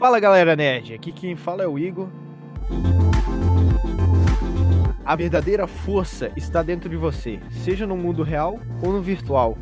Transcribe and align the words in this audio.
Fala 0.00 0.18
galera 0.18 0.56
nerd, 0.56 0.94
aqui 0.94 1.12
quem 1.12 1.36
fala 1.36 1.62
é 1.62 1.66
o 1.66 1.78
Igor. 1.78 2.08
A 5.04 5.14
verdadeira 5.14 5.66
força 5.66 6.32
está 6.34 6.62
dentro 6.62 6.88
de 6.88 6.96
você, 6.96 7.38
seja 7.50 7.86
no 7.86 7.98
mundo 7.98 8.22
real 8.22 8.58
ou 8.82 8.94
no 8.94 9.02
virtual. 9.02 9.58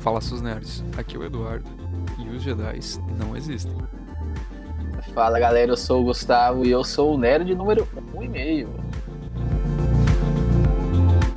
Fala 0.00 0.20
seus 0.20 0.42
nerds, 0.42 0.84
aqui 0.98 1.16
é 1.16 1.18
o 1.18 1.24
Eduardo 1.24 1.64
e 2.18 2.28
os 2.28 2.42
Jedi 2.42 2.78
não 3.18 3.34
existem. 3.34 3.74
Fala 5.14 5.40
galera, 5.40 5.72
eu 5.72 5.78
sou 5.78 6.02
o 6.02 6.04
Gustavo 6.04 6.62
e 6.66 6.70
eu 6.70 6.84
sou 6.84 7.14
o 7.14 7.18
nerd 7.18 7.54
número 7.54 7.88
1,5. 8.14 8.68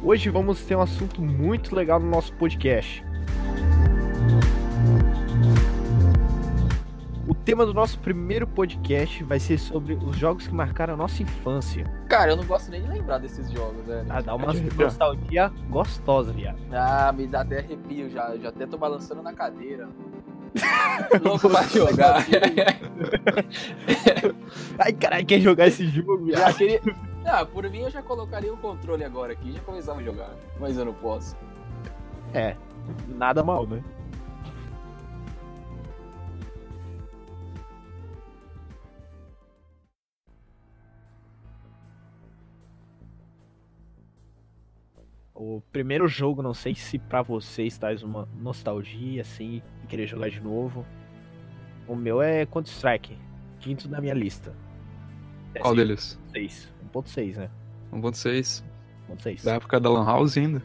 Hoje 0.04 0.29
vamos 0.29 0.61
ter 0.65 0.75
um 0.75 0.82
assunto 0.82 1.21
muito 1.21 1.73
legal 1.73 1.97
no 1.97 2.10
nosso 2.10 2.33
podcast. 2.33 3.05
Tema 7.43 7.65
do 7.65 7.74
nosso 7.74 8.00
primeiro 8.00 8.47
podcast 8.47 9.24
vai 9.24 9.39
ser 9.39 9.57
sobre 9.57 9.96
os 9.96 10.15
jogos 10.15 10.47
que 10.47 10.54
marcaram 10.54 10.93
a 10.93 10.97
nossa 10.97 11.21
infância. 11.21 11.86
Cara, 12.07 12.32
eu 12.32 12.38
não 12.38 12.46
gosto 12.46 12.71
nem 12.71 12.82
de 12.82 12.88
lembrar 12.88 13.18
desses 13.18 13.51
jogos, 13.51 13.86
velho. 13.86 14.06
Ah, 14.10 14.21
dá 14.21 14.36
uma 14.36 14.54
nostalgia 14.54 15.51
gostosa, 15.70 16.32
viado. 16.32 16.57
Ah, 16.71 17.11
me 17.11 17.28
dá 17.28 17.42
até 17.42 17.60
arrepio 17.60 18.10
já. 18.10 18.36
Já 18.37 18.50
até 18.50 18.65
tô 18.65 18.78
balançando 18.78 19.21
na 19.21 19.34
cadeira. 19.34 19.89
Louco 21.24 21.50
pra 21.50 21.64
jogar. 21.64 22.25
Ai, 24.79 24.93
caralho, 24.93 25.25
quer 25.25 25.39
jogar 25.39 25.68
esse 25.68 25.86
jogo, 25.87 26.25
viado? 26.25 26.56
queria... 26.56 26.79
Ah, 27.25 27.46
por 27.46 27.70
mim 27.70 27.79
eu 27.79 27.89
já 27.89 28.01
colocaria 28.01 28.54
o 28.54 28.57
controle 28.57 29.04
agora 29.04 29.34
aqui 29.34 29.50
e 29.50 29.54
já 29.54 29.60
começava 29.62 30.00
a 30.00 30.04
jogar. 30.04 30.32
Mas 30.60 30.78
eu 30.78 30.86
não 30.86 30.93
posso. 30.93 31.36
É, 32.34 32.56
nada 33.08 33.44
mal, 33.44 33.66
né? 33.67 33.81
O 45.36 45.62
primeiro 45.72 46.08
jogo, 46.08 46.44
não 46.44 46.53
sei 46.53 46.76
se 46.76 47.00
pra 47.00 47.22
vocês 47.22 47.78
traz 47.78 48.03
uma 48.03 48.28
nostalgia, 48.39 49.22
assim, 49.22 49.62
e 49.84 49.88
querer 49.88 50.06
jogar 50.06 50.30
de 50.30 50.39
novo. 50.39 50.86
O 51.88 51.95
meu 51.95 52.22
é 52.22 52.45
Counter-Strike, 52.45 53.17
quinto 53.59 53.89
na 53.89 54.00
minha 54.00 54.14
lista. 54.14 54.54
Qual 55.59 55.76
deles? 55.76 56.20
1.6, 56.34 56.67
1.6, 56.94 57.36
né? 57.38 57.50
1.6, 57.92 58.64
1.6. 59.11 59.44
da 59.44 59.54
época 59.56 59.80
da 59.80 59.89
Lan 59.89 60.06
House 60.06 60.38
ainda. 60.38 60.61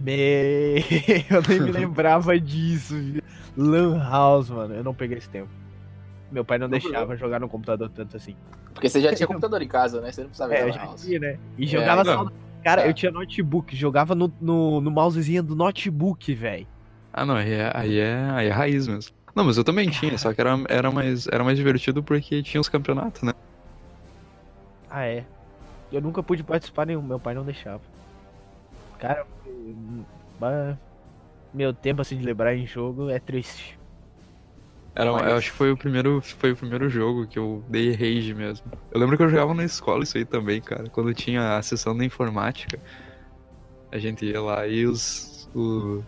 Me... 0.00 0.76
Eu 1.28 1.42
nem 1.48 1.60
me 1.60 1.70
lembrava 1.72 2.38
disso. 2.40 2.94
viu? 2.96 3.22
Lan 3.56 3.98
House, 4.02 4.50
mano. 4.50 4.74
Eu 4.74 4.84
não 4.84 4.94
peguei 4.94 5.18
esse 5.18 5.28
tempo. 5.28 5.50
Meu 6.30 6.44
pai 6.44 6.58
não 6.58 6.68
deixava 6.68 7.16
jogar 7.16 7.40
no 7.40 7.48
computador 7.48 7.88
tanto 7.90 8.16
assim. 8.16 8.36
Porque 8.72 8.88
você 8.88 9.00
já 9.00 9.12
tinha 9.14 9.26
computador 9.28 9.60
em 9.60 9.68
casa, 9.68 10.00
né? 10.00 10.10
Você 10.12 10.22
não 10.22 10.28
precisava 10.28 10.54
É, 10.54 10.72
já 10.72 10.78
na 10.78 10.84
house. 10.86 11.02
tinha, 11.04 11.18
né? 11.18 11.38
E 11.58 11.66
jogava 11.66 12.02
então. 12.02 12.24
só. 12.28 12.32
Cara, 12.62 12.82
Tá. 12.82 12.88
eu 12.88 12.94
tinha 12.94 13.10
notebook, 13.10 13.74
jogava 13.74 14.14
no, 14.14 14.32
no, 14.40 14.80
no 14.80 14.90
mousezinho 14.90 15.42
do 15.42 15.56
notebook, 15.56 16.34
velho. 16.34 16.66
Ah, 17.12 17.24
não, 17.24 17.34
aí 17.36 17.52
é, 17.52 17.72
aí 17.74 17.98
é, 17.98 18.30
aí 18.30 18.46
é 18.48 18.50
raiz 18.50 18.86
mesmo. 18.86 19.12
Não, 19.34 19.44
mas 19.44 19.56
eu 19.56 19.64
também 19.64 19.88
tinha, 19.88 20.16
só 20.18 20.32
que 20.34 20.40
era, 20.40 20.58
era, 20.68 20.90
mais, 20.90 21.26
era 21.26 21.42
mais 21.42 21.56
divertido 21.56 22.02
porque 22.02 22.42
tinha 22.42 22.60
os 22.60 22.68
campeonatos, 22.68 23.22
né? 23.22 23.32
Ah, 24.90 25.06
é. 25.06 25.24
Eu 25.92 26.00
nunca 26.00 26.22
pude 26.22 26.42
participar 26.44 26.86
nenhum, 26.86 27.02
meu 27.02 27.18
pai 27.18 27.34
não 27.34 27.44
deixava. 27.44 27.80
Cara, 28.98 29.24
hum, 29.46 30.04
meu 31.54 31.72
tempo 31.72 32.02
assim 32.02 32.16
de 32.18 32.24
lembrar 32.24 32.54
em 32.54 32.66
jogo 32.66 33.08
é 33.08 33.18
triste. 33.18 33.79
Era, 34.94 35.12
Mas- 35.12 35.26
Eu 35.30 35.36
acho 35.36 35.50
que 35.52 35.56
foi 35.56 35.70
o, 35.72 35.76
primeiro, 35.76 36.20
foi 36.20 36.52
o 36.52 36.56
primeiro 36.56 36.88
jogo 36.88 37.26
que 37.26 37.38
eu 37.38 37.64
dei 37.68 37.92
rage 37.92 38.34
mesmo. 38.34 38.66
Eu 38.90 39.00
lembro 39.00 39.16
que 39.16 39.22
eu 39.22 39.28
jogava 39.28 39.54
na 39.54 39.64
escola 39.64 40.02
isso 40.02 40.18
aí 40.18 40.24
também, 40.24 40.60
cara. 40.60 40.88
Quando 40.90 41.14
tinha 41.14 41.56
a 41.56 41.62
sessão 41.62 41.96
da 41.96 42.04
informática, 42.04 42.78
a 43.92 43.98
gente 43.98 44.24
ia 44.26 44.40
lá 44.40 44.66
e 44.66 44.86
os, 44.86 45.48
o- 45.54 46.02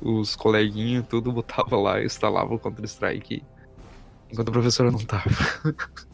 os 0.00 0.36
coleguinhos 0.36 1.06
tudo 1.08 1.32
botava 1.32 1.76
lá 1.76 2.00
e 2.00 2.06
instalava 2.06 2.54
o 2.54 2.58
Counter-Strike 2.58 3.42
enquanto 4.30 4.48
a 4.48 4.52
professora 4.52 4.90
não 4.90 5.00
tava. 5.00 5.24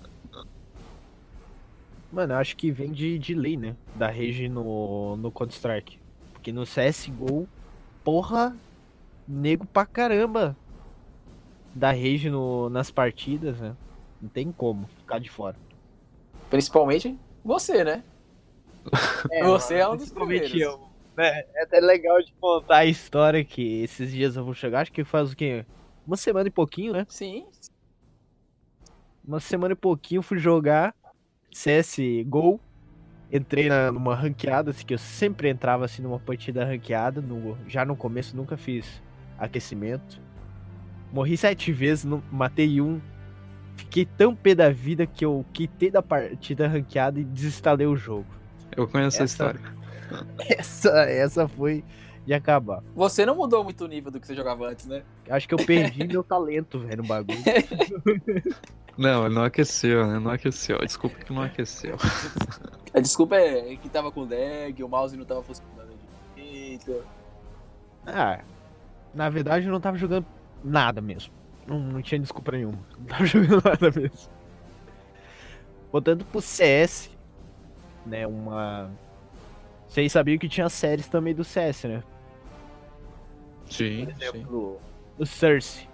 Mano, 2.12 2.32
eu 2.32 2.38
acho 2.38 2.56
que 2.56 2.72
vem 2.72 2.90
de, 2.90 3.18
de 3.18 3.34
lei, 3.34 3.56
né? 3.56 3.76
Da 3.94 4.08
rage 4.08 4.48
no, 4.48 5.16
no 5.16 5.30
Counter-Strike. 5.30 5.98
Porque 6.32 6.52
no 6.52 6.64
CSGO, 6.64 7.46
porra, 8.02 8.56
nego 9.28 9.64
pra 9.64 9.86
caramba. 9.86 10.56
Da 11.74 11.90
rage 11.90 12.28
no, 12.28 12.68
nas 12.68 12.90
partidas, 12.90 13.60
né? 13.60 13.76
Não 14.20 14.28
tem 14.28 14.50
como 14.52 14.88
ficar 14.98 15.18
de 15.18 15.30
fora. 15.30 15.56
Principalmente 16.50 17.18
você, 17.44 17.84
né? 17.84 18.04
Você 19.44 19.74
é 19.74 19.88
um 19.88 19.96
dos 19.96 20.10
primeiros. 20.10 20.52
eu. 20.54 20.80
né? 21.16 21.44
É 21.54 21.64
até 21.64 21.80
legal 21.80 22.20
de 22.22 22.32
contar 22.40 22.78
a 22.78 22.86
história 22.86 23.44
que 23.44 23.82
esses 23.82 24.10
dias 24.10 24.36
eu 24.36 24.44
vou 24.44 24.54
chegar. 24.54 24.80
Acho 24.80 24.92
que 24.92 25.04
faz 25.04 25.32
o 25.32 25.36
quê? 25.36 25.66
Uma 26.06 26.16
semana 26.16 26.48
e 26.48 26.50
pouquinho, 26.50 26.92
né? 26.92 27.06
Sim. 27.08 27.46
Uma 29.22 29.38
semana 29.38 29.72
e 29.72 29.76
pouquinho 29.76 30.22
fui 30.22 30.38
jogar 30.38 30.94
CSGO. 31.50 32.58
Entrei 33.32 33.68
na, 33.68 33.92
numa 33.92 34.14
ranqueada, 34.14 34.70
assim, 34.70 34.84
que 34.84 34.94
eu 34.94 34.98
sempre 34.98 35.48
entrava 35.48 35.84
assim 35.84 36.02
numa 36.02 36.18
partida 36.18 36.64
ranqueada. 36.64 37.20
No, 37.20 37.56
já 37.68 37.84
no 37.84 37.94
começo 37.94 38.36
nunca 38.36 38.56
fiz 38.56 39.00
aquecimento. 39.38 40.20
Morri 41.12 41.36
sete 41.36 41.72
vezes, 41.72 42.04
não, 42.04 42.22
matei 42.30 42.80
um. 42.80 43.00
Fiquei 43.76 44.04
tão 44.04 44.34
pé 44.34 44.54
da 44.54 44.70
vida 44.70 45.06
que 45.06 45.24
eu 45.24 45.44
quitei 45.52 45.90
da 45.90 46.02
partida 46.02 46.68
ranqueada 46.68 47.18
e 47.18 47.24
desinstalei 47.24 47.86
o 47.86 47.96
jogo. 47.96 48.26
Eu 48.76 48.86
conheço 48.86 49.22
Essa- 49.22 49.22
a 49.22 49.26
história. 49.26 49.60
Essa, 50.48 50.90
essa 51.08 51.48
foi 51.48 51.84
de 52.26 52.34
acabar. 52.34 52.82
Você 52.96 53.24
não 53.24 53.36
mudou 53.36 53.62
muito 53.62 53.84
o 53.84 53.88
nível 53.88 54.10
do 54.10 54.18
que 54.20 54.26
você 54.26 54.34
jogava 54.34 54.66
antes, 54.68 54.86
né? 54.86 55.02
Acho 55.28 55.46
que 55.48 55.54
eu 55.54 55.58
perdi 55.58 56.04
meu 56.06 56.22
talento, 56.24 56.80
velho, 56.80 57.02
no 57.02 57.08
bagulho. 57.08 57.38
Não, 58.98 59.24
ele 59.24 59.34
não 59.34 59.44
aqueceu, 59.44 60.06
né? 60.06 60.18
Não 60.18 60.30
aqueceu. 60.32 60.78
Desculpa 60.80 61.16
que 61.16 61.32
não 61.32 61.42
aqueceu. 61.42 61.96
A 62.92 63.00
desculpa 63.00 63.36
é 63.36 63.74
que 63.76 63.88
tava 63.88 64.10
com 64.12 64.22
lag, 64.28 64.82
o 64.82 64.88
mouse 64.88 65.16
não 65.16 65.24
tava 65.24 65.42
funcionando 65.42 65.92
direito. 66.36 67.02
Ah, 68.04 68.40
na 69.14 69.30
verdade 69.30 69.66
eu 69.66 69.72
não 69.72 69.80
tava 69.80 69.96
jogando 69.96 70.26
nada 70.62 71.00
mesmo. 71.00 71.32
Não, 71.66 71.78
não 71.78 72.02
tinha 72.02 72.18
desculpa 72.18 72.52
nenhuma. 72.52 72.78
Não 72.98 73.06
tava 73.06 73.26
jogando 73.26 73.62
nada 73.64 74.00
mesmo. 74.00 74.30
Voltando 75.92 76.24
pro 76.24 76.40
CS, 76.40 77.10
né, 78.06 78.26
uma... 78.26 78.90
Vocês 79.86 80.12
sabiam 80.12 80.38
que 80.38 80.48
tinha 80.48 80.68
séries 80.68 81.08
também 81.08 81.34
do 81.34 81.42
CS, 81.42 81.84
né? 81.84 82.02
Sim, 83.68 84.06
Por 84.06 84.14
sim. 84.14 84.24
exemplo, 84.24 84.80
o 85.18 85.26
Cersei. 85.26 85.88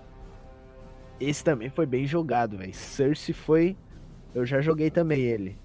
Esse 1.19 1.43
também 1.43 1.71
foi 1.71 1.87
bem 1.87 2.06
jogado, 2.06 2.59
velho. 2.59 2.75
Cersei 2.75 3.34
foi... 3.34 3.76
Eu 4.34 4.44
já 4.44 4.60
joguei 4.60 4.91
também 4.91 5.21
ele. 5.22 5.59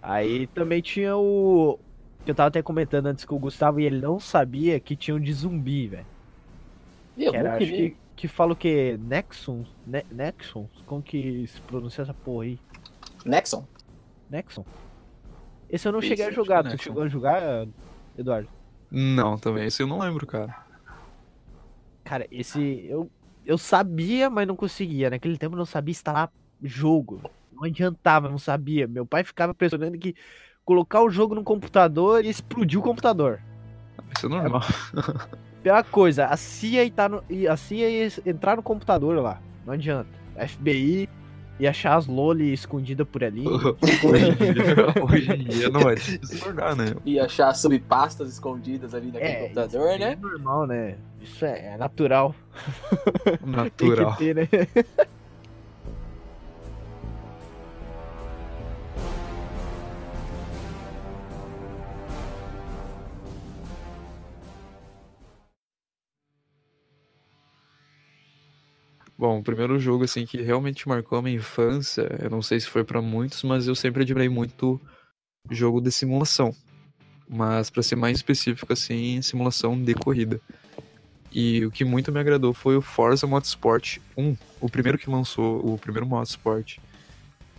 Aí 0.00 0.46
também 0.48 0.80
tinha 0.80 1.16
o... 1.16 1.78
Que 2.24 2.30
eu 2.30 2.34
tava 2.34 2.48
até 2.48 2.62
comentando 2.62 3.06
antes 3.06 3.24
com 3.24 3.34
o 3.34 3.38
Gustavo 3.38 3.80
e 3.80 3.84
ele 3.84 4.00
não 4.00 4.20
sabia 4.20 4.78
que 4.78 4.94
tinha 4.94 5.16
um 5.16 5.20
de 5.20 5.32
zumbi, 5.32 5.88
velho. 5.88 6.06
Eu 7.18 7.32
Que 7.32 7.36
era, 7.36 7.56
acho 7.56 7.66
que, 7.66 7.96
que 8.16 8.28
fala 8.28 8.52
o 8.52 8.56
que? 8.56 8.96
Nexon? 8.98 9.64
Ne 9.86 10.04
Nexon? 10.10 10.68
Como 10.86 11.02
que 11.02 11.46
se 11.46 11.60
pronuncia 11.62 12.02
essa 12.02 12.14
porra 12.14 12.44
aí? 12.44 12.58
Nexon? 13.24 13.66
Nexon? 14.30 14.64
Esse 15.68 15.88
eu 15.88 15.92
não 15.92 15.98
Isso, 15.98 16.08
cheguei 16.08 16.26
a 16.26 16.30
jogar. 16.30 16.64
é 16.66 16.70
Tu 16.70 16.82
chegou 16.82 17.02
a 17.02 17.08
jogar, 17.08 17.66
Eduardo? 18.16 18.48
Não, 18.90 19.36
também. 19.36 19.66
Isso 19.66 19.82
eu 19.82 19.86
não 19.86 19.98
lembro, 19.98 20.26
cara. 20.26 20.56
Cara, 22.04 22.26
esse 22.30 22.86
eu, 22.88 23.10
eu 23.44 23.58
sabia, 23.58 24.30
mas 24.30 24.46
não 24.46 24.56
conseguia. 24.56 25.10
Naquele 25.10 25.36
tempo 25.36 25.54
eu 25.54 25.58
não 25.58 25.66
sabia 25.66 25.92
instalar 25.92 26.32
jogo. 26.62 27.20
Não 27.52 27.64
adiantava, 27.64 28.28
não 28.28 28.38
sabia. 28.38 28.86
Meu 28.86 29.04
pai 29.04 29.24
ficava 29.24 29.52
pressionando 29.52 29.98
que 29.98 30.14
colocar 30.64 31.02
o 31.02 31.10
jogo 31.10 31.34
no 31.34 31.42
computador 31.44 32.24
e 32.24 32.28
explodir 32.28 32.78
o 32.78 32.82
computador. 32.82 33.40
Isso 34.16 34.26
é 34.26 34.28
normal. 34.28 34.62
Pior 35.68 35.84
coisa, 35.84 36.24
a 36.24 36.34
CIA, 36.34 36.84
ia 36.84 36.90
tá 36.90 37.10
no, 37.10 37.22
a 37.50 37.56
CIA 37.58 37.90
ia 37.90 38.08
entrar 38.24 38.56
no 38.56 38.62
computador 38.62 39.14
lá. 39.22 39.38
Não 39.66 39.74
adianta. 39.74 40.08
A 40.34 40.48
FBI 40.48 41.06
ia 41.60 41.68
achar 41.68 41.94
as 41.94 42.06
loli 42.06 42.54
escondidas 42.54 43.06
por 43.06 43.22
ali. 43.22 43.44
hoje, 44.02 44.30
em 44.30 44.34
dia, 44.34 45.04
hoje 45.04 45.32
em 45.32 45.44
dia 45.44 45.68
não 45.68 45.80
vai 45.80 45.98
se 45.98 46.18
tornar, 46.40 46.74
né? 46.74 46.94
E 47.04 47.20
achar 47.20 47.52
subpastas 47.52 48.32
escondidas 48.32 48.94
ali 48.94 49.08
naquele 49.08 49.30
É, 49.30 49.42
computador, 49.42 49.90
isso 49.90 49.98
né? 49.98 50.12
É 50.12 50.16
normal, 50.16 50.66
né? 50.66 50.96
Isso 51.20 51.44
é, 51.44 51.74
é 51.74 51.76
natural. 51.76 52.34
Tem 53.76 53.90
Natural. 53.90 54.16
que 54.16 54.24
ter, 54.24 54.34
né? 54.34 54.48
Bom, 69.18 69.40
o 69.40 69.42
primeiro 69.42 69.80
jogo 69.80 70.04
assim 70.04 70.24
que 70.24 70.40
realmente 70.40 70.88
marcou 70.88 71.18
a 71.18 71.22
minha 71.22 71.36
infância, 71.36 72.08
eu 72.22 72.30
não 72.30 72.40
sei 72.40 72.60
se 72.60 72.68
foi 72.68 72.84
pra 72.84 73.02
muitos, 73.02 73.42
mas 73.42 73.66
eu 73.66 73.74
sempre 73.74 74.02
admirei 74.02 74.28
muito 74.28 74.80
jogo 75.50 75.80
de 75.80 75.90
simulação. 75.90 76.54
Mas 77.28 77.68
pra 77.68 77.82
ser 77.82 77.96
mais 77.96 78.16
específico 78.16 78.72
assim, 78.72 79.20
simulação 79.20 79.76
de 79.82 79.92
corrida. 79.92 80.40
E 81.32 81.66
o 81.66 81.70
que 81.70 81.84
muito 81.84 82.12
me 82.12 82.20
agradou 82.20 82.54
foi 82.54 82.76
o 82.76 82.80
Forza 82.80 83.26
Motorsport 83.26 83.98
1, 84.16 84.36
o 84.60 84.70
primeiro 84.70 84.96
que 84.96 85.10
lançou, 85.10 85.66
o 85.66 85.76
primeiro 85.76 86.06
Motorsport. 86.06 86.78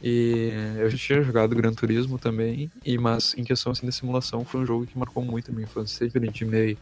E 0.01 0.51
eu 0.77 0.89
já 0.89 0.97
tinha 0.97 1.21
jogado 1.21 1.53
Gran 1.53 1.73
Turismo 1.73 2.17
também, 2.17 2.71
e 2.85 2.97
mas 2.97 3.37
em 3.37 3.43
questão 3.43 3.73
assim 3.73 3.85
de 3.85 3.91
simulação 3.91 4.45
foi 4.45 4.61
um 4.61 4.65
jogo 4.65 4.87
que 4.87 4.97
marcou 4.97 5.23
muito 5.25 5.51
a 5.51 5.53
minha 5.53 5.65
infância, 5.65 6.09
sempre 6.09 6.29
admirei 6.29 6.77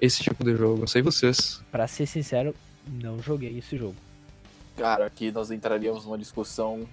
esse 0.00 0.22
tipo 0.22 0.44
de 0.44 0.54
jogo. 0.54 0.78
Não 0.78 0.86
sei 0.86 1.02
vocês. 1.02 1.60
Pra 1.72 1.88
ser 1.88 2.06
sincero, 2.06 2.54
não 2.86 3.20
joguei 3.22 3.58
esse 3.58 3.76
jogo. 3.76 3.96
Cara, 4.76 5.06
aqui 5.06 5.30
nós 5.30 5.50
entraríamos 5.50 6.04
numa 6.04 6.18
discussão 6.18 6.86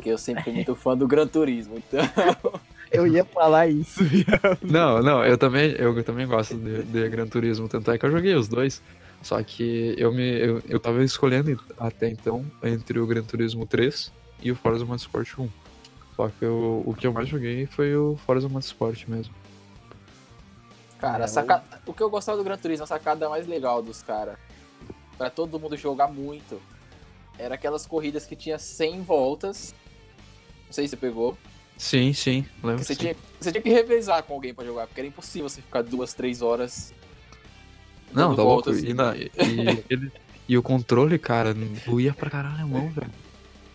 que 0.00 0.08
eu 0.08 0.18
sempre 0.18 0.44
fui 0.44 0.52
muito 0.52 0.74
fã 0.74 0.96
do 0.96 1.06
Gran 1.06 1.26
Turismo, 1.26 1.76
então. 1.78 2.00
Eu 2.90 3.06
ia 3.06 3.24
falar 3.24 3.68
isso, 3.68 4.04
viado. 4.04 4.58
Não, 4.60 5.00
não, 5.02 5.24
eu 5.24 5.38
também, 5.38 5.70
eu 5.78 6.04
também 6.04 6.26
gosto 6.26 6.54
de, 6.58 6.82
de 6.82 7.08
Gran 7.08 7.26
Turismo, 7.26 7.66
tanto 7.66 7.90
é 7.90 7.96
que 7.96 8.04
eu 8.04 8.10
joguei 8.10 8.34
os 8.34 8.48
dois. 8.48 8.82
Só 9.22 9.42
que 9.42 9.94
eu 9.96 10.12
me 10.12 10.38
eu, 10.38 10.62
eu 10.68 10.78
tava 10.78 11.02
escolhendo 11.02 11.58
até 11.78 12.10
então 12.10 12.44
entre 12.62 12.98
o 12.98 13.06
Gran 13.06 13.22
Turismo 13.22 13.64
3 13.64 14.12
e 14.42 14.52
o 14.52 14.56
Forza 14.56 14.84
Motorsport 14.84 15.38
1. 15.38 15.48
Só 16.16 16.28
que 16.28 16.44
eu, 16.44 16.82
o 16.84 16.92
que 16.94 17.06
eu 17.06 17.14
mais 17.14 17.28
joguei 17.30 17.64
foi 17.64 17.96
o 17.96 18.14
Forza 18.26 18.46
Motorsport 18.46 19.06
mesmo. 19.08 19.32
Cara, 20.98 21.24
a 21.24 21.28
saca- 21.28 21.64
o 21.86 21.94
que 21.94 22.02
eu 22.02 22.10
gostava 22.10 22.36
do 22.36 22.44
Gran 22.44 22.58
Turismo, 22.58 22.84
a 22.84 22.86
sacada 22.86 23.26
mais 23.26 23.46
legal 23.46 23.82
dos 23.82 24.02
caras, 24.02 24.36
pra 25.22 25.30
todo 25.30 25.56
mundo 25.60 25.76
jogar 25.76 26.08
muito, 26.08 26.60
era 27.38 27.54
aquelas 27.54 27.86
corridas 27.86 28.26
que 28.26 28.34
tinha 28.34 28.58
100 28.58 29.02
voltas. 29.02 29.72
Não 30.66 30.72
sei 30.72 30.88
se 30.88 30.90
você 30.90 30.96
pegou. 30.96 31.38
Sim, 31.78 32.12
sim, 32.12 32.44
lembro. 32.62 32.82
Você, 32.84 32.94
sim. 32.94 33.00
tinha, 33.02 33.16
você 33.40 33.52
tinha 33.52 33.62
que 33.62 33.68
revezar 33.70 34.24
com 34.24 34.34
alguém 34.34 34.52
pra 34.52 34.64
jogar, 34.64 34.88
porque 34.88 35.00
era 35.00 35.06
impossível 35.06 35.48
você 35.48 35.62
ficar 35.62 35.82
duas, 35.82 36.12
três 36.12 36.42
horas. 36.42 36.92
Não, 38.12 38.34
tá 38.34 38.42
louco. 38.42 38.64
voltas. 38.72 38.82
E, 38.82 38.92
na- 38.92 39.14
e- 39.16 39.30
ele- 39.88 40.10
e 40.48 40.58
o 40.58 40.62
controle, 40.62 41.16
cara, 41.20 41.54
doía 41.86 42.12
pra 42.12 42.28
caralho 42.28 42.64
a 42.64 42.66
mão, 42.66 42.88
velho. 42.90 43.10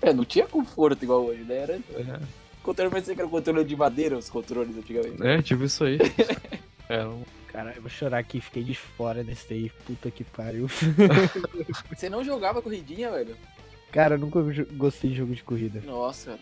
É, 0.01 0.11
não 0.11 0.25
tinha 0.25 0.45
conforto 0.45 1.01
igual 1.01 1.23
hoje, 1.27 1.43
né? 1.43 1.55
Era 1.59 1.73
É, 1.75 2.19
controle, 2.61 2.91
parecia 2.91 3.15
que 3.15 3.21
era 3.21 3.29
controle 3.29 3.63
de 3.63 3.75
madeira, 3.77 4.17
os 4.17 4.29
controles 4.29 4.77
antigamente. 4.77 5.25
é, 5.25 5.41
tipo 5.41 5.63
isso 5.63 5.85
aí. 5.85 5.97
É, 6.89 7.05
um- 7.05 7.23
Cara, 7.51 7.73
eu 7.75 7.81
vou 7.81 7.89
chorar 7.89 8.19
aqui, 8.19 8.39
fiquei 8.39 8.63
de 8.63 8.75
fora 8.75 9.23
desse 9.23 9.49
daí. 9.49 9.71
Puta 9.85 10.11
que 10.11 10.23
pariu. 10.23 10.67
Você 11.89 12.09
não 12.09 12.23
jogava 12.23 12.61
corridinha, 12.61 13.09
velho? 13.11 13.35
Cara, 13.91 14.15
eu 14.15 14.19
nunca 14.19 14.39
gostei 14.73 15.09
de 15.11 15.15
jogo 15.17 15.33
de 15.33 15.43
corrida. 15.43 15.81
Nossa, 15.85 16.37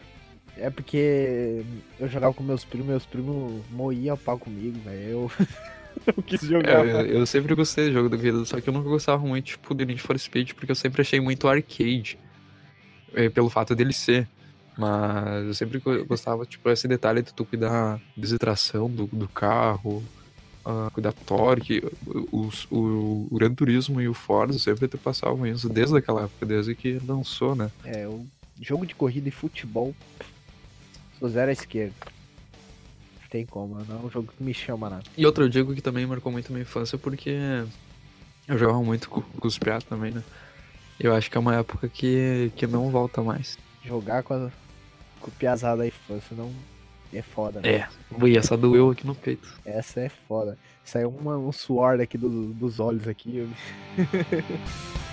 É 0.58 0.70
porque 0.70 1.64
eu 2.00 2.08
jogava 2.08 2.34
com 2.34 2.44
meus 2.44 2.66
primos, 2.66 2.88
meus 2.88 3.06
primos 3.06 3.64
moíam 3.72 4.16
o 4.16 4.18
pau 4.18 4.38
comigo, 4.38 4.78
velho. 4.82 5.10
Eu 5.10 5.32
não 6.18 6.24
quis 6.24 6.44
É, 6.44 6.46
jogar. 6.48 6.86
eu, 6.86 7.06
eu 7.20 7.26
sempre 7.26 7.54
gostei 7.56 7.88
de 7.88 7.94
jogo 7.94 8.10
da 8.10 8.18
corrida, 8.18 8.44
só 8.46 8.60
que 8.60 8.68
eu 8.68 8.74
nunca 8.74 8.90
gostava 8.90 9.26
muito, 9.26 9.46
tipo, 9.46 9.74
do 9.74 9.86
Need 9.86 10.02
for 10.02 10.18
Speed, 10.20 10.54
porque 10.54 10.72
eu 10.72 10.76
sempre 10.76 11.02
achei 11.02 11.20
muito 11.22 11.48
arcade. 11.48 12.18
é, 13.14 13.30
pelo 13.30 13.50
fato 13.50 13.76
dele 13.76 13.94
ser. 13.94 14.28
Mas 14.78 15.46
eu 15.46 15.54
sempre 15.54 15.80
go- 15.80 16.04
gostava, 16.06 16.46
tipo, 16.46 16.70
esse 16.70 16.86
detalhe 16.88 17.22
de 17.22 17.34
tu 17.34 17.46
cuidar 17.46 17.70
da 17.70 18.02
desidratação 18.18 18.90
do, 18.90 19.08
do 19.08 19.28
carro, 19.30 20.04
cuidar 20.94 21.12
do 21.12 21.22
torque. 21.26 21.84
Os- 22.32 22.68
O, 22.72 23.28
o 23.32 23.36
Gran 23.38 23.54
Turismo 23.54 24.02
e 24.02 24.08
o 24.08 24.14
Forza 24.14 24.58
sempre 24.60 24.88
te 24.88 24.98
passavam 24.98 25.46
isso 25.46 25.70
desde 25.70 25.98
aquela 25.98 26.24
época, 26.24 26.46
desde 26.46 26.74
que 26.76 27.00
lançou, 27.06 27.56
né? 27.56 27.70
É, 27.84 28.08
o 28.08 28.26
jogo 28.62 28.86
de 28.86 28.96
corrida 28.96 29.28
e 29.28 29.32
futebol, 29.32 29.94
sou 31.20 31.30
zero 31.30 31.50
à 31.50 31.54
esquerda. 31.54 31.94
Não 33.22 33.30
tem 33.30 33.46
como, 33.46 33.76
não 33.84 33.96
é 33.96 34.06
um 34.06 34.10
jogo 34.10 34.32
que 34.38 34.44
me 34.44 34.54
chama 34.54 34.90
nada. 34.90 35.04
E 35.18 35.26
outro, 35.26 35.44
eu 35.44 35.50
digo 35.50 35.74
que 35.76 35.82
também 35.82 36.06
marcou 36.06 36.32
muito 36.32 36.48
a 36.48 36.52
minha 36.52 36.62
infância 36.64 36.98
porque 36.98 37.32
eu 38.48 38.58
jogava 38.58 38.82
muito 38.82 39.10
com, 39.10 39.22
com 39.22 39.48
os 39.48 39.58
piados 39.58 39.86
também, 39.86 40.12
né? 40.12 40.24
Eu 41.00 41.14
acho 41.14 41.30
que 41.30 41.38
é 41.38 41.40
uma 41.40 41.56
época 41.56 41.90
que, 41.90 42.52
que 42.56 42.66
não 42.66 42.90
volta 42.90 43.22
mais. 43.22 43.58
Jogar 43.84 44.24
com, 44.24 44.34
a, 44.34 44.50
com 45.20 45.28
o 45.28 45.32
piazada 45.32 45.78
da 45.78 45.88
infância 45.88 46.36
não 46.36 46.52
é 47.14 47.22
foda, 47.22 47.62
né? 47.62 47.70
É, 47.70 47.88
ui, 48.22 48.38
essa 48.38 48.58
doeu 48.58 48.90
aqui 48.92 49.06
no 49.08 49.16
peito. 49.16 49.48
Essa 49.66 50.02
é 50.02 50.10
foda. 50.10 50.58
Saiu 50.84 51.10
uma, 51.10 51.38
um 51.38 51.52
suor 51.52 51.98
daqui 51.98 52.18
do- 52.18 52.54
dos 52.54 52.80
olhos 52.80 53.08
aqui. 53.08 53.48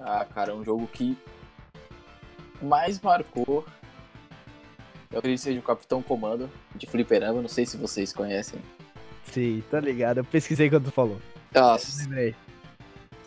Ah, 0.00 0.24
cara, 0.24 0.52
é 0.52 0.54
um 0.54 0.64
jogo 0.64 0.86
que 0.86 1.16
mais 2.60 3.00
marcou. 3.00 3.64
Eu 5.10 5.18
acredito 5.18 5.38
que 5.40 5.44
seja 5.44 5.60
o 5.60 5.62
Capitão 5.62 6.02
Comando 6.02 6.50
de 6.74 6.86
Fliperama, 6.86 7.40
não 7.40 7.48
sei 7.48 7.64
se 7.64 7.76
vocês 7.76 8.12
conhecem. 8.12 8.60
Sim, 9.32 9.62
tá 9.70 9.80
ligado. 9.80 10.18
Eu 10.18 10.24
pesquisei 10.24 10.70
quando 10.70 10.84
tu 10.86 10.92
falou. 10.92 11.20
Nossa, 11.52 12.08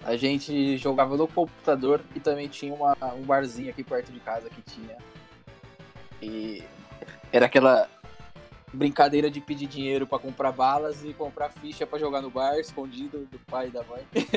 a 0.03 0.15
gente 0.15 0.77
jogava 0.77 1.17
no 1.17 1.27
computador 1.27 2.01
e 2.15 2.19
também 2.19 2.47
tinha 2.47 2.73
uma, 2.73 2.95
um 3.15 3.23
barzinho 3.23 3.69
aqui 3.69 3.83
perto 3.83 4.11
de 4.11 4.19
casa 4.19 4.49
que 4.49 4.61
tinha. 4.61 4.95
E 6.21 6.63
era 7.31 7.45
aquela 7.45 7.89
brincadeira 8.73 9.29
de 9.29 9.39
pedir 9.41 9.67
dinheiro 9.67 10.05
pra 10.07 10.19
comprar 10.19 10.51
balas 10.51 11.03
e 11.03 11.13
comprar 11.13 11.49
ficha 11.49 11.85
pra 11.85 11.99
jogar 11.99 12.21
no 12.21 12.29
bar, 12.29 12.57
escondido 12.57 13.27
do 13.31 13.39
pai 13.39 13.67
e 13.67 13.71
da 13.71 13.83
mãe. 13.83 14.05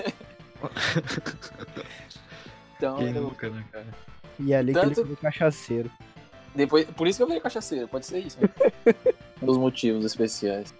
então, 2.76 2.96
Quem 2.98 3.14
eu- 3.14 3.22
nunca, 3.22 3.48
né, 3.50 3.64
cara? 3.70 3.86
E 4.38 4.52
é 4.52 4.56
ali 4.56 4.72
que 4.72 4.80
Tanto- 4.80 5.00
ele 5.00 5.08
foi 5.08 5.16
cachaceiro. 5.16 5.90
Depois, 6.54 6.84
por 6.90 7.06
isso 7.06 7.18
que 7.18 7.22
eu 7.22 7.26
virei 7.28 7.40
cachaceiro, 7.40 7.86
pode 7.86 8.06
ser 8.06 8.18
isso. 8.18 8.38
Né? 8.40 8.48
um 9.42 9.46
dos 9.46 9.56
motivos 9.56 10.04
especiais. 10.04 10.74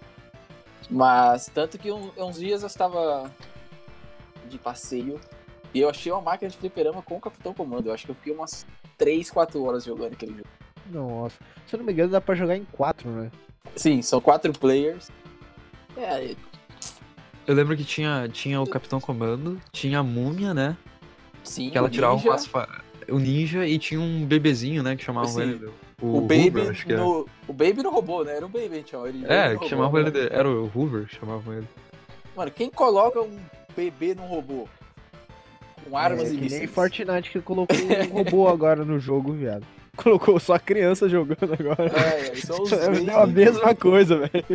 Mas, 0.91 1.49
tanto 1.53 1.77
que 1.79 1.89
um- 1.91 2.11
uns 2.17 2.37
dias 2.37 2.61
eu 2.61 2.67
estava 2.67 3.31
de 4.49 4.57
passeio 4.57 5.19
e 5.73 5.79
eu 5.79 5.89
achei 5.89 6.11
uma 6.11 6.21
máquina 6.21 6.51
de 6.51 6.57
fliperama 6.57 7.01
com 7.01 7.15
o 7.15 7.21
Capitão 7.21 7.53
Comando. 7.53 7.87
Eu 7.87 7.93
acho 7.93 8.03
que 8.05 8.11
eu 8.11 8.15
fiquei 8.15 8.33
umas 8.33 8.65
3, 8.97 9.31
4 9.31 9.63
horas 9.63 9.85
jogando 9.85 10.11
aquele 10.13 10.33
jogo. 10.33 10.47
Nossa. 10.91 11.37
Se 11.65 11.75
eu 11.75 11.77
não 11.77 11.85
me 11.85 11.93
engano, 11.93 12.11
dá 12.11 12.19
pra 12.19 12.35
jogar 12.35 12.57
em 12.57 12.65
quatro, 12.65 13.09
né? 13.09 13.31
Sim, 13.75 14.01
são 14.01 14.19
quatro 14.19 14.51
players. 14.51 15.09
É, 15.95 16.35
Eu 17.47 17.55
lembro 17.55 17.75
que 17.75 17.83
tinha, 17.83 18.29
tinha 18.31 18.61
o 18.61 18.67
Capitão 18.67 18.99
Comando, 19.01 19.59
tinha 19.71 19.99
a 19.99 20.03
Múmia, 20.03 20.53
né? 20.53 20.77
sim, 21.43 21.69
Que 21.71 21.77
ela 21.77 21.87
o 21.87 21.89
tirava 21.89 22.15
ninja, 22.15 22.29
umas. 22.29 22.49
O 23.09 23.17
ninja 23.17 23.65
e 23.65 23.79
tinha 23.79 23.99
um 23.99 24.25
bebezinho, 24.25 24.83
né? 24.83 24.95
Que 24.95 25.03
chamavam 25.03 25.31
Sim. 25.31 25.41
ele. 25.41 25.71
O, 26.01 26.17
O, 26.17 26.21
Baby 26.21 26.45
Hoover, 26.59 26.69
acho 26.71 26.85
que 26.85 26.93
era. 26.93 27.01
no, 27.01 27.27
o 27.47 27.53
Baby 27.53 27.83
no 27.83 27.89
robô, 27.91 28.23
né? 28.23 28.35
Era 28.37 28.45
um 28.45 28.49
Baby, 28.49 28.79
então. 28.79 29.05
Ele 29.07 29.25
É, 29.27 29.55
que 29.57 29.67
chamavam 29.69 30.01
né? 30.01 30.09
ele 30.09 30.11
de... 30.11 30.33
Era 30.33 30.49
o 30.49 30.71
Hoover, 30.73 31.05
que 31.05 31.15
chamavam 31.15 31.53
ele. 31.53 31.67
Mano, 32.35 32.51
quem 32.51 32.69
coloca 32.69 33.21
um 33.21 33.37
bebê 33.75 34.15
num 34.15 34.25
robô? 34.25 34.67
Com 35.87 35.97
armas 35.97 36.23
é, 36.23 36.27
e 36.27 36.29
que 36.31 36.35
nem 36.35 36.43
mísseis. 36.43 36.69
Fortnite 36.71 37.31
que 37.31 37.41
colocou 37.41 37.75
um 38.11 38.17
robô 38.23 38.47
agora 38.47 38.83
no 38.85 38.99
jogo, 38.99 39.33
viado. 39.33 39.65
Colocou 39.97 40.39
só 40.39 40.57
criança 40.57 41.09
jogando 41.09 41.53
agora. 41.53 41.91
É, 41.99 42.35
são 42.35 42.61
os 42.63 42.71
É 42.73 43.13
a 43.13 43.25
mesma 43.27 43.75
coisa, 43.75 44.17
velho. 44.19 44.45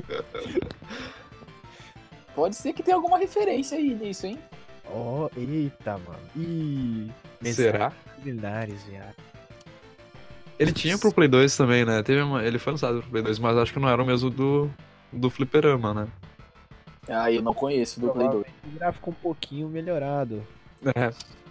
Pode 2.35 2.57
ser 2.57 2.73
que 2.73 2.83
tenha 2.83 2.97
alguma 2.97 3.19
referência 3.19 3.77
aí 3.79 3.95
nisso, 3.95 4.27
hein? 4.27 4.39
Oh, 4.91 5.29
eita, 5.37 5.99
mano. 5.99 6.19
Ih. 6.37 7.11
Será? 7.53 7.93
Milhares, 8.25 8.83
viado. 8.85 9.15
Ele 10.59 10.73
tinha 10.73 10.97
pro 10.99 11.13
Play 11.13 11.29
2 11.29 11.57
também, 11.57 11.85
né? 11.85 12.03
Teve 12.03 12.23
uma... 12.23 12.43
Ele 12.43 12.59
foi 12.59 12.73
lançado 12.73 13.01
pro 13.03 13.11
Play 13.11 13.23
2, 13.23 13.39
mas 13.39 13.57
acho 13.59 13.73
que 13.73 13.79
não 13.79 13.89
era 13.89 14.03
o 14.03 14.07
mesmo 14.07 14.31
do, 14.31 14.71
do 15.13 15.29
Fliperama, 15.29 15.93
né? 15.93 16.09
Ah, 17.09 17.31
eu 17.31 17.43
não 17.43 17.53
conheço 17.55 18.01
do 18.01 18.09
Play 18.11 18.29
2. 18.29 18.47
O 18.47 18.71
gráfico 18.79 19.11
um 19.11 19.15
pouquinho 19.15 19.69
melhorado. 19.69 20.43
É. 20.85 21.11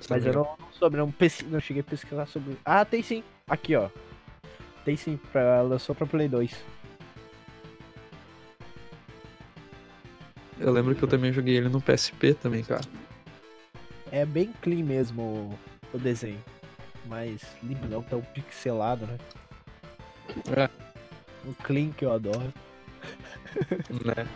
Mas 0.09 0.25
eu 0.25 0.33
não, 0.33 0.43
não 0.43 0.71
soube, 0.71 0.97
não, 0.97 1.11
pesqui- 1.11 1.45
não 1.45 1.59
cheguei 1.59 1.81
a 1.81 1.83
pesquisar 1.83 2.25
sobre. 2.25 2.57
Ah, 2.65 2.83
tem 2.83 3.01
sim. 3.01 3.23
Aqui, 3.47 3.75
ó. 3.75 3.89
Tem 4.83 4.95
sim, 4.95 5.19
pra, 5.31 5.61
lançou 5.61 5.95
pra 5.95 6.05
Play 6.05 6.27
2. 6.27 6.51
Eu 10.59 10.71
lembro 10.71 10.95
que 10.95 11.03
eu 11.03 11.07
também 11.07 11.31
joguei 11.33 11.57
ele 11.57 11.69
no 11.69 11.81
PSP 11.81 12.33
também, 12.33 12.63
cara. 12.63 12.83
É 14.11 14.25
bem 14.25 14.53
clean 14.61 14.83
mesmo 14.83 15.21
o, 15.93 15.97
o 15.97 15.99
desenho 15.99 16.41
mais 17.07 17.41
limpo, 17.63 17.87
não 17.87 18.01
tão 18.01 18.21
pixelado, 18.21 19.05
né? 19.05 19.17
É. 20.55 20.69
Um 21.47 21.53
clean 21.53 21.91
que 21.91 22.05
eu 22.05 22.11
adoro. 22.11 22.53
Né? 23.89 24.27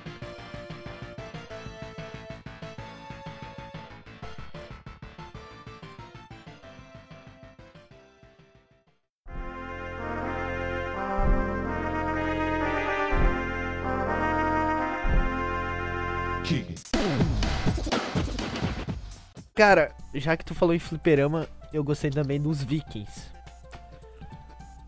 Cara, 19.60 19.94
já 20.14 20.38
que 20.38 20.46
tu 20.46 20.56
falou 20.56 20.74
em 20.74 20.80
fliperama, 20.80 21.46
eu 21.74 21.84
gostei 21.84 22.10
também 22.10 22.40
dos 22.40 22.64
Vikings. 22.64 23.30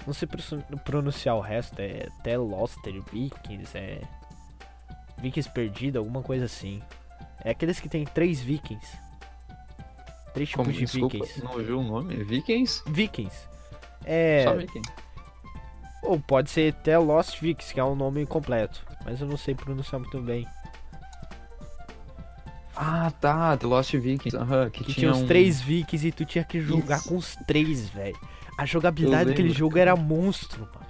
Não 0.06 0.14
sei 0.14 0.28
pronunciar 0.84 1.36
o 1.36 1.42
resto, 1.42 1.80
é 1.80 2.08
até 2.20 2.38
Loster 2.38 3.02
Vikings, 3.12 3.78
é. 3.78 4.02
Vikings 5.20 5.50
perdido, 5.52 6.00
alguma 6.00 6.24
coisa 6.24 6.46
assim. 6.46 6.82
É 7.44 7.52
aqueles 7.52 7.80
que 7.80 7.88
tem 7.88 8.06
três 8.06 8.42
Vikings. 8.42 8.98
Três 10.34 10.50
tipos 10.50 10.66
Como, 10.66 10.74
de 10.74 10.86
desculpa, 10.86 11.18
Vikings. 11.18 11.44
não 11.44 11.52
ouviu 11.52 11.80
o 11.80 11.84
nome? 11.84 12.24
Vikings? 12.24 12.84
Vikings. 12.88 13.48
É. 14.06 14.44
Só 14.46 14.56
Vikings. 14.56 14.92
Ou 16.04 16.20
pode 16.20 16.50
ser 16.50 16.74
até 16.74 16.98
Lost 16.98 17.40
Vikings, 17.40 17.74
que 17.74 17.80
é 17.80 17.84
o 17.84 17.94
nome 17.94 18.26
completo. 18.26 18.84
Mas 19.06 19.22
eu 19.22 19.28
não 19.28 19.38
sei 19.38 19.54
pronunciar 19.54 20.00
muito 20.00 20.20
bem. 20.22 20.48
Ah, 22.84 23.12
tá, 23.22 23.56
The 23.58 23.68
Lost 23.68 23.94
Vikings. 23.94 24.36
Aham, 24.36 24.70
que, 24.72 24.80
Que 24.84 24.94
tinha 24.94 24.96
tinha 24.96 25.12
os 25.12 25.20
um- 25.20 25.28
três 25.28 25.62
Vikings 25.62 26.08
e 26.08 26.12
tu 26.12 26.26
tinha 26.26 26.44
que 26.44 26.60
jogar 26.60 26.98
Isso. 26.98 27.10
com 27.10 27.16
os 27.18 27.36
três, 27.46 27.88
velho. 27.90 28.18
A 28.58 28.66
jogabilidade 28.66 29.30
daquele 29.30 29.52
jogo 29.52 29.78
era 29.78 29.96
monstro, 29.96 30.62
mano. 30.62 30.88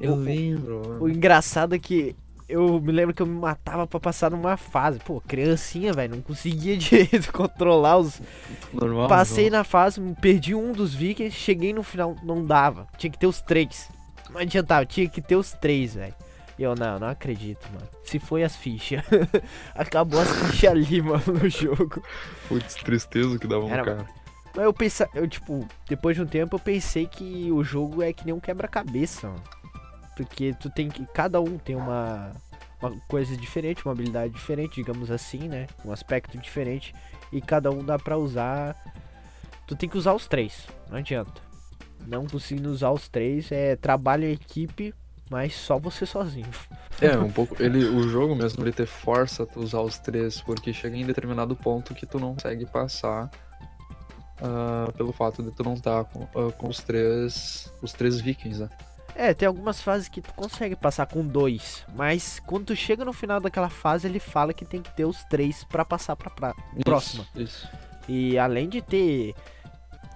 Eu 0.00 0.12
o- 0.12 0.16
lembro. 0.16 1.02
O 1.02 1.08
engraçado 1.08 1.74
é 1.74 1.78
que 1.80 2.14
eu 2.48 2.80
me 2.80 2.92
lembro 2.92 3.12
que 3.12 3.22
eu 3.22 3.26
me 3.26 3.34
matava 3.38 3.86
pra 3.88 3.98
passar 3.98 4.30
numa 4.30 4.56
fase. 4.56 5.00
Pô, 5.00 5.20
criancinha, 5.20 5.92
velho, 5.92 6.14
não 6.14 6.22
conseguia 6.22 6.76
direito 6.76 7.30
controlar 7.32 7.98
os. 7.98 8.20
Normal. 8.72 9.08
Passei 9.08 9.44
normal. 9.44 9.58
na 9.60 9.64
fase, 9.64 10.00
perdi 10.20 10.54
um 10.54 10.72
dos 10.72 10.94
vikings, 10.94 11.34
cheguei 11.36 11.72
no 11.72 11.82
final, 11.82 12.14
não 12.22 12.44
dava. 12.46 12.86
Tinha 12.98 13.10
que 13.10 13.18
ter 13.18 13.26
os 13.26 13.40
três. 13.40 13.88
Não 14.30 14.40
adiantava, 14.40 14.86
tinha 14.86 15.08
que 15.08 15.20
ter 15.20 15.34
os 15.36 15.52
três, 15.52 15.94
velho. 15.94 16.14
E 16.58 16.62
eu, 16.62 16.74
não, 16.74 16.98
não 16.98 17.08
acredito, 17.08 17.66
mano. 17.72 17.88
Se 18.04 18.18
foi 18.18 18.44
as 18.44 18.54
fichas. 18.56 19.02
Acabou 19.74 20.20
as 20.20 20.28
fichas 20.28 20.70
ali, 20.70 21.00
mano, 21.02 21.22
no 21.26 21.48
jogo. 21.48 22.02
Putz, 22.48 22.74
tristeza 22.76 23.38
que 23.38 23.46
dava 23.46 23.62
no 23.62 23.70
Era- 23.70 23.84
cara. 23.84 24.06
Mas 24.54 24.64
eu 24.64 24.72
pensei, 24.72 25.06
eu 25.14 25.26
tipo, 25.26 25.66
depois 25.88 26.14
de 26.16 26.22
um 26.22 26.26
tempo 26.26 26.54
eu 26.54 26.60
pensei 26.60 27.08
que 27.08 27.50
o 27.50 27.64
jogo 27.64 28.02
é 28.02 28.12
que 28.12 28.24
nem 28.24 28.32
um 28.32 28.38
quebra-cabeça, 28.38 29.26
mano. 29.28 29.42
Porque 30.16 30.54
tu 30.60 30.70
tem 30.70 30.88
que. 30.88 31.04
Cada 31.06 31.40
um 31.40 31.58
tem 31.58 31.74
uma, 31.74 32.30
uma 32.80 32.92
coisa 33.08 33.36
diferente, 33.36 33.84
uma 33.84 33.90
habilidade 33.90 34.32
diferente, 34.32 34.76
digamos 34.76 35.10
assim, 35.10 35.48
né? 35.48 35.66
Um 35.84 35.90
aspecto 35.90 36.38
diferente. 36.38 36.94
E 37.32 37.40
cada 37.40 37.68
um 37.72 37.82
dá 37.84 37.98
pra 37.98 38.16
usar. 38.16 38.76
Tu 39.66 39.74
tem 39.74 39.88
que 39.88 39.98
usar 39.98 40.12
os 40.12 40.28
três, 40.28 40.68
não 40.88 40.98
adianta. 40.98 41.32
Não 42.06 42.24
conseguindo 42.26 42.70
usar 42.70 42.90
os 42.92 43.08
três 43.08 43.50
é 43.50 43.74
trabalho 43.74 44.24
em 44.24 44.32
equipe, 44.32 44.94
mas 45.34 45.52
só 45.52 45.80
você 45.80 46.06
sozinho. 46.06 46.46
É, 47.00 47.18
um 47.18 47.28
pouco. 47.28 47.60
Ele, 47.60 47.84
o 47.84 48.08
jogo 48.08 48.36
mesmo, 48.36 48.62
ele 48.62 48.70
te 48.70 48.86
força 48.86 49.42
a 49.42 49.46
tu 49.46 49.58
usar 49.58 49.80
os 49.80 49.98
três, 49.98 50.40
porque 50.40 50.72
chega 50.72 50.96
em 50.96 51.04
determinado 51.04 51.56
ponto 51.56 51.92
que 51.92 52.06
tu 52.06 52.20
não 52.20 52.34
consegue 52.34 52.64
passar. 52.66 53.28
ah, 54.40 54.92
pelo 54.96 55.12
fato 55.12 55.42
de 55.42 55.50
tu 55.50 55.64
não 55.64 55.74
estar 55.74 56.04
com, 56.04 56.22
ah, 56.22 56.52
com 56.52 56.68
os 56.68 56.78
três. 56.78 57.68
Os 57.82 57.92
três 57.92 58.20
vikings, 58.20 58.60
né? 58.62 58.68
É, 59.16 59.34
tem 59.34 59.48
algumas 59.48 59.82
fases 59.82 60.06
que 60.06 60.20
tu 60.20 60.32
consegue 60.34 60.76
passar 60.76 61.06
com 61.06 61.26
dois, 61.26 61.84
mas 61.96 62.40
quando 62.46 62.66
tu 62.66 62.76
chega 62.76 63.04
no 63.04 63.12
final 63.12 63.40
daquela 63.40 63.68
fase, 63.68 64.06
ele 64.06 64.20
fala 64.20 64.54
que 64.54 64.64
tem 64.64 64.80
que 64.80 64.94
ter 64.94 65.04
os 65.04 65.24
três 65.24 65.64
pra 65.64 65.84
passar 65.84 66.14
pra, 66.14 66.30
pra 66.30 66.54
Isso, 66.74 66.84
próxima. 66.84 67.26
Isso. 67.34 67.68
E 68.08 68.38
além 68.38 68.68
de 68.68 68.80
ter 68.80 69.34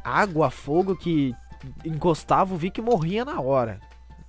água, 0.04 0.48
fogo 0.48 0.94
que 0.94 1.34
encostava, 1.84 2.54
o 2.54 2.56
Vic 2.56 2.80
morria 2.80 3.24
na 3.24 3.40
hora. 3.40 3.80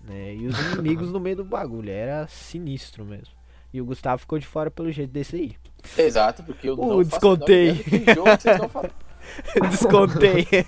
Né? 0.09 0.33
E 0.33 0.47
os 0.47 0.59
inimigos 0.73 1.11
no 1.11 1.19
meio 1.19 1.35
do 1.35 1.45
bagulho. 1.45 1.91
Era 1.91 2.27
sinistro 2.27 3.05
mesmo. 3.05 3.35
E 3.71 3.79
o 3.79 3.85
Gustavo 3.85 4.19
ficou 4.19 4.39
de 4.39 4.47
fora 4.47 4.71
pelo 4.71 4.91
jeito 4.91 5.11
desse 5.11 5.35
aí. 5.35 5.55
Exato, 5.95 6.41
porque 6.43 6.67
eu 6.67 6.73
Uh, 6.73 6.87
não 6.87 7.03
descontei. 7.03 7.75
faço 7.75 7.89
jogo 8.15 8.37
que 8.37 8.41
vocês 8.41 8.55
estão 8.55 8.69
falando. 8.69 8.93
Descontei. 9.69 10.47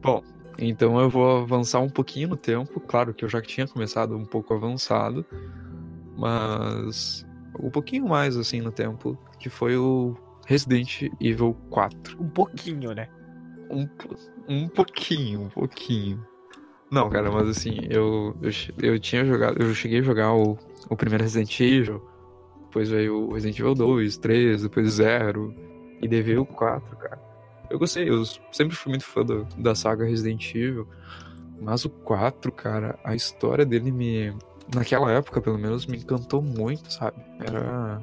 Bom, 0.00 0.22
então 0.58 1.00
eu 1.00 1.10
vou 1.10 1.42
avançar 1.42 1.80
um 1.80 1.88
pouquinho 1.88 2.28
no 2.28 2.36
tempo. 2.36 2.78
Claro 2.80 3.12
que 3.12 3.24
eu 3.24 3.28
já 3.28 3.40
tinha 3.42 3.66
começado 3.66 4.16
um 4.16 4.24
pouco 4.24 4.54
avançado, 4.54 5.24
mas 6.16 7.26
um 7.58 7.70
pouquinho 7.70 8.08
mais 8.08 8.36
assim 8.36 8.60
no 8.60 8.70
tempo, 8.70 9.18
que 9.38 9.48
foi 9.48 9.76
o 9.76 10.16
Resident 10.52 11.02
Evil 11.20 11.56
4. 11.70 12.22
um 12.22 12.28
pouquinho, 12.28 12.92
né? 12.94 13.08
Um, 13.70 13.88
um 14.48 14.68
pouquinho, 14.68 15.42
um 15.42 15.48
pouquinho. 15.48 16.22
Não, 16.90 17.08
cara, 17.08 17.30
mas 17.30 17.48
assim, 17.48 17.78
eu, 17.88 18.36
eu, 18.42 18.50
eu 18.82 19.00
tinha 19.00 19.24
jogado, 19.24 19.62
eu 19.62 19.74
cheguei 19.74 20.00
a 20.00 20.02
jogar 20.02 20.34
o, 20.34 20.58
o 20.90 20.94
primeiro 20.96 21.24
Resident 21.24 21.58
Evil, 21.58 22.06
depois 22.64 22.90
veio 22.90 23.28
o 23.30 23.32
Resident 23.32 23.58
Evil 23.58 23.74
2, 23.74 24.18
3, 24.18 24.62
depois 24.62 24.92
0, 24.92 25.54
e 26.02 26.06
veio 26.08 26.42
o 26.42 26.46
4, 26.46 26.94
cara. 26.98 27.18
Eu 27.70 27.78
gostei, 27.78 28.10
eu 28.10 28.22
sempre 28.52 28.76
fui 28.76 28.90
muito 28.90 29.06
fã 29.06 29.24
do- 29.24 29.46
da 29.56 29.74
saga 29.74 30.04
Resident 30.04 30.54
Evil, 30.54 30.86
mas 31.62 31.86
o 31.86 31.88
4, 31.88 32.52
cara, 32.52 32.98
a 33.02 33.14
história 33.14 33.64
dele 33.64 33.90
me. 33.90 34.36
Naquela 34.74 35.10
época, 35.12 35.40
pelo 35.40 35.58
menos, 35.58 35.86
me 35.86 35.96
encantou 35.96 36.42
muito, 36.42 36.92
sabe? 36.92 37.16
Era. 37.40 38.02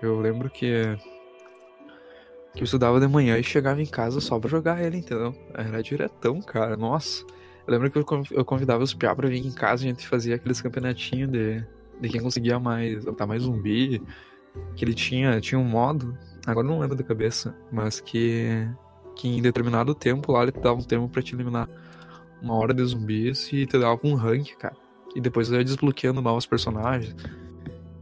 Eu 0.00 0.18
lembro 0.20 0.48
que. 0.48 0.96
Que 2.56 2.62
eu 2.62 2.64
estudava 2.64 2.98
de 2.98 3.06
manhã 3.06 3.38
e 3.38 3.42
chegava 3.44 3.80
em 3.82 3.86
casa 3.86 4.20
só 4.20 4.38
pra 4.40 4.48
jogar 4.50 4.82
ele, 4.82 4.96
entendeu? 4.98 5.34
Era 5.54 5.82
diretão, 5.82 6.40
cara. 6.40 6.76
Nossa. 6.76 7.24
Eu 7.66 7.72
lembro 7.74 7.90
que 7.90 7.98
eu 7.98 8.04
conv- 8.04 8.32
eu 8.32 8.44
convidava 8.44 8.82
os 8.82 8.94
piá 8.94 9.14
pra 9.14 9.28
vir 9.28 9.44
em 9.46 9.52
casa 9.52 9.84
e 9.84 9.86
a 9.88 9.90
gente 9.92 10.06
fazia 10.08 10.36
aqueles 10.36 10.60
campeonatinhos 10.60 11.30
de, 11.30 11.62
de 12.00 12.08
quem 12.08 12.20
conseguia 12.20 12.58
mais, 12.58 13.04
botar 13.04 13.26
mais 13.26 13.42
zumbi. 13.42 14.02
Que 14.74 14.84
ele 14.84 14.94
tinha, 14.94 15.38
tinha 15.40 15.58
um 15.58 15.64
modo, 15.64 16.16
agora 16.46 16.66
não 16.66 16.78
lembro 16.78 16.96
da 16.96 17.02
cabeça, 17.04 17.54
mas 17.70 18.00
que, 18.00 18.66
que 19.14 19.28
em 19.28 19.42
determinado 19.42 19.94
tempo 19.94 20.32
lá 20.32 20.44
ele 20.44 20.52
te 20.52 20.60
dava 20.60 20.78
um 20.78 20.82
tempo 20.82 21.08
pra 21.10 21.20
te 21.20 21.34
eliminar 21.34 21.68
uma 22.40 22.54
hora 22.54 22.72
de 22.72 22.82
zumbis 22.84 23.52
e 23.52 23.66
te 23.66 23.78
dava 23.78 24.00
um 24.02 24.14
rank, 24.14 24.52
cara. 24.56 24.74
E 25.14 25.20
depois 25.20 25.50
eu 25.50 25.58
ia 25.58 25.64
desbloqueando 25.64 26.22
novos 26.22 26.46
personagens. 26.46 27.14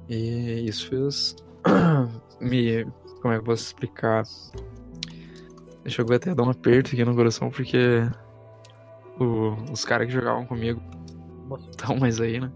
E 0.09 0.65
isso 0.69 0.89
fez 0.89 1.35
me. 2.41 2.87
Como 3.25 3.33
é 3.33 3.39
que 3.39 3.41
eu 3.41 3.47
posso 3.47 3.63
explicar? 3.65 4.23
Chegou 5.87 6.15
até 6.15 6.29
a 6.31 6.35
dar 6.35 6.43
um 6.43 6.51
aperto 6.51 6.91
aqui 6.93 7.03
no 7.07 7.15
coração 7.15 7.49
porque 7.51 7.79
o- 9.19 9.57
os 9.73 9.83
caras 9.83 10.07
que 10.09 10.13
jogavam 10.13 10.45
comigo 10.45 10.79
estão 11.71 11.97
mais 11.97 12.21
aí, 12.21 12.39
né? 12.39 12.53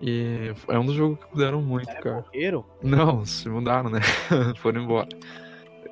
E 0.00 0.54
é 0.68 0.78
um 0.78 0.86
dos 0.86 0.94
jogos 0.94 1.18
que 1.18 1.26
mudaram 1.34 1.60
muito, 1.60 1.86
cara. 1.96 2.24
Morreram? 2.32 2.64
Não, 2.82 3.26
se 3.26 3.46
mudaram, 3.50 3.90
né? 3.90 4.00
Foram 4.56 4.84
embora. 4.84 5.08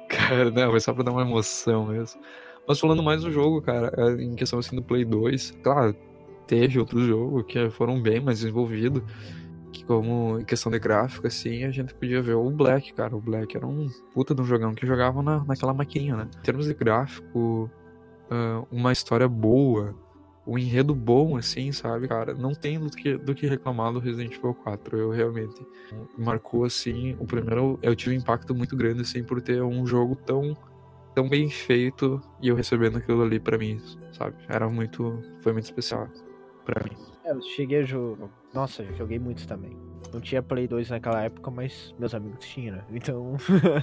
Cara, 0.08 0.50
não, 0.50 0.70
foi 0.70 0.80
só 0.80 0.94
pra 0.94 1.02
dar 1.04 1.12
uma 1.12 1.20
emoção 1.20 1.88
mesmo. 1.88 2.18
Mas 2.66 2.80
falando 2.80 3.02
mais 3.02 3.20
do 3.24 3.30
jogo, 3.30 3.60
cara, 3.60 3.92
é, 3.94 4.22
em 4.22 4.34
questão 4.36 4.58
assim 4.58 4.74
do 4.74 4.82
Play 4.82 5.04
2, 5.04 5.50
claro, 5.62 5.94
teve 6.46 6.78
outros 6.78 7.06
jogos 7.06 7.44
que 7.46 7.68
foram 7.68 8.00
bem 8.00 8.20
mais 8.20 8.38
desenvolvidos. 8.40 9.02
Que 9.72 9.84
como 9.84 10.38
em 10.40 10.44
questão 10.44 10.70
de 10.70 10.78
gráfico, 10.78 11.26
assim, 11.26 11.64
a 11.64 11.70
gente 11.70 11.94
podia 11.94 12.20
ver 12.20 12.34
o 12.34 12.50
Black, 12.50 12.92
cara. 12.92 13.14
O 13.14 13.20
Black 13.20 13.56
era 13.56 13.66
um 13.66 13.88
puta 14.12 14.34
de 14.34 14.42
um 14.42 14.44
jogão 14.44 14.74
que 14.74 14.86
jogava 14.86 15.22
na, 15.22 15.44
naquela 15.44 15.72
maquininha, 15.72 16.16
né? 16.16 16.28
Em 16.38 16.42
termos 16.42 16.66
de 16.66 16.74
gráfico, 16.74 17.70
ah, 18.30 18.64
uma 18.70 18.92
história 18.92 19.28
boa, 19.28 19.94
um 20.46 20.58
enredo 20.58 20.94
bom, 20.94 21.36
assim, 21.36 21.70
sabe, 21.72 22.08
cara? 22.08 22.34
Não 22.34 22.54
tem 22.54 22.78
do 22.78 22.90
que, 22.90 23.16
do 23.16 23.34
que 23.34 23.46
reclamar 23.46 23.92
do 23.92 23.98
Resident 23.98 24.34
Evil 24.36 24.54
4. 24.54 24.98
Eu 24.98 25.10
realmente 25.10 25.64
marcou, 26.16 26.64
assim, 26.64 27.16
o 27.18 27.26
primeiro, 27.26 27.78
eu 27.82 27.94
tive 27.94 28.16
um 28.16 28.18
impacto 28.18 28.54
muito 28.54 28.76
grande, 28.76 29.02
assim, 29.02 29.22
por 29.22 29.40
ter 29.40 29.62
um 29.62 29.86
jogo 29.86 30.16
tão, 30.16 30.56
tão 31.14 31.28
bem 31.28 31.48
feito 31.48 32.20
e 32.40 32.48
eu 32.48 32.56
recebendo 32.56 32.98
aquilo 32.98 33.22
ali 33.22 33.38
pra 33.38 33.58
mim, 33.58 33.80
sabe? 34.12 34.36
Era 34.48 34.68
muito, 34.68 35.22
foi 35.40 35.52
muito 35.52 35.66
especial 35.66 36.08
pra 36.64 36.82
mim. 36.84 37.09
É, 37.24 37.32
eu 37.32 37.42
cheguei 37.42 37.80
a 37.80 37.82
jogar. 37.82 38.28
Nossa, 38.52 38.82
eu 38.82 38.94
joguei 38.96 39.18
muito 39.18 39.46
também. 39.46 39.76
Não 40.12 40.20
tinha 40.20 40.42
Play 40.42 40.66
2 40.66 40.90
naquela 40.90 41.22
época, 41.22 41.50
mas 41.50 41.94
meus 41.98 42.14
amigos 42.14 42.44
tinham, 42.44 42.76
né? 42.76 42.84
Então. 42.90 43.36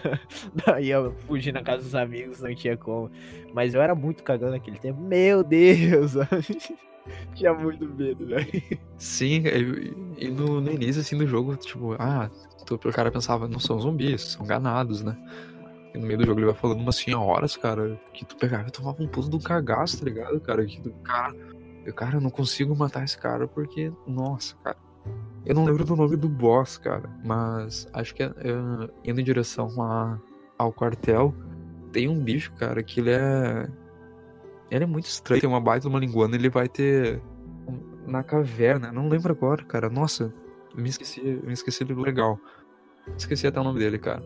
Daí 0.66 0.90
eu 0.90 1.14
fugi 1.26 1.52
na 1.52 1.64
casa 1.64 1.84
dos 1.84 1.96
amigos, 1.96 2.42
não 2.42 2.54
tinha 2.54 2.76
como. 2.76 3.10
Mas 3.54 3.74
eu 3.74 3.82
era 3.82 3.96
muito 3.96 4.24
cagando 4.24 4.52
naquele 4.52 4.78
tempo. 4.78 5.00
Meu 5.00 5.44
Deus! 5.44 6.14
tinha 7.34 7.54
muito 7.54 7.86
medo, 7.86 8.26
velho. 8.26 8.80
Sim, 8.98 9.44
e, 9.46 10.26
e 10.26 10.30
no, 10.30 10.60
no 10.60 10.72
início, 10.72 11.02
assim, 11.02 11.18
do 11.18 11.26
jogo, 11.26 11.56
tipo, 11.56 11.96
ah, 11.98 12.30
o 12.70 12.92
cara 12.92 13.12
pensava, 13.12 13.48
não 13.48 13.60
são 13.60 13.80
zumbis, 13.80 14.34
são 14.34 14.46
ganados, 14.46 15.02
né? 15.04 15.16
E 15.94 15.98
no 15.98 16.06
meio 16.06 16.20
do 16.20 16.26
jogo 16.26 16.40
ele 16.40 16.48
vai 16.48 16.56
falando 16.56 16.82
umas 16.82 16.98
senhoras, 16.98 17.56
cara, 17.56 18.00
que 18.14 18.26
tu 18.26 18.36
pegava 18.36 18.68
e 18.68 18.72
tomava 18.72 19.02
um 19.02 19.08
puto 19.08 19.30
do 19.30 19.40
cagaço, 19.40 20.00
tá 20.00 20.06
ligado, 20.06 20.40
cara? 20.42 20.66
Que 20.66 20.82
tu, 20.82 20.92
cara, 21.04 21.34
eu, 21.88 21.94
cara, 21.94 22.18
eu 22.18 22.22
não 22.22 22.30
consigo 22.30 22.76
matar 22.76 23.06
esse 23.06 23.18
cara 23.18 23.48
porque, 23.48 23.94
nossa, 24.06 24.58
cara. 24.58 24.78
Eu 25.46 25.56
não 25.56 25.64
lembro 25.64 25.86
do 25.86 25.96
nome 25.96 26.18
do 26.18 26.28
boss, 26.28 26.78
cara, 26.78 27.10
mas 27.24 27.88
acho 27.94 28.14
que 28.14 28.22
é, 28.22 28.26
é, 28.26 29.10
indo 29.10 29.22
em 29.22 29.24
direção 29.24 29.82
a, 29.82 30.20
ao 30.58 30.74
quartel, 30.74 31.34
tem 31.94 32.10
um 32.10 32.22
bicho, 32.22 32.52
cara, 32.56 32.84
que 32.84 33.00
ele 33.00 33.12
é. 33.12 33.70
Ele 34.70 34.84
é 34.84 34.88
muito 34.88 35.06
estranho, 35.06 35.40
tem 35.40 35.50
uma 35.50 35.62
baita 35.62 35.88
uma 35.88 35.98
linguana, 35.98 36.36
ele 36.36 36.50
vai 36.50 36.68
ter. 36.68 37.22
na 38.06 38.22
caverna. 38.22 38.92
Não 38.92 39.08
lembro 39.08 39.32
agora, 39.32 39.64
cara. 39.64 39.90
Nossa, 39.90 40.34
me 40.76 40.90
esqueci, 40.90 41.22
me 41.22 41.54
esqueci 41.54 41.86
do 41.86 42.02
legal. 42.02 42.38
Esqueci 43.18 43.48
até 43.48 43.62
o 43.62 43.64
nome 43.64 43.80
dele, 43.80 43.98
cara. 43.98 44.22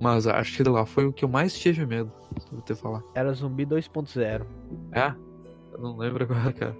Mas 0.00 0.26
acho 0.26 0.56
que 0.56 0.62
lá 0.62 0.86
foi 0.86 1.04
o 1.04 1.12
que 1.12 1.26
eu 1.26 1.28
mais 1.28 1.52
tive 1.52 1.84
medo, 1.84 2.10
vou 2.50 2.62
te 2.62 2.74
falar. 2.74 3.02
Era 3.14 3.34
Zumbi 3.34 3.66
2.0. 3.66 4.46
É? 4.92 5.14
Eu 5.72 5.78
não 5.78 5.98
lembro 5.98 6.24
agora, 6.24 6.50
cara. 6.54 6.76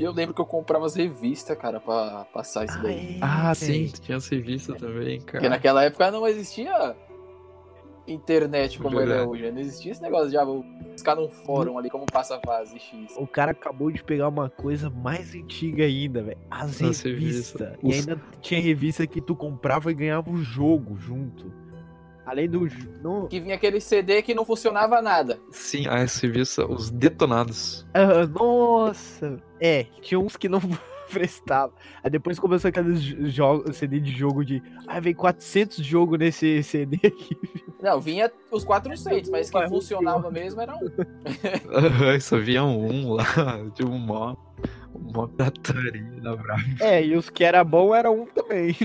E 0.00 0.04
eu 0.04 0.12
lembro 0.12 0.34
que 0.34 0.40
eu 0.40 0.46
comprava 0.46 0.86
as 0.86 0.94
revistas, 0.94 1.56
cara, 1.58 1.78
pra 1.78 2.24
passar 2.32 2.64
isso 2.64 2.82
daí. 2.82 3.18
Ah, 3.20 3.54
sim, 3.54 3.86
tinha 4.00 4.16
essa 4.16 4.34
revista 4.34 4.74
também, 4.74 5.18
Porque 5.18 5.32
cara. 5.38 5.48
naquela 5.50 5.84
época 5.84 6.10
não 6.10 6.26
existia 6.26 6.96
internet 8.06 8.78
como 8.78 8.96
ele 9.00 9.12
é 9.12 9.16
Verdade. 9.16 9.30
hoje. 9.30 9.52
Não 9.52 9.60
existia 9.60 9.92
esse 9.92 10.02
negócio 10.02 10.30
de 10.30 10.36
ah, 10.36 10.44
vou 10.44 10.64
buscar 10.90 11.14
num 11.14 11.28
fórum 11.28 11.78
ali 11.78 11.88
como 11.90 12.06
passa 12.06 12.36
a 12.36 12.40
fase 12.44 12.78
X. 12.78 13.14
O 13.16 13.26
cara 13.26 13.52
acabou 13.52 13.90
de 13.90 14.02
pegar 14.02 14.28
uma 14.28 14.48
coisa 14.50 14.90
mais 14.90 15.34
antiga 15.34 15.84
ainda, 15.84 16.22
velho. 16.22 16.38
As 16.50 16.82
As 16.82 17.02
revistas. 17.02 17.04
revistas. 17.04 17.76
E 17.82 17.88
Os- 17.88 17.96
ainda 18.08 18.20
tinha 18.40 18.60
revista 18.60 19.06
que 19.06 19.20
tu 19.20 19.36
comprava 19.36 19.90
e 19.92 19.94
ganhava 19.94 20.30
o 20.30 20.38
jogo 20.38 20.96
junto. 20.96 21.52
Além 22.30 22.48
do. 22.48 22.68
Não... 23.02 23.26
Que 23.26 23.40
vinha 23.40 23.56
aquele 23.56 23.80
CD 23.80 24.22
que 24.22 24.32
não 24.34 24.44
funcionava 24.44 25.02
nada. 25.02 25.40
Sim, 25.50 25.88
a 25.88 25.96
revista, 25.96 26.64
os 26.64 26.88
detonados. 26.88 27.84
Ah, 27.92 28.24
nossa! 28.24 29.42
É, 29.60 29.86
tinha 30.00 30.20
uns 30.20 30.36
que 30.36 30.48
não 30.48 30.60
prestavam. 31.10 31.74
Aí 32.02 32.10
depois 32.10 32.38
começou 32.38 32.68
aqueles 32.68 33.00
jogos, 33.32 33.76
CD 33.76 34.00
de 34.00 34.12
jogo 34.12 34.44
de. 34.44 34.62
Ah, 34.86 35.00
vem 35.00 35.14
400 35.14 35.84
jogos 35.84 36.18
nesse 36.18 36.62
CD 36.64 36.98
aqui. 37.04 37.36
Não, 37.82 38.00
vinha 38.00 38.30
os 38.50 38.64
400, 38.64 39.30
mas 39.30 39.50
que 39.50 39.68
funcionava 39.68 40.30
mesmo 40.30 40.60
era 40.60 40.74
um. 40.74 40.90
Só 42.20 42.38
via 42.38 42.62
um 42.64 43.12
lá, 43.12 43.24
de 43.74 43.84
um 43.84 43.98
mó, 43.98 44.36
mó 44.94 45.26
pirataria 45.26 46.20
da 46.20 46.36
Brava. 46.36 46.62
É, 46.80 47.04
e 47.04 47.16
os 47.16 47.30
que 47.30 47.42
era 47.42 47.64
bom 47.64 47.94
era 47.94 48.10
um 48.10 48.26
também. 48.26 48.76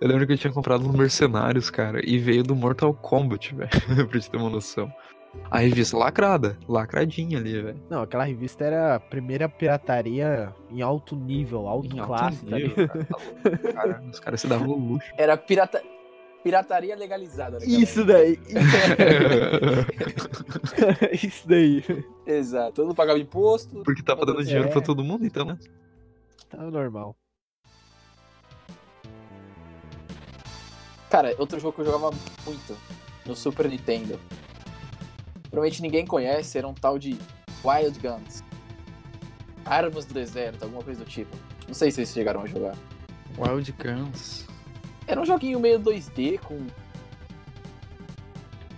Eu 0.00 0.08
lembro 0.08 0.26
que 0.26 0.34
eu 0.34 0.38
tinha 0.38 0.52
comprado 0.52 0.84
no 0.84 0.92
Mercenários, 0.92 1.70
cara, 1.70 2.00
e 2.04 2.18
veio 2.18 2.42
do 2.42 2.54
Mortal 2.54 2.92
Kombat, 2.92 3.54
velho, 3.54 4.08
pra 4.08 4.20
te 4.20 4.30
ter 4.30 4.36
uma 4.36 4.50
noção. 4.50 4.92
A 5.50 5.58
revista 5.58 5.96
lacrada, 5.96 6.58
lacradinha 6.68 7.38
ali, 7.38 7.62
velho. 7.62 7.80
Não, 7.88 8.02
aquela 8.02 8.24
revista 8.24 8.64
era 8.64 8.96
a 8.96 9.00
primeira 9.00 9.48
pirataria 9.48 10.52
em 10.70 10.82
alto 10.82 11.14
nível, 11.14 11.68
alto 11.68 11.94
Em 11.94 12.00
alto 12.00 12.08
classe, 12.08 12.44
tá 12.44 12.56
nível, 12.56 12.76
ligado? 12.76 13.06
cara, 13.06 13.58
tá 13.58 13.72
cara. 13.72 14.02
Os 14.12 14.20
caras 14.20 14.40
se 14.40 14.46
davam 14.48 14.66
luxo. 14.74 15.08
Era 15.16 15.36
pirata... 15.36 15.80
pirataria 16.42 16.96
legalizada. 16.96 17.58
naquela 17.60 17.78
Isso 17.80 18.00
época. 18.00 18.12
daí. 18.12 18.38
Isso 21.22 21.48
daí. 21.48 21.84
Exato. 22.26 22.72
Todo 22.74 22.86
mundo 22.86 22.96
pagava 22.96 23.18
imposto. 23.18 23.82
Porque 23.84 24.02
tava 24.02 24.26
dando 24.26 24.42
dinheiro 24.44 24.68
É. 24.68 24.72
pra 24.72 24.80
todo 24.80 25.04
mundo, 25.04 25.24
então, 25.24 25.44
né? 25.44 25.56
Tá 26.50 26.58
normal. 26.58 27.16
Cara, 31.08 31.34
outro 31.38 31.58
jogo 31.60 31.72
que 31.72 31.80
eu 31.82 31.84
jogava 31.86 32.10
muito 32.44 32.76
no 33.24 33.36
Super 33.36 33.68
Nintendo. 33.68 34.18
Provavelmente 35.56 35.80
ninguém 35.80 36.06
conhece, 36.06 36.58
era 36.58 36.68
um 36.68 36.74
tal 36.74 36.98
de 36.98 37.16
Wild 37.64 37.98
Guns. 37.98 38.44
Armas 39.64 40.04
do 40.04 40.12
deserto, 40.12 40.62
alguma 40.64 40.82
coisa 40.82 41.02
do 41.02 41.08
tipo. 41.08 41.34
Não 41.66 41.72
sei 41.72 41.90
se 41.90 41.94
vocês 41.94 42.12
chegaram 42.12 42.42
a 42.42 42.46
jogar. 42.46 42.76
Wild 43.38 43.72
Guns. 43.72 44.44
Era 45.06 45.18
um 45.18 45.24
joguinho 45.24 45.58
meio 45.58 45.80
2D 45.80 46.38
com 46.40 46.66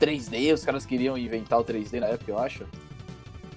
3D, 0.01 0.55
os 0.55 0.65
caras 0.65 0.87
queriam 0.87 1.19
inventar 1.19 1.59
o 1.59 1.65
3D 1.65 1.99
na 1.99 2.07
época, 2.07 2.31
eu 2.31 2.39
acho. 2.39 2.65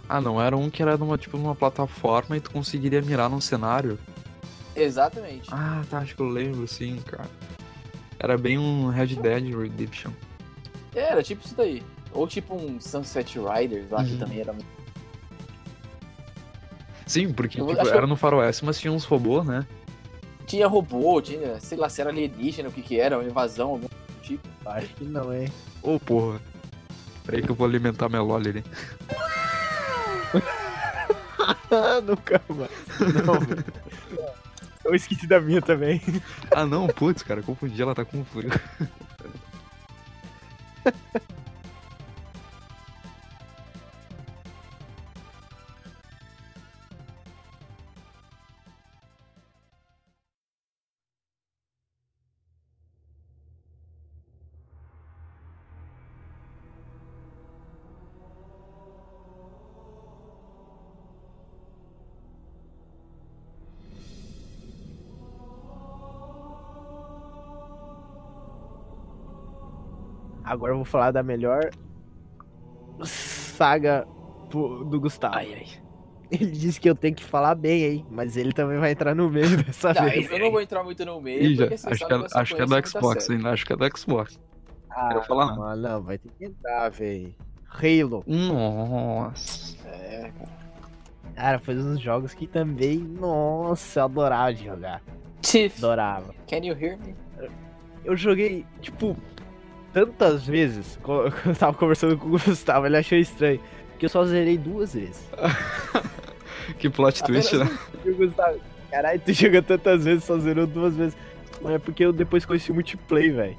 Ah, 0.09 0.19
não, 0.19 0.41
era 0.41 0.57
um 0.57 0.67
que 0.67 0.81
era 0.81 0.97
numa, 0.97 1.15
tipo, 1.15 1.37
numa 1.37 1.53
plataforma 1.53 2.35
e 2.37 2.41
tu 2.41 2.49
conseguiria 2.49 3.03
mirar 3.03 3.29
num 3.29 3.39
cenário. 3.39 3.99
Exatamente. 4.75 5.47
Ah, 5.51 5.83
tá, 5.91 5.99
acho 5.99 6.15
que 6.15 6.23
eu 6.23 6.27
lembro, 6.27 6.67
sim, 6.67 6.99
cara. 7.05 7.29
Era 8.17 8.35
bem 8.35 8.57
um 8.57 8.89
Red 8.89 9.15
Dead 9.17 9.55
Redemption. 9.55 10.11
Era 10.95 11.21
tipo 11.21 11.45
isso 11.45 11.53
daí. 11.55 11.83
Ou 12.13 12.27
tipo 12.27 12.55
um 12.55 12.79
Sunset 12.79 13.37
Riders 13.39 13.89
lá, 13.89 14.03
que 14.03 14.11
Uhum. 14.13 14.17
também 14.19 14.39
era 14.41 14.51
muito. 14.53 14.67
Sim, 17.07 17.33
porque 17.33 17.57
tipo, 17.59 17.71
acho 17.71 17.91
que 17.91 17.97
era 17.97 18.07
no 18.07 18.15
faroeste, 18.15 18.63
mas 18.63 18.79
tinha 18.79 18.91
uns 18.93 19.03
robôs, 19.03 19.45
né? 19.45 19.65
Tinha 20.45 20.67
robô, 20.67 21.21
tinha, 21.21 21.59
sei 21.59 21.77
lá, 21.77 21.89
se 21.89 22.01
era 22.01 22.09
alienígena, 22.09 22.69
o 22.69 22.71
que 22.71 22.81
que 22.81 22.99
era, 22.99 23.17
uma 23.17 23.23
invasão, 23.27 23.69
algum 23.71 23.87
tipo. 24.21 24.47
Acho 24.65 24.87
que 24.95 25.03
não, 25.03 25.33
hein? 25.33 25.51
Ô, 25.81 25.99
porra. 25.99 26.39
Peraí 27.25 27.41
que 27.41 27.49
eu 27.49 27.55
vou 27.55 27.67
alimentar 27.67 28.09
minha 28.09 28.21
lolly 28.21 28.49
ali. 28.49 28.63
Ah, 31.71 32.01
nunca 32.03 32.41
mais. 32.49 32.71
Não, 33.25 33.39
velho. 33.39 33.65
Eu 34.83 34.95
esqueci 34.95 35.27
da 35.27 35.39
minha 35.39 35.61
também. 35.61 36.01
Ah, 36.49 36.65
não, 36.65 36.87
putz, 36.87 37.23
cara, 37.23 37.41
confundi, 37.41 37.81
ela 37.81 37.93
tá 37.95 38.03
com 38.03 38.23
frio. 38.25 38.49
Agora 70.61 70.73
eu 70.73 70.77
vou 70.77 70.85
falar 70.85 71.09
da 71.09 71.23
melhor 71.23 71.71
saga 73.03 74.07
do 74.47 74.99
Gustavo. 75.01 75.35
ai. 75.37 75.65
Ele 76.29 76.51
disse 76.51 76.79
que 76.79 76.87
eu 76.87 76.93
tenho 76.93 77.15
que 77.15 77.23
falar 77.23 77.55
bem, 77.55 77.83
hein? 77.83 78.05
Mas 78.11 78.37
ele 78.37 78.53
também 78.53 78.77
vai 78.79 78.91
entrar 78.91 79.15
no 79.15 79.27
meio 79.27 79.57
dessa 79.65 79.91
Tá, 79.91 80.05
vez. 80.05 80.31
eu 80.31 80.37
não 80.37 80.51
vou 80.51 80.61
entrar 80.61 80.83
muito 80.83 81.03
no 81.03 81.19
meio, 81.19 81.41
Ih, 81.43 81.57
porque 81.57 81.73
acho 81.73 82.05
que, 82.07 82.13
é, 82.13 82.25
acho 82.35 82.55
que 82.55 82.61
é 82.61 82.65
do 82.67 82.87
Xbox, 82.87 83.29
hein? 83.31 83.39
Acho 83.47 83.65
que 83.65 83.73
é 83.73 83.75
do 83.75 83.97
Xbox. 83.97 84.39
Ah, 84.91 85.07
quero 85.07 85.23
falar, 85.23 85.55
não. 85.55 85.55
Não, 85.57 85.75
não, 85.75 86.01
vai 86.03 86.19
ter 86.19 86.29
que 86.37 86.45
entrar, 86.45 86.89
velho. 86.89 87.33
Halo. 87.67 88.23
Nossa. 88.27 89.75
É, 89.87 90.31
cara. 90.37 90.61
Cara, 91.35 91.59
foi 91.59 91.75
um 91.75 91.93
dos 91.95 91.99
jogos 92.01 92.35
que 92.35 92.45
também, 92.45 92.99
nossa, 92.99 94.01
eu 94.01 94.03
adorava 94.05 94.53
de 94.53 94.65
jogar. 94.65 95.01
Tiff, 95.41 95.79
Adorava. 95.79 96.35
can 96.47 96.57
you 96.57 96.77
hear 96.79 96.99
me? 96.99 97.15
Eu 98.05 98.15
joguei, 98.15 98.63
tipo, 98.79 99.17
tantas 99.93 100.45
vezes. 100.45 100.97
co- 101.03 101.25
Eu 101.45 101.55
tava 101.55 101.73
conversando 101.77 102.17
com 102.17 102.27
o 102.27 102.31
Gustavo, 102.31 102.85
ele 102.85 102.97
achou 102.97 103.17
estranho. 103.17 103.59
Que 103.99 104.05
eu 104.05 104.09
só 104.09 104.23
zerei 104.25 104.57
duas 104.57 104.93
vezes. 104.93 105.29
Que 106.77 106.89
plot 106.89 107.23
twist, 107.23 107.57
né? 107.57 107.69
Gustavo, 108.17 108.59
caralho, 108.89 109.19
tu 109.19 109.33
joga 109.33 109.61
tantas 109.61 110.05
vezes, 110.05 110.23
só 110.23 110.37
zerou 110.39 110.65
duas 110.65 110.95
vezes. 110.95 111.17
Mas 111.61 111.73
é 111.73 111.79
porque 111.79 112.05
eu 112.05 112.13
depois 112.13 112.45
conheci 112.45 112.71
o 112.71 112.73
multiplayer, 112.75 113.33
velho. 113.35 113.57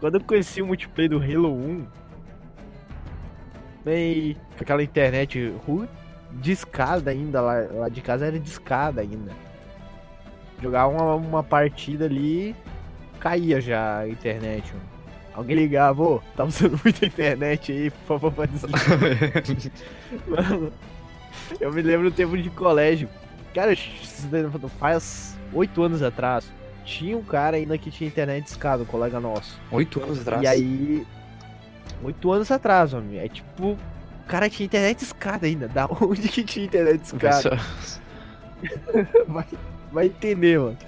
Quando 0.00 0.14
eu 0.14 0.20
conheci 0.24 0.62
o 0.62 0.66
multiplayer 0.66 1.10
do 1.10 1.18
Halo 1.18 1.52
1, 1.52 1.86
bem, 3.84 4.36
aquela 4.58 4.82
internet 4.82 5.52
ruim, 5.66 5.88
discada 6.32 7.10
ainda, 7.10 7.40
lá, 7.40 7.54
lá 7.70 7.88
de 7.88 8.00
casa 8.00 8.26
era 8.26 8.38
discada 8.38 9.00
ainda. 9.02 9.32
Jogar 10.62 10.86
uma, 10.88 11.14
uma 11.14 11.42
partida 11.42 12.06
ali, 12.06 12.56
caía 13.20 13.60
já 13.60 13.98
a 13.98 14.08
internet. 14.08 14.72
mano. 14.72 14.93
Alguém 15.34 15.56
ligava, 15.56 16.02
ô, 16.02 16.22
tá 16.36 16.44
usando 16.44 16.80
muita 16.82 17.04
internet 17.04 17.72
aí, 17.72 17.90
por 17.90 18.06
favor, 18.06 18.32
pra 18.32 18.46
desligar. 18.46 18.80
Mano, 20.28 20.72
eu 21.60 21.72
me 21.72 21.82
lembro 21.82 22.10
do 22.10 22.14
tempo 22.14 22.38
de 22.38 22.48
colégio. 22.50 23.08
Cara, 23.52 23.74
faz 24.78 25.36
oito 25.52 25.82
anos 25.82 26.02
atrás. 26.02 26.50
Tinha 26.84 27.16
um 27.16 27.22
cara 27.22 27.56
ainda 27.56 27.76
que 27.78 27.90
tinha 27.90 28.06
internet 28.06 28.44
discada, 28.44 28.82
um 28.82 28.86
colega 28.86 29.18
nosso. 29.18 29.58
Oito 29.70 30.02
anos 30.02 30.20
atrás. 30.20 30.42
E 30.42 30.46
aí. 30.46 31.06
Oito 32.02 32.30
anos 32.30 32.50
atrás, 32.50 32.92
homem. 32.92 33.18
É 33.18 33.28
tipo. 33.28 33.72
O 33.72 34.26
cara 34.26 34.48
tinha 34.48 34.66
internet 34.66 34.98
discada 34.98 35.46
ainda. 35.46 35.66
Da 35.66 35.86
onde 36.00 36.28
que 36.28 36.44
tinha 36.44 36.66
internet 36.66 37.00
discada? 37.00 37.58
vai, 39.26 39.46
vai 39.92 40.06
entender, 40.06 40.58
mano. 40.58 40.78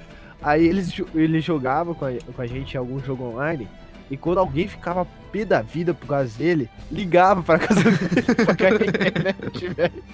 Aí 0.42 0.66
eles, 0.66 0.92
ele 1.14 1.40
jogava 1.40 1.94
com 1.94 2.04
a, 2.04 2.10
com 2.34 2.42
a 2.42 2.46
gente 2.46 2.74
em 2.74 2.78
algum 2.78 3.00
jogo 3.00 3.24
online. 3.24 3.68
E 4.10 4.16
quando 4.16 4.38
alguém 4.38 4.68
ficava 4.68 5.06
pé 5.32 5.44
da 5.44 5.60
vida 5.62 5.92
por 5.92 6.06
causa 6.06 6.38
dele, 6.38 6.70
ligava 6.90 7.42
pra 7.42 7.58
casa 7.58 7.82
dele 7.82 8.34
pra 8.44 8.54
cair 8.54 8.82
a 8.82 8.86
internet, 8.86 9.68
velho. 9.68 10.04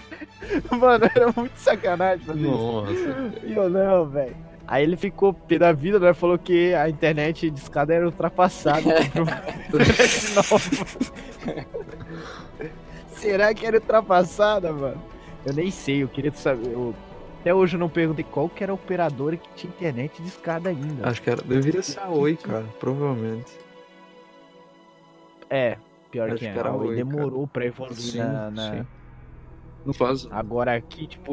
Mano, 0.71 1.05
era 1.15 1.33
muito 1.37 1.57
sacanagem 1.57 2.25
fazer 2.25 2.41
isso. 2.41 2.51
Nossa. 2.51 3.33
E 3.45 3.53
eu 3.53 3.69
não, 3.71 4.09
velho. 4.09 4.37
Aí 4.67 4.85
ele 4.85 4.97
ficou 4.97 5.35
pé 5.35 5.59
da 5.59 5.73
vida, 5.73 5.99
né? 5.99 6.15
Falou 6.15 6.39
que 6.39 6.73
a 6.75 6.89
internet 6.89 7.51
de 7.51 7.61
escada 7.61 7.93
era 7.93 8.07
ultrapassada. 8.07 8.83
Será 13.13 13.53
que 13.53 13.67
era 13.67 13.77
ultrapassada, 13.77 14.73
mano? 14.73 15.03
Eu 15.45 15.53
nem 15.53 15.71
sei, 15.71 16.03
eu 16.03 16.09
queria 16.09 16.33
saber. 16.33 16.73
Eu 16.73 16.95
Até 17.41 17.53
hoje 17.53 17.77
eu 17.77 17.81
não 17.81 17.89
perguntei 17.89 18.25
qual 18.25 18.49
que 18.49 18.63
era 18.63 18.73
a 18.73 18.75
operadora 18.75 19.37
que 19.37 19.49
tinha 19.55 19.71
internet 19.71 20.23
de 20.23 20.29
escada 20.29 20.71
ainda. 20.71 21.09
Acho 21.09 21.21
que 21.21 21.31
era. 21.31 21.43
Deveria 21.43 21.83
ser 21.83 22.01
a 22.01 22.09
Oi, 22.09 22.37
cara, 22.37 22.65
provavelmente. 22.81 23.53
É, 25.53 25.77
pior 26.11 26.31
Acho 26.31 26.39
que, 26.39 26.51
que 26.51 26.59
era 26.59 26.71
a 26.71 26.75
Oi 26.75 26.89
Oi, 26.89 26.97
demorou 26.97 27.47
pra 27.47 27.67
evoluir 27.67 27.95
Sim, 27.97 28.19
na, 28.19 28.51
na- 28.51 28.71
sim. 28.73 28.87
Não 29.85 29.93
faz. 29.93 30.27
Agora 30.31 30.75
aqui, 30.75 31.07
tipo, 31.07 31.33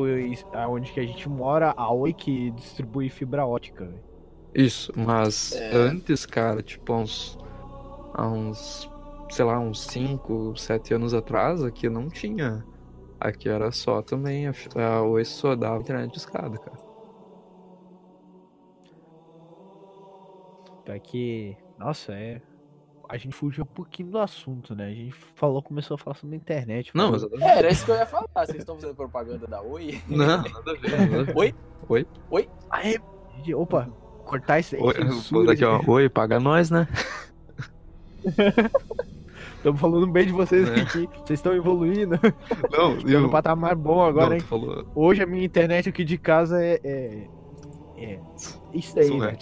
aonde 0.54 0.92
que 0.92 1.00
a 1.00 1.06
gente 1.06 1.30
mora, 1.30 1.74
a 1.78 1.90
Oi 1.94 2.12
que 2.14 2.52
distribui 2.52 3.10
fibra 3.10 3.46
ótica. 3.46 3.90
Isso, 4.54 4.92
mas 4.94 5.54
É. 5.54 5.74
antes, 5.74 6.26
cara, 6.26 6.62
tipo, 6.62 6.92
há 6.92 6.98
uns. 6.98 7.38
Há 8.14 8.28
uns. 8.28 8.90
Sei 9.30 9.46
lá, 9.46 9.58
uns 9.58 9.80
5, 9.84 10.54
7 10.58 10.94
anos 10.94 11.14
atrás, 11.14 11.64
aqui 11.64 11.88
não 11.88 12.10
tinha. 12.10 12.66
Aqui 13.22 13.48
era 13.48 13.72
só 13.72 14.02
também. 14.02 14.48
A, 14.48 14.54
a 14.98 15.02
Oi 15.04 15.24
só 15.24 15.56
dava 15.56 15.80
internet 15.80 16.12
de 16.12 16.18
escada, 16.18 16.58
cara. 16.58 16.78
Pior 20.84 21.00
que, 21.00 21.56
nossa, 21.78 22.12
é... 22.14 22.42
A 23.10 23.17
gente 23.17 23.36
fugiu 23.36 23.63
um 23.63 23.67
pouquinho 23.67 24.12
do 24.12 24.19
assunto, 24.19 24.76
né? 24.76 24.86
A 24.86 24.93
gente 24.93 25.15
falou, 25.34 25.63
começou 25.63 25.95
a 25.95 25.98
falar 25.98 26.13
sobre 26.15 26.36
a 26.36 26.38
internet. 26.38 26.91
Não, 26.93 27.10
mas. 27.12 27.24
É, 27.24 27.58
era 27.58 27.72
isso 27.72 27.84
que 27.84 27.89
eu 27.89 27.95
ia 27.95 28.06
falar. 28.06 28.28
Vocês 28.45 28.60
estão 28.60 28.76
fazendo 28.76 28.93
propaganda 28.93 29.48
da 29.48 29.60
Oi? 29.63 30.00
Não, 30.08 30.17
nada 30.43 30.43
a 30.67 30.74
ver. 30.76 31.10
Nada 31.10 31.24
ver. 31.24 31.36
Oi? 31.36 31.56
Oi? 32.30 32.50
Aê, 32.69 33.00
gente, 33.38 33.56
opa, 33.56 33.89
cortar 34.26 34.60
isso 34.60 34.76
aí. 34.76 34.82
Oi, 34.84 35.45
daqui, 35.48 35.65
ó. 35.65 35.82
Oi, 35.88 36.08
paga 36.08 36.39
nós, 36.39 36.69
né? 36.69 36.88
Estamos 39.58 39.82
falando 39.82 40.08
bem 40.08 40.28
de 40.28 40.32
vocês 40.32 40.69
É. 40.69 40.82
aqui. 40.82 41.10
Vocês 41.26 41.39
estão 41.39 41.54
evoluindo. 41.54 42.17
Não, 42.72 42.95
Estão 42.95 43.22
no 43.22 43.30
patamar 43.32 43.76
bom 43.76 44.02
agora, 44.02 44.28
não, 44.30 44.34
hein? 44.36 44.39
falou. 44.39 44.86
Hoje 44.95 45.22
a 45.24 45.26
minha 45.26 45.43
internet 45.43 45.89
aqui 45.89 46.06
de 46.06 46.17
casa 46.17 46.63
é. 46.63 46.80
É. 46.84 47.28
é 47.98 48.19
isso 48.74 48.98
aí. 49.00 49.17
né? 49.17 49.36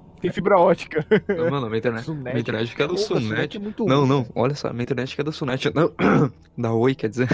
Tem 0.26 0.32
fibra 0.32 0.58
ótica. 0.58 1.06
Não, 1.28 1.50
mano, 1.50 1.66
minha 1.66 1.78
internet. 1.78 2.04
Sunet. 2.04 2.24
Minha 2.24 2.40
internet 2.40 2.74
que 2.74 2.82
é 2.82 2.86
do 2.86 2.94
Opa, 2.94 3.02
Sunet. 3.02 3.56
é 3.56 3.60
muito 3.60 3.84
Não, 3.86 4.00
ruim, 4.00 4.08
não, 4.08 4.26
olha 4.34 4.54
só, 4.54 4.72
minha 4.72 4.82
internet 4.82 5.14
que 5.14 5.20
é 5.20 5.24
da 5.24 5.30
Sunet. 5.32 5.72
Não, 5.74 5.92
da 6.58 6.72
Oi, 6.72 6.94
quer 6.94 7.08
dizer. 7.08 7.28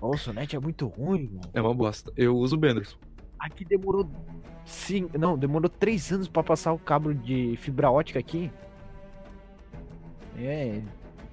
Ô, 0.00 0.10
o 0.10 0.16
Sunet 0.18 0.54
é 0.54 0.58
muito 0.60 0.86
ruim, 0.86 1.30
mano. 1.32 1.50
É 1.54 1.60
uma 1.60 1.74
bosta. 1.74 2.12
Eu 2.16 2.36
uso 2.36 2.56
o 2.56 2.58
Benderson. 2.58 2.96
Aqui 3.38 3.64
demorou. 3.64 4.08
Sim, 4.64 5.08
não, 5.18 5.38
demorou 5.38 5.70
três 5.70 6.12
anos 6.12 6.28
pra 6.28 6.42
passar 6.42 6.72
o 6.72 6.78
cabo 6.78 7.14
de 7.14 7.56
fibra 7.56 7.90
ótica 7.90 8.18
aqui. 8.18 8.50
É. 10.36 10.82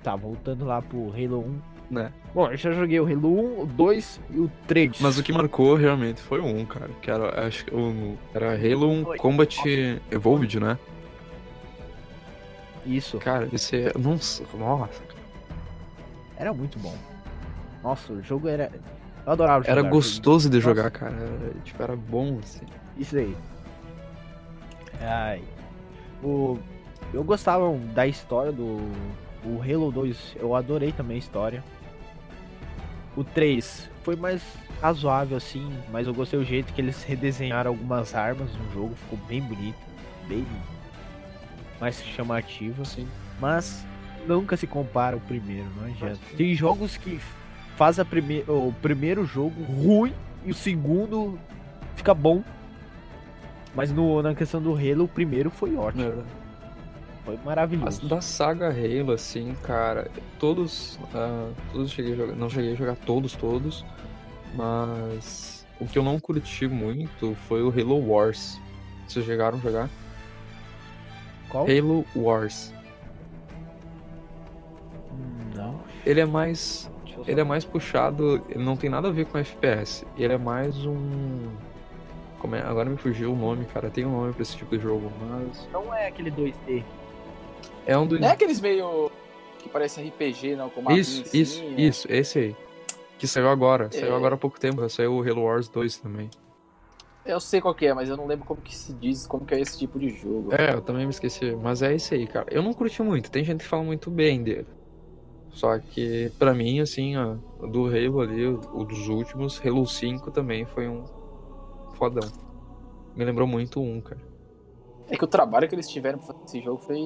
Tá, 0.02 0.16
voltando 0.16 0.64
lá 0.66 0.82
pro 0.82 1.10
Halo 1.12 1.40
1. 1.42 1.75
Né? 1.90 2.12
Bom, 2.34 2.50
eu 2.50 2.58
já 2.58 2.72
joguei 2.72 3.00
o 3.00 3.06
Halo 3.06 3.60
1, 3.60 3.62
o 3.62 3.66
2 3.66 4.22
e 4.32 4.40
o 4.40 4.52
3. 4.68 5.00
Mas 5.00 5.18
o 5.18 5.24
que 5.24 5.32
marcou 5.32 5.76
realmente 5.76 6.22
foi 6.22 6.40
o 6.40 6.46
1, 6.46 6.66
cara. 6.66 6.90
Que 7.02 7.12
era, 7.12 7.48
acho 7.48 7.66
que 7.66 7.74
o, 7.74 8.18
era 8.34 8.54
Halo 8.54 8.90
1 8.90 9.04
Foi. 9.06 9.18
Combat 9.18 9.56
Evolved, 10.12 10.60
né? 10.60 10.78
Isso, 12.86 13.18
Cara, 13.18 13.48
esse 13.52 13.78
é. 13.78 13.94
Nossa, 13.98 14.44
nossa. 14.58 15.02
era 16.38 16.54
muito 16.54 16.78
bom. 16.78 16.96
Nossa, 17.84 18.14
o 18.14 18.22
jogo 18.22 18.48
era. 18.48 18.72
Eu 19.26 19.32
adorava 19.32 19.64
jogar. 19.64 19.72
Era 19.72 19.82
o 19.82 19.84
jogo. 19.86 19.96
gostoso 19.96 20.50
de 20.50 20.58
Nossa. 20.58 20.70
jogar, 20.70 20.92
cara. 20.92 21.16
Era, 21.16 21.54
tipo, 21.64 21.82
era 21.82 21.96
bom, 21.96 22.40
assim. 22.44 22.66
Isso 22.98 23.18
aí. 23.18 23.36
Ai. 25.02 25.42
O... 26.24 26.60
Eu 27.14 27.24
gostava 27.24 27.72
da 27.94 28.06
história 28.06 28.52
do 28.52 28.78
o 29.44 29.62
Halo 29.62 29.92
2. 29.92 30.38
Eu 30.40 30.56
adorei 30.56 30.92
também 30.92 31.16
a 31.16 31.20
história. 31.20 31.64
O 33.16 33.24
3 33.24 33.90
foi 34.04 34.16
mais 34.16 34.42
razoável 34.82 35.38
assim, 35.38 35.72
mas 35.92 36.06
eu 36.06 36.14
gostei 36.14 36.38
do 36.38 36.46
jeito 36.46 36.74
que 36.74 36.82
eles 36.82 37.04
redesenharam 37.04 37.72
algumas 37.72 38.14
armas 38.14 38.50
no 38.54 38.72
jogo. 38.74 38.96
Ficou 38.96 39.18
bem 39.28 39.42
bonito, 39.42 39.78
bem 40.28 40.46
mais 41.80 42.04
chamativo. 42.04 42.86
Sim. 42.86 43.08
Mas 43.40 43.86
nunca 44.28 44.58
se 44.58 44.68
compara 44.68 45.16
o 45.16 45.22
primeiro, 45.22 45.68
não 45.78 45.86
adianta. 45.86 46.20
Tem 46.36 46.54
jogos 46.56 46.98
que 46.98 47.20
faz 47.76 48.00
a 48.00 48.06
prime... 48.06 48.44
o 48.48 48.74
primeiro 48.82 49.26
jogo 49.26 49.62
ruim 49.64 50.14
e 50.46 50.52
o 50.52 50.54
segundo 50.54 51.40
fica 51.96 52.14
bom. 52.14 52.44
Mas 53.74 53.92
no, 53.92 54.22
na 54.22 54.34
questão 54.34 54.62
do 54.62 54.74
Halo, 54.74 55.04
o 55.04 55.08
primeiro 55.08 55.50
foi 55.50 55.76
ótimo. 55.76 56.24
Foi 57.26 57.40
maravilhoso. 57.44 58.08
da 58.08 58.22
saga 58.22 58.70
Halo, 58.70 59.12
assim, 59.12 59.56
cara, 59.64 60.12
todos. 60.40 61.00
ah, 61.14 61.50
todos 61.72 61.92
cheguei 61.92 62.14
a 62.14 62.16
jogar. 62.16 62.36
Não 62.36 62.50
cheguei 62.50 62.74
a 62.74 62.76
jogar 62.76 62.96
todos, 62.98 63.34
todos. 63.34 63.84
Mas 64.54 65.66
o 65.80 65.88
que 65.88 65.98
eu 65.98 66.04
não 66.04 66.20
curti 66.20 66.68
muito 66.68 67.36
foi 67.48 67.64
o 67.64 67.70
Halo 67.70 67.98
Wars. 68.08 68.62
Vocês 69.08 69.26
chegaram 69.26 69.58
a 69.58 69.62
jogar? 69.62 69.90
Qual? 71.50 71.66
Halo 71.66 72.06
Wars. 72.16 72.72
Não. 75.56 75.80
Ele 76.06 76.20
é 76.22 76.26
mais. 76.26 76.90
Ele 77.26 77.42
é 77.42 77.44
mais 77.44 77.66
puxado. 77.66 78.44
Ele 78.50 78.64
não 78.64 78.78
tem 78.78 78.90
nada 78.90 79.08
a 79.08 79.12
ver 79.12 79.26
com 79.26 79.38
FPS. 79.38 80.06
Ele 80.16 80.34
é 80.34 80.38
mais 80.38 80.76
um. 80.86 81.50
Como 82.40 82.56
é? 82.56 82.62
Agora 82.62 82.88
me 82.88 82.98
fugiu 82.98 83.34
o 83.34 83.36
nome, 83.36 83.66
cara. 83.66 83.90
Tem 83.90 84.06
um 84.06 84.12
nome 84.12 84.34
pra 84.34 84.44
esse 84.44 84.56
tipo 84.56 84.78
de 84.78 84.84
jogo, 84.84 85.12
mas. 85.20 85.68
Não 85.74 85.92
é 85.94 86.08
aquele 86.08 86.30
2D. 86.30 86.84
É 87.86 87.98
um 87.98 88.06
dos. 88.08 88.20
Não 88.20 88.28
é 88.28 88.32
aqueles 88.32 88.60
meio. 88.62 89.12
que 89.60 89.70
parece 89.70 90.02
RPG, 90.02 90.56
não? 90.56 90.70
Com 90.70 90.92
Isso, 90.92 91.24
em 91.36 91.42
isso, 91.42 91.56
cima. 91.60 91.80
isso, 91.82 92.08
esse 92.12 92.40
aí. 92.40 92.56
Que 93.18 93.28
saiu 93.28 93.50
agora. 93.50 93.90
Saiu 93.92 94.14
É. 94.14 94.16
agora 94.16 94.36
há 94.36 94.38
pouco 94.38 94.60
tempo. 94.60 94.88
Saiu 94.90 95.14
o 95.16 95.22
Halo 95.22 95.44
Wars 95.44 95.68
2 95.70 95.98
também. 96.00 96.30
Eu 97.26 97.40
sei 97.40 97.60
qual 97.60 97.74
que 97.74 97.88
é, 97.88 97.94
mas 97.94 98.08
eu 98.08 98.16
não 98.16 98.28
lembro 98.28 98.46
como 98.46 98.62
que 98.62 98.76
se 98.76 98.94
diz, 98.94 99.26
como 99.26 99.46
que 99.46 99.56
é 99.56 99.60
esse 99.60 99.80
tipo 99.80 99.98
de 99.98 100.10
jogo. 100.10 100.54
É, 100.54 100.74
eu 100.76 100.82
também 100.82 101.06
me 101.06 101.10
esqueci. 101.12 101.56
Mas 101.56 101.82
é 101.82 101.96
esse 101.96 102.14
aí, 102.14 102.28
cara. 102.28 102.46
Eu 102.52 102.62
não 102.62 102.72
curti 102.74 103.02
muito. 103.02 103.32
Tem 103.32 103.44
gente 103.44 103.62
que 103.64 103.68
fala 103.68 103.84
muito 103.84 104.12
bem 104.12 104.44
dele. 104.44 104.68
Só 105.52 105.80
que, 105.80 106.32
pra 106.38 106.54
mim, 106.54 106.82
assim, 106.82 107.16
ó, 107.18 107.38
o 107.60 107.66
do 107.68 107.88
Halo 107.88 108.20
ali, 108.22 108.46
o, 108.46 108.60
o 108.74 108.84
dos 108.84 109.08
últimos, 109.08 109.60
Halo 109.66 109.88
5 109.88 110.30
também 110.30 110.66
foi 110.66 110.88
um 110.88 111.04
fodão. 111.96 112.30
Me 113.16 113.24
lembrou 113.26 113.48
muito 113.48 113.80
um, 113.82 114.02
cara. 114.02 114.22
É 115.10 115.16
que 115.18 115.24
o 115.24 115.28
trabalho 115.28 115.68
que 115.68 115.74
eles 115.74 115.88
tiveram 115.88 116.20
pra 116.20 116.28
fazer 116.28 116.44
esse 116.46 116.62
jogo 116.62 116.78
foi. 116.84 117.00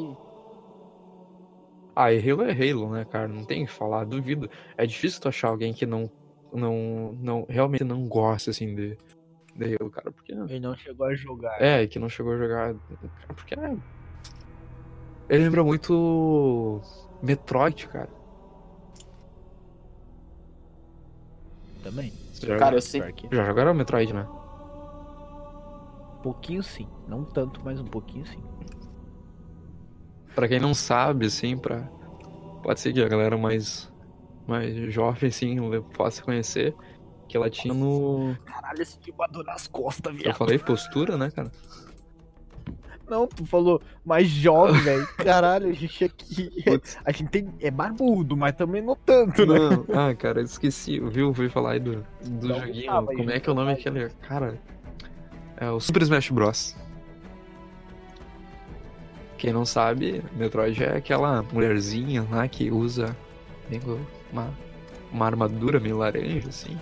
Ah, 2.02 2.14
e 2.14 2.32
Halo 2.32 2.44
é 2.44 2.54
Halo, 2.54 2.90
né, 2.94 3.04
cara? 3.04 3.28
Não 3.28 3.44
tem 3.44 3.64
o 3.64 3.66
que 3.68 3.74
falar, 3.74 4.06
duvido. 4.06 4.50
É 4.78 4.86
difícil 4.86 5.20
tu 5.20 5.28
achar 5.28 5.50
alguém 5.50 5.74
que 5.74 5.86
não, 5.86 6.10
não, 6.54 7.12
não 7.20 7.46
realmente 7.50 7.84
não 7.84 8.08
gosta, 8.08 8.52
assim, 8.52 8.74
de, 8.74 8.98
de 9.54 9.76
Halo, 9.76 9.90
cara. 9.90 10.10
Porque, 10.10 10.32
Ele 10.32 10.62
não 10.62 10.78
chegou 10.78 11.08
a 11.08 11.14
jogar. 11.14 11.62
é, 11.62 11.86
que 11.88 12.00
não 12.00 12.08
chegou 12.08 12.32
a 12.32 12.38
jogar. 12.38 12.74
Cara, 12.74 13.34
porque 13.36 13.54
é... 13.54 13.76
Ele 15.28 15.44
lembra 15.44 15.62
muito 15.62 16.80
Metroid, 17.22 17.90
cara. 17.90 18.10
Também. 21.84 22.14
Já, 22.42 22.56
Cara, 22.56 22.78
eu 22.78 22.82
sei. 22.82 23.02
Já 23.30 23.44
jogaram 23.44 23.74
Metroid, 23.74 24.14
né? 24.14 24.26
Um 26.14 26.22
pouquinho 26.22 26.64
sim. 26.64 26.88
Não 27.10 27.26
tanto, 27.26 27.60
mas 27.62 27.82
um 27.82 27.86
pouquinho 27.86 28.26
sim. 28.26 28.42
Pra 30.39 30.47
quem 30.47 30.58
não 30.58 30.73
sabe, 30.73 31.25
assim, 31.25 31.58
pra... 31.58 31.82
pode 32.63 32.80
ser 32.80 32.93
que 32.93 33.04
a 33.04 33.10
galera 33.10 33.38
mais, 33.38 33.91
mais 34.47 34.73
jovem, 34.89 35.28
assim, 35.28 35.58
possa 35.93 36.23
conhecer, 36.23 36.73
que 37.28 37.36
ela 37.36 37.49
tinha 37.49 37.73
no... 37.73 38.38
Caralho, 38.45 38.82
esse 38.82 38.97
tipo 38.99 39.21
adora 39.21 39.47
nas 39.47 39.67
costas, 39.67 40.13
Eu 40.13 40.17
viado. 40.17 40.38
falei 40.38 40.58
postura, 40.58 41.17
né, 41.17 41.30
cara? 41.30 41.52
Não, 43.10 43.28
tu 43.28 43.45
falou 43.45 43.82
mais 44.06 44.30
jovem, 44.30 44.80
velho. 44.80 45.06
Caralho, 45.17 45.67
a 45.67 45.73
gente 45.73 46.06
aqui. 46.06 46.49
Putz. 46.63 46.97
A 47.04 47.12
gente 47.12 47.30
tem. 47.30 47.54
É 47.60 47.69
barbudo, 47.69 48.38
mas 48.38 48.56
também 48.56 48.82
não 48.82 48.95
tanto, 48.95 49.45
né? 49.45 49.58
Não, 49.58 49.86
ah, 49.99 50.15
cara, 50.15 50.39
eu 50.39 50.45
esqueci, 50.45 50.99
viu? 50.99 51.34
Fui 51.34 51.49
falar 51.49 51.71
aí 51.71 51.80
do, 51.82 52.06
do 52.23 52.47
Não, 52.47 52.60
joguinho. 52.62 53.06
Como 53.08 53.32
é 53.32 53.39
que 53.41 53.49
é 53.49 53.52
o 53.52 53.56
nome 53.56 53.75
daquele. 53.75 54.10
Cara. 54.21 54.58
É 55.58 55.69
o 55.69 55.80
Super 55.82 56.04
Smash 56.04 56.30
Bros. 56.30 56.78
Quem 59.39 59.54
não 59.54 59.65
sabe, 59.65 60.21
Metroid 60.36 60.84
é 60.84 60.97
aquela 60.97 61.41
mulherzinha 61.43 62.28
lá 62.30 62.45
que 62.45 62.69
usa 62.69 63.15
uma, 64.34 64.54
uma 65.13 65.25
armadura 65.25 65.80
meio 65.80 65.97
laranja, 65.97 66.49
assim. 66.49 66.78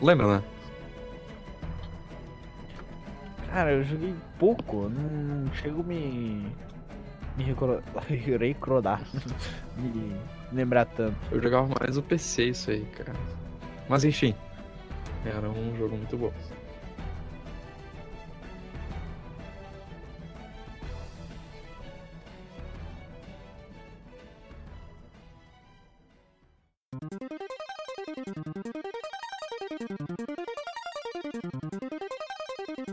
Lembra, 0.00 0.36
né? 0.36 0.42
Cara, 3.48 3.72
eu 3.72 3.82
joguei 3.82 4.14
pouco. 4.38 4.90
Não 4.90 5.50
chego 5.54 5.80
a 5.80 5.84
me. 5.84 6.46
Me 7.34 7.44
recordar. 8.38 9.00
me 9.78 10.14
lembrar 10.52 10.84
tanto. 10.84 11.16
Eu 11.32 11.42
jogava 11.42 11.74
mais 11.80 11.96
o 11.96 12.02
PC 12.02 12.50
isso 12.50 12.70
aí, 12.70 12.84
cara. 12.96 13.14
Mas 13.88 14.04
enfim. 14.04 14.34
Era 15.24 15.48
um 15.48 15.74
jogo 15.78 15.96
muito 15.96 16.16
bom. 16.18 16.32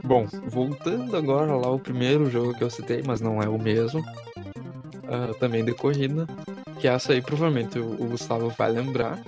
Bom, 0.04 0.26
voltando 0.46 1.18
agora 1.18 1.54
lá 1.56 1.68
ao 1.68 1.80
primeiro 1.80 2.30
jogo 2.30 2.54
que 2.54 2.64
eu 2.64 2.70
citei, 2.70 3.04
mas 3.06 3.20
não 3.20 3.42
é 3.42 3.50
o 3.50 3.58
mesmo, 3.58 4.00
uh, 4.00 5.34
também 5.40 5.66
de 5.66 5.74
corrida, 5.74 6.26
que 6.80 6.88
é 6.88 6.94
essa 6.94 7.12
aí 7.14 7.22
provavelmente 7.22 7.78
o, 7.78 8.08
Gustavo 8.08 8.50
vai 8.50 8.72
lembrar, 8.72 9.20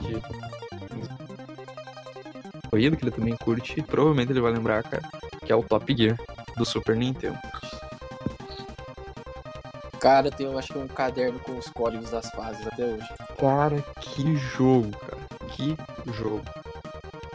de 0.00 0.20
corrida 2.68 2.96
que 2.96 3.04
ele 3.04 3.10
também 3.10 3.36
curte, 3.36 3.82
provavelmente 3.82 4.32
ele 4.32 4.40
vai 4.40 4.52
lembrar, 4.52 4.82
cara, 4.82 5.02
que 5.46 5.50
é 5.50 5.56
o 5.56 5.62
Top 5.62 5.96
Gear 5.96 6.18
do 6.56 6.64
Super 6.66 6.94
Nintendo. 6.96 7.38
Cara, 9.98 10.28
eu 10.28 10.32
tenho 10.32 10.58
acho 10.58 10.72
que 10.72 10.78
um 10.78 10.86
caderno 10.86 11.38
com 11.40 11.56
os 11.56 11.68
códigos 11.68 12.10
das 12.10 12.30
fases 12.30 12.66
até 12.66 12.84
hoje. 12.84 13.08
Cara, 13.38 13.82
que 14.00 14.36
jogo, 14.36 14.90
cara. 14.90 15.17
Que 15.58 15.76
jogo. 16.12 16.44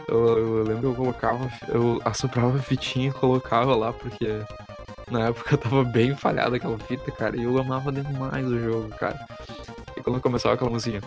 Eu, 0.08 0.38
eu 0.38 0.62
lembro 0.62 0.80
que 0.80 0.86
eu 0.86 0.94
colocava, 0.94 1.50
eu 1.68 2.00
assoprava 2.06 2.56
a 2.56 2.62
fitinha 2.62 3.10
e 3.10 3.12
colocava 3.12 3.76
lá, 3.76 3.92
porque 3.92 4.26
na 5.10 5.28
época 5.28 5.56
tava 5.58 5.84
bem 5.84 6.16
falhada 6.16 6.56
aquela 6.56 6.78
fita, 6.78 7.10
cara, 7.12 7.36
e 7.36 7.44
eu 7.44 7.58
amava 7.58 7.92
demais 7.92 8.46
o 8.46 8.58
jogo, 8.58 8.88
cara. 8.96 9.18
E 9.94 10.00
quando 10.02 10.22
começava 10.22 10.54
aquela 10.54 10.70
musiquinha. 10.70 11.02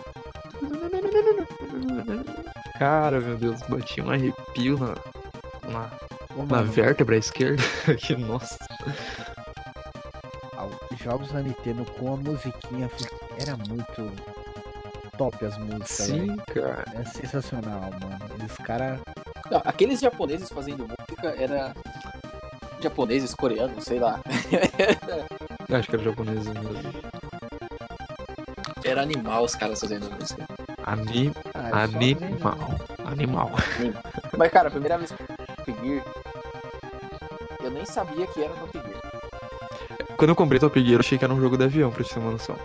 Cara, 2.78 3.20
meu 3.20 3.36
Deus, 3.36 3.60
batia 3.68 4.04
um 4.04 4.10
arrepio 4.10 4.78
na, 4.78 4.94
na, 5.68 5.90
Ô, 6.36 6.44
na 6.44 6.62
vértebra 6.62 7.16
esquerda. 7.16 7.62
que 7.98 8.14
nossa. 8.14 8.56
os 10.92 10.98
jogos 11.00 11.32
da 11.32 11.42
Nintendo 11.42 11.84
com 11.98 12.14
a 12.14 12.16
musiquinha 12.16 12.88
era 13.40 13.56
muito 13.56 14.12
top 15.18 15.44
as 15.44 15.58
músicas. 15.58 15.88
Sim, 15.90 16.36
cara. 16.54 16.84
É 16.94 17.04
sensacional, 17.04 17.80
mano. 18.00 18.18
Os 18.48 18.56
caras. 18.64 19.00
Não, 19.50 19.60
aqueles 19.64 20.00
japoneses 20.00 20.48
fazendo 20.48 20.86
música 20.88 21.34
era. 21.36 21.74
Japoneses, 22.80 23.34
coreanos, 23.34 23.84
sei 23.84 23.98
lá. 23.98 24.20
Acho 25.70 25.88
que 25.90 25.96
era 25.96 26.04
japonês 26.04 26.46
mesmo. 26.46 26.72
Era 28.84 29.02
animal 29.02 29.44
os 29.44 29.54
caras 29.56 29.80
fazendo 29.80 30.08
música. 30.12 30.46
Ani 30.86 31.32
Ah, 31.54 31.82
é 31.82 31.86
né? 31.88 32.14
animal. 32.24 32.58
Animal. 33.04 33.50
Mas, 34.36 34.50
cara, 34.52 34.68
a 34.68 34.70
primeira 34.70 34.96
vez 34.96 35.10
que 35.10 35.20
eu 35.22 35.26
vi 35.26 35.36
Top 35.56 35.86
Gear, 35.86 36.04
eu 37.64 37.70
nem 37.72 37.84
sabia 37.84 38.26
que 38.28 38.42
era 38.44 38.54
Top 38.54 38.70
Gear. 38.78 39.00
Quando 40.16 40.30
eu 40.30 40.36
comprei 40.36 40.60
Top 40.60 40.78
Gear, 40.80 40.94
eu 40.94 41.00
achei 41.00 41.18
que 41.18 41.24
era 41.24 41.34
um 41.34 41.40
jogo 41.40 41.56
de 41.58 41.64
avião, 41.64 41.90
pra 41.90 42.04
te 42.04 42.14
ter 42.14 42.20
uma 42.20 42.30
noção. 42.30 42.56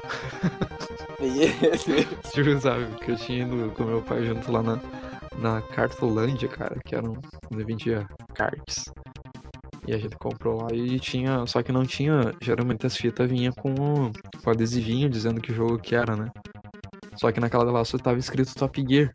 Tipo, 2.34 2.60
sabe? 2.62 2.86
Que 3.04 3.12
eu 3.12 3.16
tinha 3.16 3.44
ido 3.46 3.72
com 3.76 3.84
meu 3.84 4.02
pai 4.02 4.26
junto 4.26 4.52
lá 4.52 4.62
na, 4.64 4.80
na 5.38 5.62
Cartolândia, 5.62 6.48
cara, 6.48 6.76
que 6.86 6.96
era 6.96 7.10
um, 7.10 7.16
onde 7.52 7.64
vendia 7.64 8.08
cards. 8.34 8.86
E 9.88 9.94
a 9.94 9.98
gente 9.98 10.16
comprou 10.18 10.62
lá 10.62 10.68
e 10.74 11.00
tinha. 11.00 11.46
Só 11.46 11.62
que 11.62 11.72
não 11.72 11.86
tinha. 11.86 12.34
Geralmente 12.42 12.86
as 12.86 12.96
fitas 12.96 13.30
vinha 13.30 13.52
com, 13.52 13.74
o- 13.74 14.12
com 14.44 14.50
adesivinho 14.50 15.10
dizendo 15.10 15.42
que 15.42 15.54
jogo 15.54 15.78
que 15.80 15.96
era, 15.96 16.16
né? 16.16 16.30
Só 17.16 17.32
que 17.32 17.40
naquela 17.40 17.70
lá 17.72 17.84
só 17.86 17.98
tava 17.98 18.18
escrito 18.20 18.56
Top 18.56 18.84
Gear. 18.88 19.10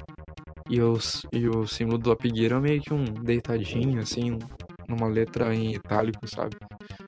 E, 0.71 0.83
os, 0.83 1.23
e 1.33 1.49
o 1.49 1.67
símbolo 1.67 1.99
do 1.99 2.11
Top 2.11 2.29
Gear 2.35 2.53
é 2.53 2.61
meio 2.61 2.81
que 2.83 2.93
um 2.93 3.05
deitadinho, 3.05 4.01
assim, 4.03 4.39
numa 4.87 5.09
letra 5.09 5.55
em 5.55 5.75
itálico, 5.75 6.27
sabe? 6.29 6.57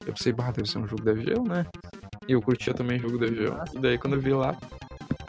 Eu 0.06 0.14
pensei, 0.14 0.32
bah, 0.32 0.50
deve 0.50 0.66
ser 0.68 0.78
um 0.78 0.86
jogo 0.88 1.02
de 1.02 1.10
avião, 1.10 1.44
né? 1.44 1.66
E 2.26 2.32
eu 2.32 2.40
curtia 2.40 2.72
também 2.72 2.98
jogo 2.98 3.18
de 3.18 3.26
avião. 3.26 3.62
E 3.74 3.78
daí 3.78 3.98
quando 3.98 4.14
eu 4.14 4.20
vi 4.20 4.32
lá, 4.32 4.56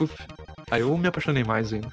puf. 0.07 0.27
Aí 0.71 0.81
eu 0.81 0.97
me 0.97 1.07
apaixonei 1.07 1.43
mais 1.43 1.71
ainda. 1.73 1.89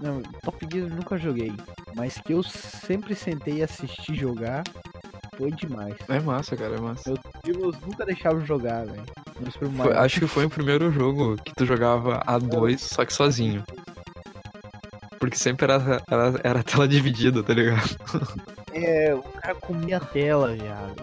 Não, 0.00 0.20
Top 0.42 0.58
Gear 0.70 0.88
eu 0.88 0.94
nunca 0.94 1.16
joguei. 1.16 1.52
Mas 1.94 2.18
que 2.18 2.32
eu 2.32 2.42
sempre 2.42 3.14
sentei 3.14 3.58
e 3.58 3.62
assisti 3.62 4.14
jogar 4.14 4.62
foi 5.36 5.50
demais. 5.52 5.94
É 6.08 6.20
massa, 6.20 6.56
cara, 6.56 6.76
é 6.76 6.80
massa. 6.80 7.14
Primos 7.40 7.78
nunca 7.80 8.04
deixavam 8.04 8.44
jogar, 8.44 8.84
velho. 8.84 9.04
Meus 9.40 9.96
acho 9.96 10.20
que 10.20 10.26
foi 10.26 10.44
o 10.44 10.50
primeiro 10.50 10.92
jogo 10.92 11.36
que 11.36 11.54
tu 11.54 11.64
jogava 11.64 12.22
a 12.26 12.38
dois, 12.38 12.82
só 12.82 13.04
que 13.04 13.12
sozinho. 13.12 13.64
Porque 15.18 15.36
sempre 15.36 15.64
era, 15.64 16.02
era, 16.10 16.40
era 16.44 16.62
tela 16.62 16.86
dividida, 16.86 17.42
tá 17.42 17.54
ligado? 17.54 17.82
É, 18.74 19.14
o 19.14 19.22
cara 19.22 19.54
comia 19.56 19.98
a 19.98 20.00
tela, 20.00 20.54
viado. 20.54 20.96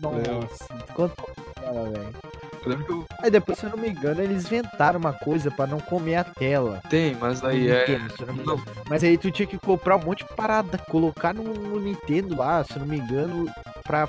Nossa, 0.00 0.68
quanto 0.94 1.16
comia 1.16 1.50
a 1.56 1.60
tela, 1.60 1.90
velho. 1.90 2.21
Eu 2.64 2.70
lembro 2.70 2.84
que 2.84 2.92
eu... 2.92 3.06
Aí 3.20 3.30
depois, 3.30 3.58
se 3.58 3.66
eu 3.66 3.70
não 3.70 3.78
me 3.78 3.88
engano, 3.88 4.22
eles 4.22 4.44
inventaram 4.44 4.98
uma 4.98 5.12
coisa 5.12 5.50
pra 5.50 5.66
não 5.66 5.80
comer 5.80 6.16
a 6.16 6.24
tela. 6.24 6.80
Tem, 6.88 7.14
mas 7.16 7.44
aí 7.44 7.68
é. 7.68 7.80
Nintendo, 7.80 8.16
se 8.16 8.22
eu 8.22 8.26
não 8.28 8.34
me 8.34 8.44
Não. 8.44 8.62
Mas 8.88 9.02
aí 9.02 9.18
tu 9.18 9.30
tinha 9.30 9.46
que 9.46 9.58
comprar 9.58 9.96
um 9.96 10.04
monte 10.04 10.24
de 10.24 10.34
parada, 10.34 10.78
colocar 10.78 11.34
no, 11.34 11.42
no 11.42 11.80
Nintendo 11.80 12.36
lá, 12.36 12.62
se 12.62 12.74
eu 12.74 12.80
não 12.80 12.86
me 12.86 12.98
engano, 12.98 13.50
pra. 13.82 14.08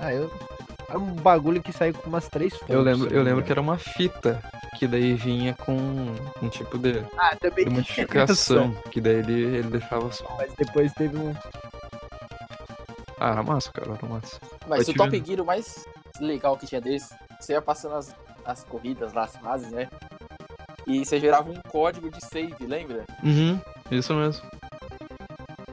Ah, 0.00 0.12
eu. 0.12 0.30
Era 0.88 0.98
um 0.98 1.14
bagulho 1.14 1.62
que 1.62 1.72
saiu 1.72 1.94
com 1.94 2.08
umas 2.08 2.28
três 2.28 2.52
fontes. 2.52 2.74
eu 2.74 2.82
lembro, 2.82 3.10
eu 3.10 3.22
lembro 3.22 3.42
que 3.42 3.50
era 3.50 3.60
uma 3.60 3.78
fita. 3.78 4.42
Que 4.78 4.86
daí 4.86 5.14
vinha 5.14 5.54
com 5.54 5.76
um 6.42 6.48
tipo 6.48 6.76
de, 6.76 7.04
Ah, 7.16 7.36
também 7.36 7.66
de 7.66 7.70
modificação. 7.70 8.74
Que 8.90 9.00
daí 9.00 9.16
ele, 9.16 9.32
ele 9.58 9.68
deixava 9.68 10.10
só. 10.10 10.26
Mas 10.36 10.52
depois 10.54 10.92
teve 10.92 11.16
um. 11.16 11.32
Ah, 13.20 13.30
era 13.30 13.42
massa, 13.42 13.70
cara, 13.72 13.92
era 13.92 14.06
massa. 14.06 14.40
Mas 14.66 14.88
Eu 14.88 14.94
o 14.94 14.96
Top 14.96 15.22
Gear, 15.24 15.40
o 15.40 15.46
mais 15.46 15.86
legal 16.20 16.56
que 16.56 16.66
tinha 16.66 16.80
desse, 16.80 17.14
você 17.42 17.52
ia 17.54 17.62
passando 17.62 17.96
as, 17.96 18.14
as 18.44 18.64
corridas 18.64 19.12
lá, 19.12 19.24
as 19.24 19.36
fases, 19.36 19.70
né? 19.70 19.88
E 20.86 21.04
você 21.04 21.18
gerava 21.18 21.50
um 21.50 21.60
código 21.68 22.10
de 22.10 22.24
save, 22.24 22.66
lembra? 22.66 23.04
Uhum, 23.22 23.60
isso 23.90 24.14
mesmo. 24.14 24.42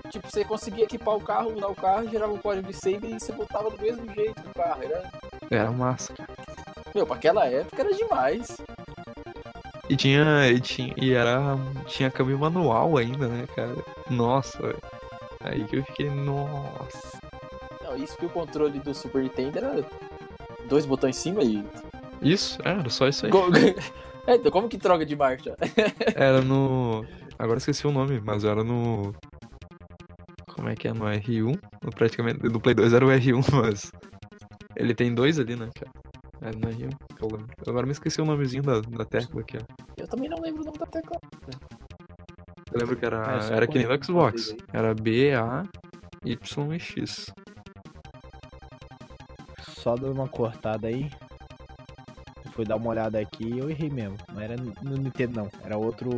Tipo, 0.10 0.30
você 0.30 0.44
conseguia 0.44 0.86
equipar 0.86 1.16
o 1.16 1.22
carro, 1.22 1.52
mudar 1.52 1.68
o 1.68 1.76
carro, 1.76 2.10
gerava 2.10 2.34
um 2.34 2.38
código 2.38 2.68
de 2.68 2.74
save 2.74 3.08
e 3.08 3.20
você 3.20 3.32
botava 3.32 3.70
do 3.70 3.82
mesmo 3.82 4.12
jeito 4.14 4.42
no 4.44 4.54
carro. 4.54 4.84
Era... 4.84 5.12
Era 5.50 5.72
massa, 5.72 6.14
cara. 6.14 6.34
Meu, 6.94 7.06
pra 7.06 7.16
aquela 7.16 7.46
época 7.46 7.82
era 7.82 7.94
demais. 7.94 8.58
E 9.88 9.96
tinha. 9.96 10.48
E, 10.48 10.60
tinha, 10.60 10.94
e 10.98 11.14
era. 11.14 11.58
Tinha 11.86 12.12
câmbio 12.12 12.38
manual 12.38 12.98
ainda, 12.98 13.28
né, 13.28 13.48
cara? 13.56 13.76
Nossa, 14.10 14.60
velho. 14.62 14.82
Aí 15.42 15.64
que 15.66 15.78
eu 15.78 15.84
fiquei, 15.84 16.10
nossa. 16.10 17.20
Não, 17.84 17.96
isso 17.96 18.18
que 18.18 18.26
o 18.26 18.30
controle 18.30 18.80
do 18.80 18.94
Super 18.94 19.24
Nintendo 19.24 19.58
era 19.58 19.86
dois 20.70 20.86
botões 20.86 21.18
em 21.18 21.20
cima 21.22 21.44
e. 21.44 21.64
Isso, 22.22 22.58
é, 22.64 22.70
era 22.72 22.90
só 22.90 23.08
isso 23.08 23.26
aí. 23.26 23.32
Co- 23.32 23.48
É, 24.28 24.36
então 24.36 24.52
como 24.52 24.70
que 24.70 24.78
troca 24.78 25.04
de 25.04 25.16
marcha? 25.16 25.56
Era 26.16 26.40
no. 26.42 27.04
Agora 27.40 27.58
esqueci 27.58 27.88
o 27.88 27.92
nome, 27.92 28.22
mas 28.24 28.44
era 28.44 28.64
no. 28.64 29.12
Como 30.54 30.70
é 30.70 30.76
que 30.76 30.88
é? 30.88 30.94
No 30.94 31.06
R1? 31.06 31.60
No, 31.84 31.90
praticamente. 31.90 32.44
No 32.44 32.60
Play 32.60 32.76
2 32.76 32.94
era 32.94 33.04
o 33.04 33.10
R1, 33.10 33.42
mas. 33.52 33.92
Ele 34.76 34.94
tem 34.94 35.16
dois 35.16 35.40
ali, 35.40 35.56
né, 35.56 35.68
cara? 35.74 35.92
É 36.42 36.52
no 36.56 36.70
R1, 36.72 36.90
que 37.18 37.24
eu 37.24 37.28
lembro. 37.30 37.48
Agora 37.68 37.86
me 37.88 37.92
esqueci 37.94 38.22
o 38.22 38.26
nomezinho 38.26 38.62
da, 38.62 38.82
da 38.82 39.06
tecla 39.06 39.42
aqui, 39.42 39.58
ó. 39.58 39.62
Eu 39.98 40.08
também 40.08 40.30
não 40.30 40.38
lembro 40.40 40.62
o 40.62 40.66
nome 40.66 40.78
da 40.78 40.86
tecla. 40.86 41.18
Eu 42.72 42.80
lembro 42.80 42.96
que 42.98 43.06
era, 43.06 43.48
É, 43.52 43.56
era 43.56 43.68
que 43.68 43.80
nem 43.80 43.88
no 43.88 44.04
Xbox. 44.04 44.56
Era 44.72 44.94
B, 44.94 45.34
A, 45.34 45.64
Y 46.24 46.74
e 46.76 46.80
X. 46.80 47.34
Só 49.82 49.96
dando 49.96 50.13
uma 50.13 50.28
cortada 50.28 50.88
aí. 50.88 51.10
Fui 52.54 52.65
dar 52.65 52.76
uma 52.76 52.89
olhada 52.89 53.20
aqui 53.20 53.46
e 53.46 53.60
eu 53.60 53.70
errei 53.70 53.89
mesmo. 53.89 54.18
Não 54.34 54.42
era 54.42 54.56
no 54.58 54.98
Nintendo, 54.98 55.38
não. 55.42 55.50
Era 55.63 55.78
outro. 55.78 56.10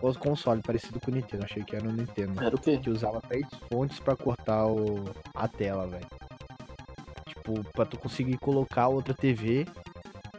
Outro 0.00 0.20
console 0.20 0.60
parecido 0.62 0.98
com 1.00 1.12
o 1.12 1.14
Nintendo. 1.14 1.44
Achei 1.44 1.62
que 1.62 1.76
era 1.76 1.84
no 1.84 1.92
Nintendo. 1.92 2.42
Era 2.42 2.56
o 2.56 2.60
quê? 2.60 2.76
Que 2.78 2.90
usava 2.90 3.20
três 3.20 3.46
fontes 3.70 4.00
pra 4.00 4.16
cortar 4.16 4.66
o... 4.66 5.04
a 5.32 5.46
tela, 5.46 5.86
velho. 5.86 6.06
Tipo, 7.28 7.62
pra 7.72 7.86
tu 7.86 7.96
conseguir 7.96 8.36
colocar 8.38 8.88
outra 8.88 9.14
TV 9.14 9.64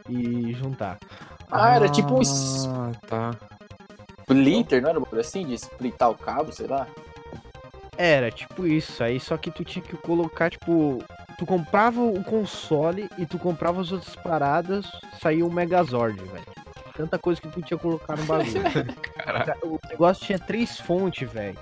e 0.08 0.52
juntar. 0.52 0.98
Ah, 1.50 1.76
era 1.76 1.88
tipo 1.88 2.12
um 2.14 2.20
Ah, 2.20 2.92
tá. 3.06 3.30
splitter, 4.22 4.82
não 4.82 4.90
era 4.90 4.98
uma 4.98 5.06
coisa 5.06 5.26
assim? 5.26 5.46
De 5.46 5.54
splitar 5.54 6.10
o 6.10 6.14
cabo, 6.14 6.52
sei 6.52 6.66
lá? 6.66 6.86
Era, 7.96 8.30
tipo 8.30 8.66
isso. 8.66 9.02
Aí 9.02 9.18
só 9.18 9.38
que 9.38 9.50
tu 9.50 9.64
tinha 9.64 9.82
que 9.82 9.96
colocar, 9.96 10.50
tipo. 10.50 11.02
Tu 11.38 11.44
comprava 11.46 12.00
o 12.00 12.22
console 12.22 13.08
e 13.18 13.26
tu 13.26 13.38
comprava 13.38 13.80
as 13.80 13.90
outras 13.92 14.14
paradas, 14.16 14.86
saía 15.20 15.44
um 15.44 15.50
Megazord, 15.50 16.16
velho. 16.22 16.44
Tanta 16.96 17.18
coisa 17.18 17.40
que 17.40 17.48
tu 17.48 17.60
tinha 17.60 17.76
que 17.76 17.82
colocar 17.82 18.16
no 18.16 18.24
bagulho. 18.24 18.52
Caraca. 19.16 19.56
o 19.66 19.78
negócio 19.88 20.24
tinha 20.24 20.38
três 20.38 20.78
fontes, 20.78 21.28
velho. 21.28 21.58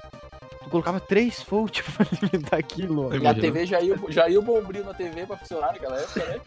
Tu 0.64 0.68
colocava 0.70 1.00
três 1.00 1.42
fontes 1.42 1.82
pra 1.96 2.06
alimentar 2.12 2.58
aquilo, 2.58 3.08
ó. 3.08 3.14
E 3.14 3.26
a. 3.26 3.34
TV 3.34 3.64
já 3.64 3.80
ia, 3.80 3.96
já 4.10 4.28
ia 4.28 4.38
o 4.38 4.42
bombril 4.42 4.84
na 4.84 4.92
TV 4.92 5.24
pra 5.26 5.38
funcionar 5.38 5.72
naquela 5.72 5.98
época, 5.98 6.24
né? 6.26 6.40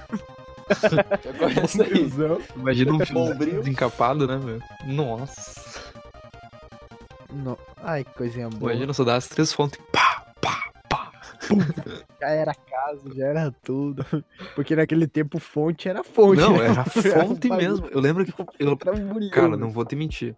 Imagina 2.56 2.94
um 2.94 2.98
Bombril. 2.98 3.60
desencapado, 3.62 4.26
né, 4.28 4.38
meu? 4.38 4.60
Nossa. 4.86 5.62
No- 7.32 7.58
Ai, 7.84 8.04
que 8.04 8.12
coisinha 8.14 8.50
boa. 8.50 8.72
Imagina 8.72 8.94
só 8.94 9.04
dar 9.04 9.16
as 9.16 9.28
três 9.28 9.52
fontes. 9.54 9.80
Pá, 9.92 10.24
pá, 10.42 10.72
pá. 10.90 11.12
Era 12.30 12.54
casa, 12.54 13.14
já 13.14 13.26
era 13.28 13.52
tudo. 13.64 14.06
Porque 14.56 14.76
naquele 14.76 15.08
tempo 15.08 15.40
fonte 15.40 15.88
era 15.90 16.04
fonte. 16.04 16.42
Não, 16.42 16.54
né? 16.58 16.66
era 16.66 16.84
fonte 16.86 17.48
bagulho 17.50 17.70
mesmo. 17.70 17.88
Eu 17.88 18.00
lembro 18.00 18.26
que. 18.26 18.34
Eu, 18.60 18.78
Era 18.86 19.30
cara, 19.32 19.58
não 19.58 19.70
vou 19.70 19.86
te 19.86 19.96
mentir. 19.96 20.36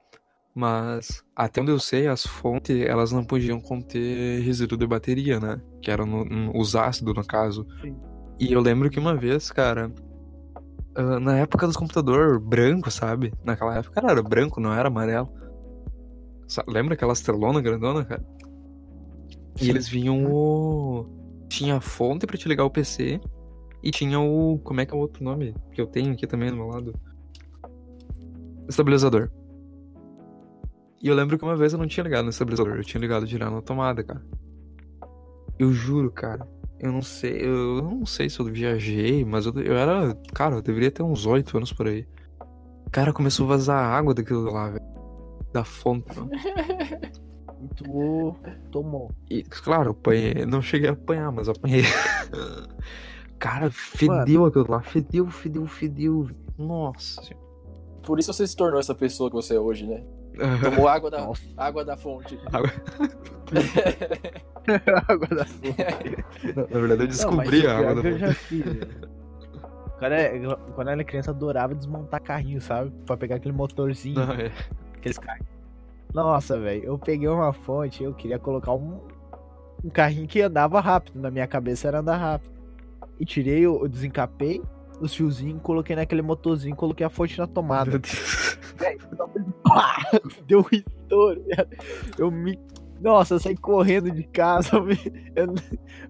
Mas, 0.55 1.23
até 1.35 1.61
onde 1.61 1.69
eu 1.71 1.79
sei, 1.79 2.07
as 2.07 2.25
fontes, 2.25 2.75
elas 2.83 3.11
não 3.11 3.23
podiam 3.23 3.59
conter 3.59 4.41
resíduo 4.41 4.75
de 4.77 4.87
bateria, 4.87 5.39
né? 5.39 5.61
Que 5.83 5.91
eram 5.91 6.05
no- 6.07 6.25
no- 6.25 6.59
os 6.59 6.75
ácidos, 6.75 7.13
no 7.13 7.23
caso. 7.23 7.65
Sim. 7.81 7.95
E 8.39 8.51
eu 8.53 8.59
lembro 8.59 8.89
que 8.89 8.97
uma 8.99 9.15
vez, 9.15 9.51
cara, 9.51 9.91
ah, 10.95 11.19
na 11.19 11.37
época 11.37 11.67
dos 11.67 11.77
computador 11.77 12.39
branco, 12.39 12.89
sabe? 12.89 13.31
Naquela 13.43 13.77
época 13.77 13.99
era 14.03 14.23
branco, 14.23 14.59
não 14.59 14.73
era 14.73 14.87
amarelo. 14.87 15.31
Lembra 16.67 16.95
aquelas 16.95 17.21
telonas 17.21 17.61
grandona, 17.61 18.03
cara? 18.03 18.25
E 19.61 19.69
eles 19.69 19.87
vinham 19.87 20.25
o. 20.25 21.05
Tinha 21.49 21.77
a 21.77 21.81
fonte 21.81 22.25
pra 22.25 22.37
te 22.37 22.47
ligar 22.47 22.65
o 22.65 22.69
PC. 22.69 23.19
E 23.83 23.91
tinha 23.91 24.19
o. 24.19 24.59
Como 24.63 24.81
é 24.81 24.85
que 24.85 24.93
é 24.93 24.97
o 24.97 24.99
outro 24.99 25.23
nome? 25.23 25.55
Que 25.71 25.79
eu 25.79 25.87
tenho 25.87 26.13
aqui 26.13 26.25
também 26.27 26.49
do 26.49 26.57
meu 26.57 26.67
lado. 26.67 26.93
Estabilizador. 28.67 29.29
E 31.01 31.07
eu 31.07 31.15
lembro 31.15 31.37
que 31.37 31.43
uma 31.43 31.55
vez 31.55 31.73
eu 31.73 31.79
não 31.79 31.87
tinha 31.87 32.03
ligado 32.03 32.23
no 32.23 32.31
estabilizador, 32.31 32.75
eu 32.75 32.83
tinha 32.83 32.99
ligado 32.99 33.25
direto 33.25 33.51
na 33.51 33.61
tomada, 33.61 34.03
cara. 34.03 34.21
Eu 35.59 35.71
juro, 35.71 36.11
cara. 36.11 36.47
Eu 36.79 36.91
não 36.91 37.01
sei, 37.01 37.43
eu 37.43 37.81
não 37.81 38.05
sei 38.05 38.29
se 38.29 38.39
eu 38.39 38.45
viajei, 38.45 39.23
mas 39.25 39.45
eu, 39.45 39.53
eu 39.59 39.75
era. 39.75 40.15
Cara, 40.33 40.55
eu 40.55 40.61
deveria 40.61 40.91
ter 40.91 41.03
uns 41.03 41.25
8 41.25 41.57
anos 41.57 41.71
por 41.71 41.87
aí. 41.87 42.07
Cara, 42.91 43.13
começou 43.13 43.45
a 43.45 43.49
vazar 43.49 43.93
água 43.93 44.13
daquilo 44.13 44.51
lá, 44.51 44.69
velho. 44.69 44.85
Da 45.53 45.63
fonte, 45.63 46.07
mano. 46.15 46.29
E 47.61 47.67
tu 47.75 48.35
tomou. 48.71 49.11
E, 49.29 49.41
claro, 49.43 49.87
eu 49.89 49.91
apanhei. 49.91 50.45
Não 50.45 50.61
cheguei 50.61 50.89
a 50.89 50.93
apanhar, 50.93 51.31
mas 51.31 51.47
eu 51.47 51.53
apanhei. 51.57 51.83
Cara, 53.39 53.69
fedeu 53.71 54.45
aquilo 54.45 54.65
lá. 54.69 54.81
Fedeu, 54.81 55.27
fedeu, 55.29 55.65
fedeu. 55.67 56.29
Nossa 56.57 57.21
senhora. 57.21 57.45
Por 58.03 58.19
isso 58.19 58.31
você 58.33 58.47
se 58.47 58.55
tornou 58.55 58.79
essa 58.79 58.95
pessoa 58.95 59.29
que 59.29 59.35
você 59.35 59.55
é 59.55 59.59
hoje, 59.59 59.85
né? 59.85 60.03
Tomou 60.63 60.87
água 60.89 61.09
da, 61.11 61.19
Nossa. 61.25 61.41
água 61.57 61.83
da 61.83 61.97
fonte. 61.97 62.39
Água- 62.53 62.71
água 65.07 65.27
da 65.27 65.45
fonte. 65.45 65.75
Na 66.55 66.61
na 66.63 66.79
verdade, 66.79 67.01
eu 67.03 67.07
descobri 67.07 67.63
Não, 67.63 67.69
a 67.71 67.77
água 67.77 67.95
da 67.95 68.01
que 68.01 68.07
eu 68.07 68.11
fonte. 68.13 68.19
já 68.27 68.33
fiz. 68.33 68.63
velho. 68.65 69.17
Quando, 69.99 70.13
eu, 70.13 70.57
quando 70.75 70.87
eu 70.89 70.93
era 70.93 71.03
criança, 71.03 71.31
eu 71.31 71.35
adorava 71.35 71.73
desmontar 71.73 72.21
carrinho, 72.21 72.61
sabe? 72.61 72.91
Pra 73.05 73.17
pegar 73.17 73.37
aquele 73.37 73.55
motorzinho, 73.55 74.15
Não, 74.15 74.31
é. 74.33 74.51
aqueles 74.95 75.17
carrinhos. 75.17 75.56
Nossa, 76.23 76.59
velho, 76.59 76.83
eu 76.83 76.97
peguei 76.97 77.27
uma 77.27 77.53
fonte, 77.53 78.03
eu 78.03 78.11
queria 78.11 78.39
colocar 78.39 78.73
um, 78.73 78.99
um 79.85 79.89
carrinho 79.89 80.27
que 80.27 80.41
andava 80.41 80.79
rápido. 80.79 81.21
Na 81.21 81.29
minha 81.29 81.45
cabeça 81.45 81.87
era 81.87 81.99
andar 81.99 82.17
rápido. 82.17 82.51
E 83.19 83.23
tirei, 83.25 83.59
eu, 83.59 83.79
eu 83.83 83.87
desencapei 83.87 84.59
os 84.99 85.13
fiozinhos, 85.13 85.61
coloquei 85.61 85.95
naquele 85.95 86.23
motorzinho, 86.23 86.75
coloquei 86.75 87.05
a 87.05 87.09
fonte 87.09 87.37
na 87.37 87.45
tomada. 87.45 87.91
Meu 87.91 87.99
Deus. 87.99 88.57
Pá! 89.63 89.97
Deu 90.47 90.61
um 90.61 90.65
estouro. 90.75 91.43
Eu 92.17 92.31
me. 92.31 92.59
Nossa, 92.99 93.35
eu 93.35 93.39
saí 93.39 93.55
correndo 93.55 94.09
de 94.09 94.23
casa. 94.23 94.75
eu 94.75 94.81
me- 94.85 94.97
eu- 95.35 95.53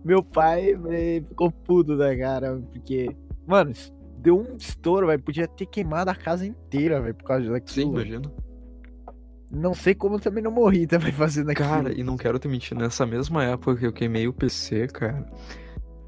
Meu 0.05 0.23
pai 0.23 0.71
eh, 0.89 1.21
ficou 1.27 1.51
puto 1.51 1.97
da 1.97 2.17
cara, 2.17 2.61
porque. 2.71 3.13
Mano, 3.45 3.73
deu 4.19 4.39
um 4.39 4.55
estouro, 4.55 5.07
velho. 5.07 5.21
Podia 5.21 5.47
ter 5.49 5.65
queimado 5.65 6.09
a 6.09 6.15
casa 6.15 6.45
inteira, 6.45 7.01
velho, 7.01 7.15
por 7.15 7.25
causa 7.25 7.43
Sim, 7.45 7.51
daquilo. 7.51 7.91
imagina. 7.91 8.46
Não 9.49 9.73
sei 9.73 9.95
como 9.95 10.15
eu 10.15 10.19
também 10.19 10.43
não 10.43 10.51
morri 10.51 10.85
também 10.85 11.11
fazendo 11.11 11.49
aquilo. 11.49 11.69
Cara, 11.69 11.93
e 11.93 12.03
não 12.03 12.17
quero 12.17 12.37
te 12.37 12.47
mentir, 12.47 12.77
nessa 12.77 13.05
mesma 13.05 13.43
época 13.43 13.77
que 13.77 13.87
eu 13.87 13.93
queimei 13.93 14.27
o 14.27 14.33
PC, 14.33 14.87
cara, 14.87 15.25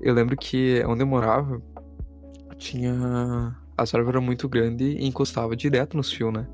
eu 0.01 0.13
lembro 0.13 0.35
que 0.35 0.83
onde 0.85 1.03
eu 1.03 1.07
morava 1.07 1.61
tinha. 2.57 3.55
A 3.77 3.85
serva 3.85 4.11
era 4.11 4.21
muito 4.21 4.49
grande 4.49 4.83
e 4.83 5.07
encostava 5.07 5.55
direto 5.55 5.95
nos 5.95 6.11
fios, 6.11 6.33
né? 6.33 6.45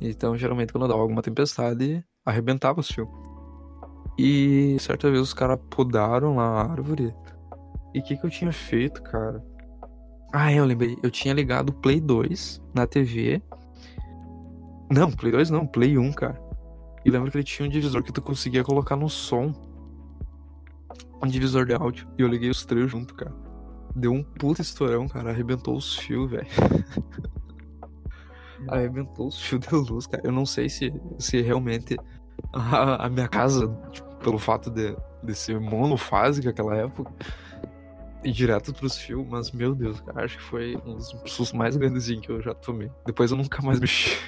Então, 0.00 0.36
geralmente, 0.36 0.72
quando 0.72 0.86
dava 0.88 1.00
alguma 1.00 1.22
tempestade, 1.22 2.04
arrebentava 2.24 2.80
os 2.80 2.88
fios. 2.88 3.08
E 4.16 4.76
certa 4.78 5.10
vez 5.10 5.20
os 5.20 5.34
caras 5.34 5.58
podaram 5.70 6.36
lá 6.36 6.44
a 6.44 6.70
árvore. 6.70 7.12
E 7.92 7.98
o 7.98 8.02
que, 8.02 8.16
que 8.16 8.24
eu 8.24 8.30
tinha 8.30 8.52
feito, 8.52 9.02
cara? 9.02 9.42
Ah, 10.32 10.52
eu 10.52 10.64
lembrei. 10.64 10.96
Eu 11.02 11.10
tinha 11.10 11.34
ligado 11.34 11.70
o 11.70 11.72
Play 11.72 12.00
2 12.00 12.62
na 12.74 12.86
TV. 12.86 13.42
Não, 14.92 15.10
Play 15.10 15.32
2 15.32 15.48
não, 15.48 15.66
Play 15.66 15.96
1, 15.96 16.12
cara. 16.12 16.38
E 17.02 17.10
lembro 17.10 17.30
que 17.30 17.38
ele 17.38 17.44
tinha 17.44 17.66
um 17.66 17.70
divisor 17.70 18.02
que 18.02 18.12
tu 18.12 18.20
conseguia 18.20 18.62
colocar 18.62 18.94
no 18.94 19.08
som. 19.08 19.50
Um 21.22 21.26
divisor 21.26 21.64
de 21.64 21.72
áudio. 21.72 22.06
E 22.18 22.22
eu 22.22 22.28
liguei 22.28 22.50
os 22.50 22.66
três 22.66 22.90
junto, 22.90 23.14
cara. 23.14 23.34
Deu 23.96 24.12
um 24.12 24.22
puta 24.22 24.60
estourão, 24.60 25.08
cara. 25.08 25.30
Arrebentou 25.30 25.76
os 25.76 25.96
fios, 25.96 26.30
velho. 26.30 26.46
Arrebentou 28.68 29.28
os 29.28 29.40
fios 29.40 29.66
de 29.66 29.74
luz, 29.74 30.06
cara. 30.06 30.22
Eu 30.26 30.32
não 30.32 30.44
sei 30.44 30.68
se, 30.68 30.92
se 31.18 31.40
realmente 31.40 31.96
a, 32.52 33.06
a 33.06 33.08
minha 33.08 33.28
casa, 33.28 33.74
tipo, 33.92 34.14
pelo 34.16 34.38
fato 34.38 34.70
de, 34.70 34.94
de 35.24 35.34
ser 35.34 35.58
monofásica 35.58 36.48
naquela 36.48 36.76
época, 36.76 37.10
e 38.22 38.30
direto 38.30 38.74
pros 38.74 38.98
fios, 38.98 39.26
mas 39.26 39.50
meu 39.52 39.74
Deus, 39.74 40.00
cara, 40.02 40.24
acho 40.24 40.36
que 40.36 40.44
foi 40.44 40.76
um 40.84 40.96
dos 40.96 41.08
sustos 41.24 41.52
mais 41.52 41.76
grandes 41.76 42.06
que 42.20 42.30
eu 42.30 42.42
já 42.42 42.52
tomei. 42.52 42.90
Depois 43.06 43.30
eu 43.30 43.38
nunca 43.38 43.62
mais 43.62 43.80
mexi. 43.80 44.18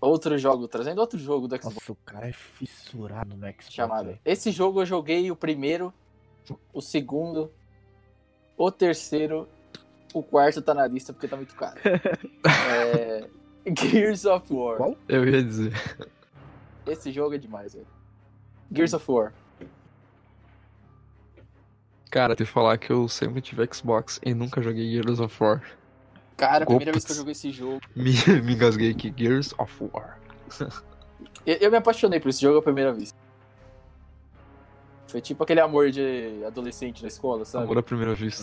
Outro 0.00 0.38
jogo, 0.38 0.66
trazendo 0.66 0.98
outro 1.00 1.18
jogo 1.18 1.46
do 1.46 1.56
Xbox 1.56 1.74
Nossa, 1.74 1.92
o 1.92 1.96
cara 1.96 2.28
é 2.28 2.32
fissurado 2.32 3.36
no 3.36 3.46
Xbox. 3.48 3.72
chamado. 3.72 4.18
Esse 4.24 4.50
jogo 4.50 4.80
eu 4.80 4.86
joguei 4.86 5.30
o 5.30 5.36
primeiro, 5.36 5.92
o 6.72 6.80
segundo, 6.80 7.52
o 8.56 8.70
terceiro, 8.70 9.46
o 10.14 10.22
quarto 10.22 10.62
tá 10.62 10.72
na 10.72 10.86
lista 10.86 11.12
porque 11.12 11.28
tá 11.28 11.36
muito 11.36 11.54
caro. 11.54 11.78
é... 12.72 13.28
Gears 13.78 14.24
of 14.24 14.52
War. 14.52 14.78
Qual? 14.78 14.96
Eu 15.06 15.28
ia 15.28 15.42
dizer. 15.42 15.72
Esse 16.86 17.12
jogo 17.12 17.34
é 17.34 17.38
demais, 17.38 17.74
velho. 17.74 17.86
Gears 18.72 18.94
of 18.94 19.10
War. 19.10 19.34
Cara, 22.10 22.34
te 22.34 22.44
falar 22.44 22.78
que 22.78 22.90
eu 22.90 23.06
sempre 23.06 23.40
tive 23.40 23.68
Xbox 23.72 24.18
e 24.24 24.34
nunca 24.34 24.62
joguei 24.62 24.90
Gears 24.90 25.20
of 25.20 25.42
War. 25.42 25.62
Cara, 26.40 26.64
a 26.64 26.66
primeira 26.66 26.90
vez 26.90 27.04
que 27.04 27.12
eu 27.12 27.16
joguei 27.16 27.32
esse 27.32 27.50
jogo. 27.50 27.82
Me, 27.94 28.12
me 28.42 28.54
engasguei 28.54 28.90
aqui, 28.92 29.12
Gears 29.14 29.52
of 29.58 29.90
War. 29.92 30.18
Eu, 31.44 31.56
eu 31.56 31.70
me 31.70 31.76
apaixonei 31.76 32.18
por 32.18 32.30
esse 32.30 32.40
jogo 32.40 32.58
a 32.58 32.62
primeira 32.62 32.94
vez. 32.94 33.14
Foi 35.06 35.20
tipo 35.20 35.42
aquele 35.44 35.60
amor 35.60 35.90
de 35.90 36.42
adolescente 36.46 37.02
na 37.02 37.08
escola, 37.08 37.44
sabe? 37.44 37.64
Amor 37.64 37.76
à 37.76 37.82
primeira 37.82 38.14
vista. 38.14 38.42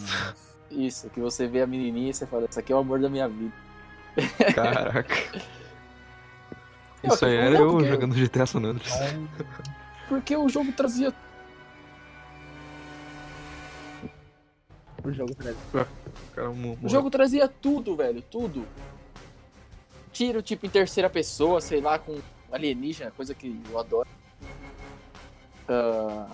Isso, 0.70 1.10
que 1.10 1.20
você 1.20 1.48
vê 1.48 1.64
a 1.64 1.68
menininha 1.68 2.12
e 2.12 2.14
você 2.14 2.28
fala, 2.28 2.46
isso 2.48 2.60
aqui 2.60 2.72
é 2.72 2.76
o 2.76 2.80
amor 2.80 3.00
da 3.00 3.10
minha 3.10 3.28
vida. 3.28 3.54
Caraca. 4.54 5.16
Eu 7.04 7.14
Isso 7.14 7.26
aí 7.26 7.36
era 7.36 7.58
falando 7.58 7.84
eu 7.84 7.92
jogando 7.92 8.14
GTA 8.14 8.46
San 8.46 8.60
Andreas. 8.60 8.94
Porque 10.08 10.38
o 10.38 10.48
jogo 10.48 10.72
trazia 10.72 11.12
O 15.08 15.14
jogo 15.14 15.34
traz- 15.36 15.56
Cara, 16.36 16.50
mo- 16.50 16.78
O 16.84 16.90
jogo 16.90 17.10
trazia 17.10 17.48
tudo, 17.48 17.96
velho, 17.96 18.22
tudo. 18.22 18.68
Tiro, 20.12 20.42
tipo, 20.42 20.66
em 20.66 20.70
terceira 20.70 21.10
pessoa, 21.10 21.62
sei 21.62 21.80
lá, 21.80 21.98
com 21.98 22.20
alienígena, 22.52 23.12
coisa 23.12 23.34
que 23.34 23.62
eu 23.70 23.80
adoro. 23.80 24.08
Ah, 25.70 26.28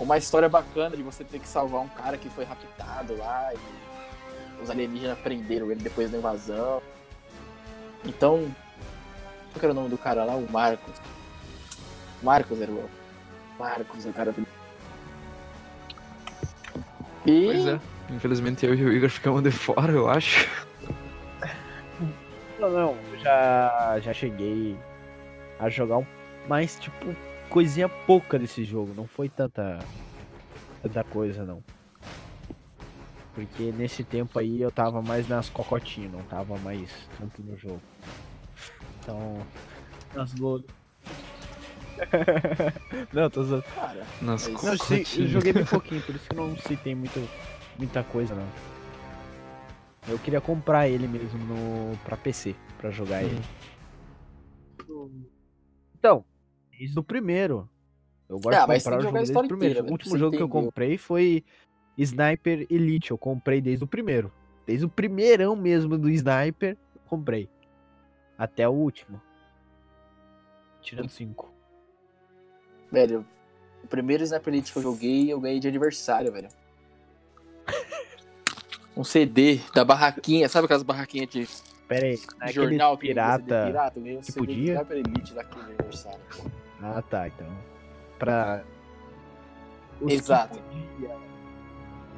uma 0.00 0.18
história 0.18 0.48
bacana 0.48 0.96
de 0.96 1.02
você 1.02 1.22
ter 1.22 1.38
que 1.38 1.48
salvar 1.48 1.82
um 1.82 1.88
cara 1.88 2.18
que 2.18 2.28
foi 2.30 2.44
raptado 2.44 3.16
lá 3.16 3.52
e 3.54 4.62
os 4.62 4.68
alienígenas 4.70 5.18
prenderam 5.18 5.70
ele 5.70 5.80
depois 5.82 6.10
da 6.10 6.18
invasão. 6.18 6.82
Então, 8.04 8.52
qual 9.52 9.60
que 9.60 9.64
era 9.66 9.72
o 9.72 9.74
nome 9.74 9.88
do 9.88 9.98
cara 9.98 10.24
lá? 10.24 10.34
O 10.34 10.50
Marcos. 10.50 10.94
Marcos 12.22 12.60
era 12.60 12.72
o 12.72 12.88
Marcos, 13.58 14.04
o 14.04 14.12
cara 14.12 14.32
do... 14.32 14.45
E... 17.26 17.44
Pois 17.46 17.66
é. 17.66 17.80
Infelizmente 18.08 18.64
eu 18.64 18.74
e 18.74 18.84
o 18.84 18.92
Igor 18.92 19.10
ficamos 19.10 19.42
de 19.42 19.50
fora, 19.50 19.92
eu 19.92 20.08
acho. 20.08 20.48
Não, 22.58 22.70
não, 22.70 22.96
eu 23.12 23.18
já, 23.18 23.98
já 24.00 24.12
cheguei 24.14 24.78
a 25.58 25.68
jogar 25.68 25.98
um, 25.98 26.06
mais, 26.48 26.78
tipo, 26.78 27.14
coisinha 27.50 27.88
pouca 27.88 28.38
desse 28.38 28.64
jogo. 28.64 28.94
Não 28.94 29.06
foi 29.06 29.28
tanta, 29.28 29.78
tanta 30.82 31.04
coisa, 31.04 31.44
não. 31.44 31.62
Porque 33.34 33.70
nesse 33.72 34.02
tempo 34.02 34.38
aí 34.38 34.62
eu 34.62 34.70
tava 34.70 35.02
mais 35.02 35.28
nas 35.28 35.50
cocotinhas, 35.50 36.12
não 36.12 36.22
tava 36.22 36.56
mais 36.58 36.90
tanto 37.18 37.42
no 37.42 37.56
jogo. 37.58 37.82
Então, 39.00 39.38
nas 40.14 40.34
load. 40.36 40.64
não, 43.12 43.30
tô 43.30 43.42
zoando. 43.44 43.64
Cara, 43.74 44.04
Nas 44.22 44.48
Mas- 44.48 44.62
Não, 44.62 44.72
eu, 44.72 44.78
sei- 44.78 45.24
eu 45.24 45.26
joguei 45.28 45.52
bem 45.52 45.64
pouquinho, 45.64 46.02
por 46.02 46.14
isso 46.14 46.28
que 46.28 46.36
não 46.36 46.56
citei 46.58 46.94
muito, 46.94 47.28
muita 47.78 48.02
coisa, 48.04 48.34
não. 48.34 48.46
Eu 50.08 50.18
queria 50.18 50.40
comprar 50.40 50.88
ele 50.88 51.08
mesmo 51.08 51.38
no, 51.38 51.96
pra 52.04 52.16
PC, 52.16 52.54
pra 52.78 52.90
jogar 52.90 53.22
ele. 53.24 53.40
Então, 55.98 56.24
desde 56.70 56.98
o 56.98 57.02
primeiro. 57.02 57.68
Eu 58.28 58.38
gosto 58.40 58.56
Ah, 58.58 58.66
de 58.66 58.82
comprar 58.84 58.98
o 58.98 59.02
jogo 59.02 59.16
desde 59.16 59.36
o 59.36 59.46
primeiro. 59.46 59.56
inteira, 59.56 59.80
o 59.80 59.82
velho, 59.84 59.92
último 59.92 60.18
jogo 60.18 60.36
que 60.36 60.42
eu 60.42 60.48
comprei 60.48 60.98
foi 60.98 61.44
Sniper 61.96 62.66
Elite. 62.70 63.10
Eu 63.12 63.18
comprei 63.18 63.60
desde 63.60 63.84
o 63.84 63.86
primeiro. 63.86 64.32
Desde 64.66 64.84
o 64.84 64.88
primeirão 64.88 65.54
mesmo 65.54 65.96
do 65.96 66.10
Sniper, 66.10 66.76
eu 66.94 67.00
comprei. 67.06 67.48
Até 68.36 68.68
o 68.68 68.72
último. 68.72 69.20
Tirando 70.82 71.08
cinco. 71.08 71.52
Velho, 72.96 73.26
o 73.84 73.86
primeiro 73.86 74.22
Sniper 74.24 74.54
Elite 74.54 74.72
que 74.72 74.78
eu 74.78 74.82
joguei, 74.82 75.30
eu 75.30 75.38
ganhei 75.38 75.60
de 75.60 75.68
aniversário, 75.68 76.32
velho. 76.32 76.48
Um 78.96 79.04
CD 79.04 79.60
da 79.74 79.84
barraquinha, 79.84 80.48
sabe 80.48 80.64
aquelas 80.64 80.82
barraquinhas 80.82 81.28
de 81.28 81.46
Pera 81.86 82.06
aí, 82.06 82.18
é 82.40 82.50
jornal 82.50 82.96
que 82.96 83.08
pirata. 83.08 83.66
pirata? 83.66 83.98
Eu 83.98 84.02
ganhei 84.02 84.16
um 84.16 84.20
que 84.22 84.32
CD 84.32 84.38
podia? 84.46 84.72
Sniper 84.76 84.96
Elite 84.96 85.34
daquele 85.34 85.64
aniversário. 85.66 86.20
Ah, 86.82 87.02
tá, 87.02 87.28
então. 87.28 87.46
Pra. 88.18 88.64
Os 90.00 90.06
que 90.08 90.14
Exato. 90.14 90.58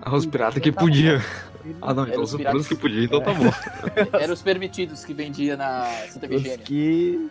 Ah, 0.01 0.15
os 0.15 0.27
piratas 0.27 0.63
que 0.63 0.71
podia. 0.71 1.19
Ah, 1.83 1.93
não, 1.93 2.07
então 2.09 2.23
os 2.23 2.33
os 2.33 2.37
piratas. 2.39 2.67
que 2.69 2.75
podia, 2.77 3.05
então 3.05 3.21
tá 3.21 3.35
bom. 3.35 3.51
Eram 4.19 4.33
os 4.33 4.41
permitidos 4.41 5.05
que 5.05 5.13
vendia 5.13 5.55
na 5.55 5.85
Santa 6.09 6.25
Os 6.27 6.41
Virgínia. 6.41 6.59
que. 6.59 7.31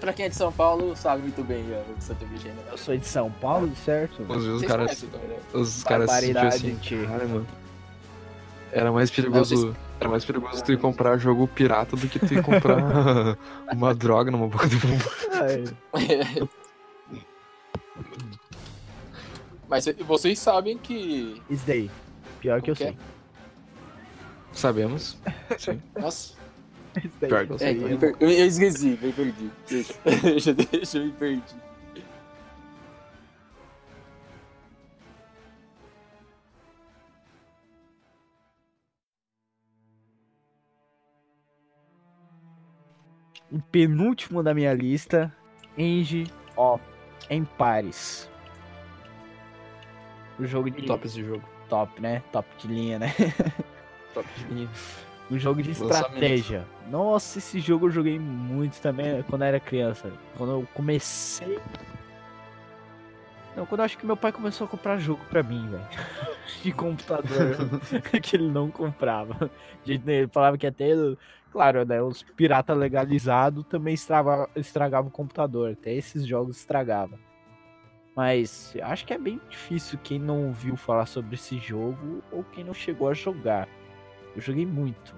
Pra 0.00 0.12
quem 0.12 0.26
é 0.26 0.28
de 0.28 0.36
São 0.36 0.52
Paulo, 0.52 0.94
sabe 0.96 1.22
muito 1.22 1.42
bem 1.42 1.64
ó, 1.72 1.92
o 1.92 2.00
Santa 2.00 2.24
Virgínia. 2.26 2.56
Eu 2.70 2.78
sou 2.78 2.96
de 2.96 3.06
São 3.06 3.30
Paulo, 3.30 3.74
certo? 3.84 4.22
Os, 4.28 4.46
os 4.46 4.62
caras, 4.62 5.02
né? 5.02 5.08
os 5.52 5.82
caras 5.82 6.10
se 6.10 6.20
sentiam 6.20 6.42
Barbaridade, 6.44 6.70
assim, 6.70 7.06
cara, 7.06 7.26
mano. 7.26 7.46
Era 8.70 8.92
mais 8.92 9.10
perigoso. 9.10 9.74
Era 9.98 10.08
mais 10.08 10.24
perigoso 10.24 10.62
tu 10.62 10.72
ir 10.72 10.78
comprar 10.78 11.18
jogo 11.18 11.48
pirata 11.48 11.96
do 11.96 12.06
que 12.06 12.18
tu 12.18 12.34
ir 12.34 12.42
comprar 12.42 12.78
uma 13.72 13.94
droga 13.94 14.30
numa 14.30 14.46
boca 14.46 14.68
de 14.68 14.76
bomba. 14.76 15.10
Ai, 15.32 15.64
Mas 19.68 19.86
vocês 20.06 20.38
sabem 20.38 20.78
que. 20.78 21.42
Isso 21.50 21.64
daí. 21.66 21.90
Pior 22.40 22.62
que 22.62 22.70
eu 22.70 22.76
sei. 22.76 22.96
Sabemos. 24.52 25.18
Sim. 25.58 25.82
Nossa, 25.98 26.34
é, 27.60 27.72
eu, 27.92 27.98
per- 27.98 28.16
eu- 28.20 28.30
eu 28.30 28.46
esqueci, 28.46 28.98
me 29.00 29.12
perdi. 29.12 29.50
Deixa, 29.68 29.94
deixa, 30.22 30.54
deixa, 30.54 30.98
eu 30.98 31.04
me 31.06 31.12
perdi. 31.12 31.54
Em 43.50 43.60
penúltimo 43.60 44.42
da 44.42 44.52
minha 44.52 44.74
lista, 44.74 45.34
Age 45.78 46.26
of 46.56 46.82
Empires. 47.30 48.28
O 50.38 50.44
jogo 50.44 50.70
de 50.70 50.82
Top 50.82 51.06
esse 51.06 51.22
jogo. 51.24 51.42
top, 51.68 52.00
né? 52.00 52.22
Top 52.32 52.46
de 52.58 52.68
linha, 52.68 52.98
né? 52.98 53.08
Top 54.14 54.28
de 54.36 54.54
linha. 54.54 54.68
Um 55.30 55.38
jogo 55.38 55.62
de 55.62 55.72
estratégia. 55.72 56.66
Nossa, 56.90 57.38
esse 57.38 57.60
jogo 57.60 57.86
eu 57.86 57.90
joguei 57.90 58.18
muito 58.18 58.80
também 58.80 59.22
quando 59.24 59.42
eu 59.42 59.48
era 59.48 59.60
criança. 59.60 60.10
Quando 60.36 60.52
eu 60.52 60.68
comecei. 60.72 61.58
Não, 63.54 63.66
quando 63.66 63.80
eu 63.80 63.84
acho 63.84 63.98
que 63.98 64.06
meu 64.06 64.16
pai 64.16 64.32
começou 64.32 64.66
a 64.66 64.68
comprar 64.68 64.98
jogo 64.98 65.20
pra 65.28 65.42
mim, 65.42 65.68
velho. 65.68 65.86
De 66.62 66.72
computador. 66.72 67.56
que 68.22 68.36
ele 68.36 68.48
não 68.48 68.70
comprava. 68.70 69.50
Ele 69.86 70.26
falava 70.28 70.56
que 70.56 70.66
até. 70.66 70.90
Claro, 71.52 71.84
né? 71.84 72.00
Os 72.00 72.22
pirata 72.22 72.72
legalizados 72.72 73.64
também 73.66 73.94
estragava, 73.94 74.48
estragava 74.56 75.08
o 75.08 75.10
computador. 75.10 75.72
Até 75.72 75.92
esses 75.92 76.26
jogos 76.26 76.56
estragavam. 76.56 77.18
Mas 78.16 78.74
acho 78.82 79.06
que 79.06 79.12
é 79.12 79.18
bem 79.18 79.40
difícil 79.48 79.98
quem 80.02 80.18
não 80.18 80.48
ouviu 80.48 80.76
falar 80.76 81.06
sobre 81.06 81.34
esse 81.34 81.58
jogo 81.58 82.22
ou 82.32 82.42
quem 82.42 82.64
não 82.64 82.74
chegou 82.74 83.08
a 83.08 83.14
jogar. 83.14 83.68
Eu 84.38 84.42
joguei 84.42 84.64
muito. 84.64 85.12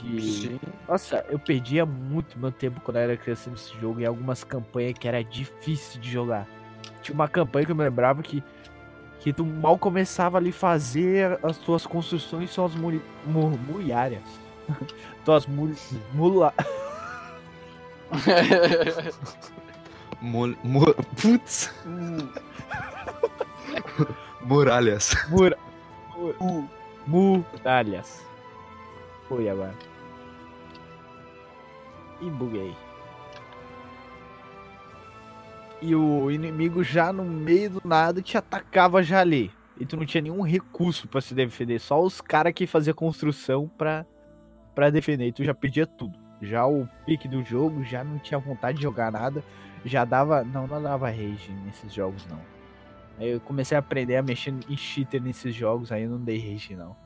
De... 0.00 0.22
Sim. 0.22 0.60
Nossa, 0.88 1.24
eu 1.28 1.36
perdia 1.36 1.84
muito 1.84 2.38
meu 2.38 2.52
tempo 2.52 2.80
quando 2.80 2.98
eu 2.98 3.02
era 3.02 3.16
criança 3.16 3.50
nesse 3.50 3.76
jogo 3.80 4.00
em 4.00 4.04
algumas 4.06 4.44
campanhas 4.44 4.94
que 4.96 5.08
era 5.08 5.20
difícil 5.24 6.00
de 6.00 6.08
jogar. 6.12 6.46
Tinha 7.02 7.12
uma 7.12 7.26
campanha 7.26 7.66
que 7.66 7.72
eu 7.72 7.76
me 7.76 7.82
lembrava 7.82 8.22
que, 8.22 8.40
que 9.18 9.32
tu 9.32 9.44
mal 9.44 9.76
começava 9.76 10.38
ali 10.38 10.52
fazer 10.52 11.40
as 11.42 11.58
tuas 11.58 11.84
construções 11.84 12.50
suas 12.50 12.72
muri, 12.76 13.02
mu, 13.26 13.50
muriárias. 13.66 14.22
tuas 15.24 15.44
mul, 15.48 15.74
mula, 16.14 16.54
Mul, 20.20 20.56
mu- 20.62 20.94
putz. 21.20 21.72
Muralhas. 24.42 25.16
mura, 25.28 25.56
mu- 26.38 26.68
muralhas. 27.06 28.24
Foi 29.28 29.48
agora. 29.48 29.74
E 32.20 32.28
buguei. 32.28 32.74
E 35.82 35.94
o 35.94 36.30
inimigo 36.30 36.84
já 36.84 37.12
no 37.12 37.24
meio 37.24 37.70
do 37.70 37.82
nada 37.84 38.20
te 38.20 38.36
atacava 38.36 39.02
já 39.02 39.20
ali. 39.20 39.50
E 39.78 39.86
tu 39.86 39.96
não 39.96 40.04
tinha 40.04 40.20
nenhum 40.20 40.42
recurso 40.42 41.08
pra 41.08 41.22
se 41.22 41.34
defender. 41.34 41.78
Só 41.78 42.02
os 42.02 42.20
caras 42.20 42.52
que 42.52 42.66
faziam 42.66 42.94
construção 42.94 43.66
pra, 43.78 44.04
pra 44.74 44.90
defender. 44.90 45.28
E 45.28 45.32
tu 45.32 45.42
já 45.42 45.54
perdia 45.54 45.86
tudo. 45.86 46.18
Já 46.42 46.66
o 46.66 46.86
pique 47.06 47.26
do 47.26 47.42
jogo, 47.42 47.82
já 47.84 48.04
não 48.04 48.18
tinha 48.18 48.38
vontade 48.38 48.76
de 48.76 48.82
jogar 48.82 49.10
nada. 49.10 49.42
Já 49.84 50.04
dava. 50.04 50.44
Não, 50.44 50.66
não 50.66 50.82
dava 50.82 51.08
rage 51.08 51.50
nesses 51.64 51.94
jogos, 51.94 52.26
não. 52.26 52.59
Aí 53.20 53.28
eu 53.30 53.40
comecei 53.40 53.76
a 53.76 53.80
aprender 53.80 54.16
a 54.16 54.22
mexer 54.22 54.52
em 54.68 54.76
cheater 54.76 55.22
nesses 55.22 55.54
jogos, 55.54 55.92
aí 55.92 56.04
eu 56.04 56.10
não 56.10 56.18
dei 56.18 56.38
rage, 56.38 56.74
não. 56.74 56.96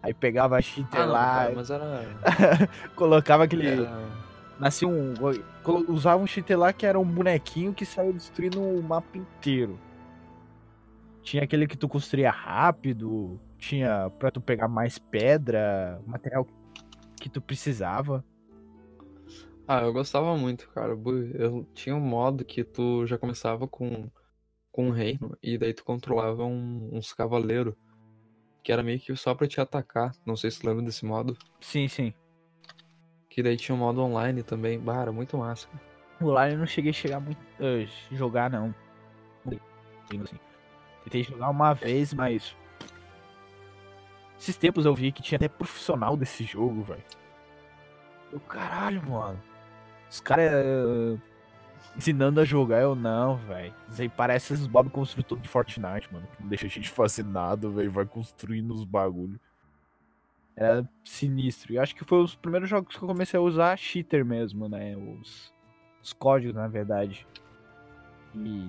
Aí 0.00 0.14
pegava 0.14 0.56
a 0.56 0.60
cheater 0.62 1.00
Ah, 1.00 1.04
lá, 1.06 1.34
cara, 1.34 1.52
mas 1.56 1.70
era. 1.70 2.04
colocava 2.94 3.44
aquele. 3.44 3.66
era- 3.68 4.28
Nascia 4.60 4.86
um. 4.88 5.14
Usava 5.88 6.22
um 6.22 6.26
cheater 6.26 6.56
lá 6.58 6.72
que 6.72 6.86
era 6.86 6.98
um 6.98 7.04
bonequinho 7.04 7.74
que 7.74 7.84
saiu 7.84 8.12
destruindo 8.12 8.60
o 8.62 8.80
mapa 8.82 9.18
inteiro. 9.18 9.78
Tinha 11.22 11.42
aquele 11.42 11.66
que 11.66 11.76
tu 11.76 11.88
construía 11.88 12.30
rápido, 12.30 13.38
tinha 13.58 14.10
pra 14.18 14.30
tu 14.30 14.40
pegar 14.40 14.66
mais 14.68 14.96
pedra, 14.98 16.00
material 16.06 16.46
que 17.20 17.28
tu 17.28 17.40
precisava. 17.40 18.24
Ah, 19.66 19.82
eu 19.82 19.92
gostava 19.92 20.36
muito, 20.36 20.68
cara. 20.70 20.96
Eu 21.34 21.66
tinha 21.74 21.94
um 21.94 22.00
modo 22.00 22.44
que 22.44 22.64
tu 22.64 23.04
já 23.06 23.18
começava 23.18 23.68
com, 23.68 24.08
com 24.78 24.86
um 24.86 24.90
reino 24.92 25.36
e 25.42 25.58
daí 25.58 25.74
tu 25.74 25.82
controlava 25.84 26.44
um- 26.44 26.90
uns 26.92 27.12
cavaleiros. 27.12 27.74
Que 28.62 28.70
era 28.70 28.80
meio 28.80 29.00
que 29.00 29.16
só 29.16 29.34
pra 29.34 29.48
te 29.48 29.60
atacar. 29.60 30.12
Não 30.24 30.36
sei 30.36 30.52
se 30.52 30.60
tu 30.60 30.68
lembra 30.68 30.84
desse 30.84 31.04
modo. 31.04 31.36
Sim, 31.58 31.88
sim. 31.88 32.14
Que 33.28 33.42
daí 33.42 33.56
tinha 33.56 33.74
um 33.74 33.78
modo 33.78 34.00
online 34.00 34.44
também. 34.44 34.78
Bah, 34.78 35.00
era 35.02 35.10
muito 35.10 35.36
massa. 35.36 35.66
cara. 35.66 35.82
O 36.20 36.26
Lar 36.30 36.52
eu 36.52 36.58
não 36.58 36.66
cheguei 36.66 36.90
a 36.90 36.94
chegar 36.94 37.18
muito. 37.18 37.40
eh, 37.58 37.88
jogar 38.12 38.48
não. 38.50 38.72
Assim. 39.46 40.38
Tentei 41.02 41.24
jogar 41.24 41.50
uma 41.50 41.72
vez, 41.74 42.14
mas. 42.14 42.54
Esses 44.38 44.56
tempos 44.56 44.86
eu 44.86 44.94
vi 44.94 45.10
que 45.10 45.22
tinha 45.22 45.36
até 45.36 45.48
profissional 45.48 46.16
desse 46.16 46.44
jogo, 46.44 46.82
velho. 46.82 47.02
Eu, 48.32 48.38
caralho, 48.40 49.02
mano. 49.10 49.42
Os 50.08 50.20
caras 50.20 50.52
eh, 50.52 51.18
ensinando 51.96 52.40
a 52.40 52.44
jogar, 52.44 52.80
eu 52.80 52.94
não, 52.94 53.36
velho. 53.36 53.74
Isso 53.90 54.02
aí 54.02 54.08
parece 54.08 54.54
esses 54.54 54.66
Bob 54.66 54.90
construtor 54.90 55.38
de 55.38 55.48
Fortnite, 55.48 56.12
mano. 56.12 56.26
que 56.36 56.42
Não 56.42 56.48
deixa 56.48 56.66
a 56.66 56.70
gente 56.70 56.88
fazer 56.88 57.24
nada, 57.24 57.68
velho. 57.68 57.90
Vai 57.90 58.06
construindo 58.06 58.72
os 58.72 58.84
bagulho. 58.84 59.38
Era 60.56 60.88
sinistro. 61.04 61.72
E 61.72 61.78
acho 61.78 61.94
que 61.94 62.04
foi 62.04 62.22
os 62.22 62.34
primeiros 62.34 62.68
jogos 62.68 62.96
que 62.96 63.02
eu 63.02 63.08
comecei 63.08 63.38
a 63.38 63.42
usar 63.42 63.76
cheater 63.76 64.24
mesmo, 64.24 64.68
né? 64.68 64.96
Os, 64.96 65.52
os 66.02 66.12
códigos, 66.12 66.54
na 66.54 66.68
verdade. 66.68 67.26
E. 68.34 68.68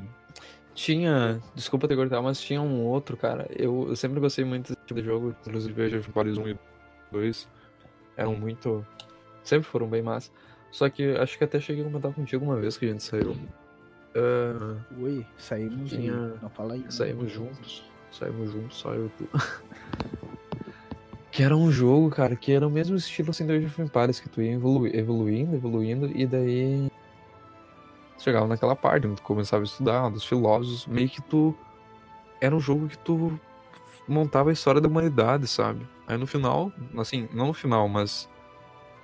Tinha, 0.75 1.41
desculpa 1.55 1.87
ter 1.87 1.95
cortado, 1.95 2.23
mas 2.23 2.39
tinha 2.39 2.61
um 2.61 2.85
outro, 2.85 3.17
cara. 3.17 3.47
Eu, 3.51 3.87
eu 3.89 3.95
sempre 3.95 4.19
gostei 4.19 4.45
muito 4.45 4.69
desse 4.69 4.85
tipo 4.85 5.01
de 5.01 5.05
jogo, 5.05 5.35
inclusive 5.45 5.83
Age 5.83 5.97
of 5.97 6.09
Empires 6.09 6.37
1 6.37 6.47
e 6.47 6.57
2 7.11 7.49
eram 8.19 8.35
muito. 8.35 8.85
Sempre 9.43 9.67
foram 9.69 9.87
bem 9.87 10.01
massa. 10.01 10.29
Só 10.71 10.89
que 10.89 11.15
acho 11.17 11.37
que 11.37 11.43
até 11.43 11.59
cheguei 11.59 11.83
a 11.83 11.87
comentar 11.87 12.13
contigo 12.13 12.45
uma 12.45 12.55
vez 12.57 12.77
que 12.77 12.85
a 12.85 12.89
gente 12.89 13.03
saiu. 13.03 13.35
Ah, 14.15 14.75
Oi, 15.01 15.25
saímos 15.37 15.89
Tinha- 15.89 16.33
e. 16.37 16.41
Não 16.41 16.49
fala 16.49 16.73
aí. 16.73 16.79
né? 16.81 16.89
saímos 16.91 17.31
juntos. 17.31 17.83
Saímos 18.11 18.51
juntos, 18.51 18.77
só 18.77 18.93
eu 18.93 19.09
tu. 19.17 19.27
que 21.31 21.43
era 21.43 21.55
um 21.55 21.71
jogo, 21.71 22.09
cara, 22.09 22.35
que 22.35 22.51
era 22.51 22.67
o 22.67 22.71
mesmo 22.71 22.95
estilo 22.95 23.29
assim 23.29 23.45
do 23.45 23.53
Age 23.53 23.67
of 23.67 23.81
Empires, 23.81 24.19
que 24.19 24.27
tu 24.29 24.41
ia 24.41 24.53
evolu- 24.53 24.87
evoluindo, 24.87 25.55
evoluindo, 25.55 26.07
e 26.15 26.25
daí. 26.25 26.89
Chegava 28.17 28.47
naquela 28.47 28.75
parte 28.75 29.07
onde 29.07 29.15
tu 29.17 29.21
começava 29.23 29.63
a 29.63 29.65
estudar, 29.65 30.05
um 30.07 30.11
dos 30.11 30.25
filósofos, 30.25 30.85
meio 30.87 31.07
que 31.09 31.21
tu. 31.21 31.55
Era 32.41 32.55
um 32.55 32.59
jogo 32.59 32.87
que 32.87 32.97
tu 32.97 33.39
montava 34.07 34.49
a 34.49 34.53
história 34.53 34.81
da 34.81 34.87
humanidade, 34.89 35.47
sabe? 35.47 35.85
Aí 36.07 36.17
no 36.17 36.25
final, 36.25 36.71
assim, 36.97 37.29
não 37.31 37.47
no 37.47 37.53
final, 37.53 37.87
mas 37.87 38.27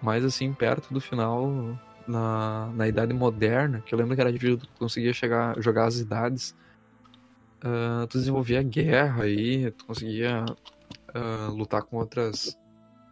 mais 0.01 0.23
assim, 0.23 0.53
perto 0.53 0.93
do 0.93 1.01
final, 1.01 1.77
na, 2.07 2.71
na 2.73 2.87
Idade 2.87 3.13
Moderna, 3.13 3.81
que 3.81 3.93
eu 3.93 3.99
lembro 3.99 4.15
que 4.15 4.21
era 4.21 4.31
difícil, 4.31 4.57
tu 4.57 4.67
conseguia 4.77 5.13
chegar, 5.13 5.59
jogar 5.61 5.85
as 5.85 5.99
idades, 5.99 6.55
uh, 7.63 8.05
tu 8.07 8.17
desenvolvia 8.17 8.61
guerra 8.63 9.23
aí, 9.23 9.71
tu 9.71 9.85
conseguia 9.85 10.45
uh, 11.15 11.51
lutar 11.51 11.83
com 11.83 11.97
outras, 11.97 12.57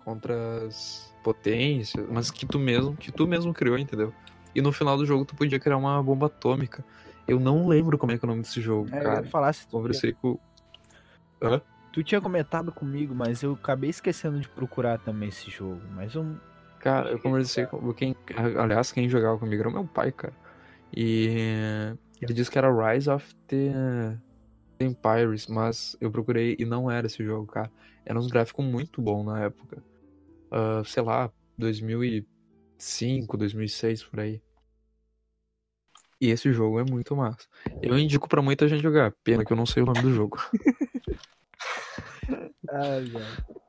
com 0.03 0.11
outras 0.11 1.13
potências, 1.23 2.05
mas 2.09 2.29
que 2.29 2.45
tu 2.45 2.59
mesmo, 2.59 2.95
que 2.95 3.11
tu 3.11 3.27
mesmo 3.27 3.53
criou, 3.53 3.77
entendeu? 3.77 4.13
E 4.53 4.61
no 4.61 4.71
final 4.71 4.97
do 4.97 5.05
jogo 5.05 5.25
tu 5.25 5.35
podia 5.35 5.59
criar 5.59 5.77
uma 5.77 6.01
bomba 6.03 6.27
atômica. 6.27 6.83
Eu 7.27 7.39
não 7.39 7.67
lembro 7.67 7.97
como 7.97 8.11
é 8.11 8.17
que 8.17 8.25
é 8.25 8.27
o 8.27 8.29
nome 8.29 8.41
desse 8.43 8.61
jogo, 8.61 8.89
É, 8.91 8.99
eu 8.99 9.03
cara. 9.03 9.25
ia 9.25 9.31
falar 9.31 9.53
se 9.53 9.65
tu, 9.67 9.71
Conversei 9.71 10.13
com. 10.13 10.37
Hã? 11.41 11.61
tu 11.91 12.03
tinha 12.03 12.19
comentado 12.19 12.71
comigo, 12.71 13.15
mas 13.15 13.43
eu 13.43 13.53
acabei 13.53 13.89
esquecendo 13.89 14.39
de 14.39 14.49
procurar 14.49 14.99
também 14.99 15.29
esse 15.29 15.49
jogo. 15.49 15.81
Mas 15.95 16.13
eu. 16.15 16.35
Cara, 16.83 17.11
eu 17.11 17.17
conversei 17.17 17.65
com 17.65 17.93
quem. 17.93 18.13
Aliás, 18.59 18.91
quem 18.91 19.07
jogava 19.07 19.39
comigo 19.39 19.61
era 19.61 19.69
o 19.69 19.71
meu 19.71 19.87
pai, 19.87 20.11
cara. 20.11 20.33
E 20.93 21.95
ele 22.21 22.33
disse 22.33 22.51
que 22.51 22.57
era 22.57 22.69
Rise 22.69 23.09
of 23.09 23.33
the 23.47 24.17
Empires, 24.81 25.47
mas 25.47 25.95
eu 26.01 26.11
procurei 26.11 26.57
e 26.59 26.65
não 26.65 26.91
era 26.91 27.07
esse 27.07 27.23
jogo, 27.23 27.47
cara. 27.47 27.71
Era 28.05 28.19
uns 28.19 28.27
gráficos 28.27 28.65
muito 28.65 29.01
bons 29.01 29.23
na 29.23 29.45
época. 29.45 29.81
Ah, 30.51 30.81
sei 30.85 31.03
lá, 31.03 31.31
2005, 31.57 33.37
2006, 33.37 34.03
por 34.03 34.19
aí. 34.19 34.41
E 36.19 36.31
esse 36.31 36.51
jogo 36.51 36.81
é 36.81 36.83
muito 36.83 37.15
massa. 37.15 37.47
Eu 37.81 37.97
indico 37.97 38.27
pra 38.27 38.41
muita 38.41 38.67
gente 38.67 38.83
jogar. 38.83 39.13
Pena 39.23 39.45
que 39.45 39.53
eu 39.53 39.57
não 39.57 39.65
sei 39.65 39.83
o 39.83 39.85
nome 39.85 40.01
do 40.01 40.13
jogo. 40.13 40.37
Ai, 42.69 43.03
velho. 43.05 43.62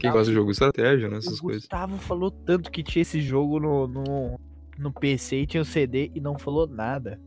Quem 0.00 0.10
gosta 0.10 0.26
de 0.26 0.34
jogo 0.34 0.46
de 0.46 0.52
estratégia, 0.52 1.08
né? 1.08 1.18
Essas 1.18 1.38
o 1.38 1.42
coisas. 1.42 1.62
Gustavo 1.62 1.96
falou 1.98 2.30
tanto 2.30 2.70
que 2.70 2.82
tinha 2.82 3.02
esse 3.02 3.20
jogo 3.20 3.58
no, 3.60 3.86
no, 3.86 4.40
no 4.78 4.92
PC 4.92 5.40
e 5.42 5.46
tinha 5.46 5.62
o 5.62 5.64
CD 5.64 6.10
e 6.14 6.20
não 6.20 6.38
falou 6.38 6.66
nada. 6.66 7.20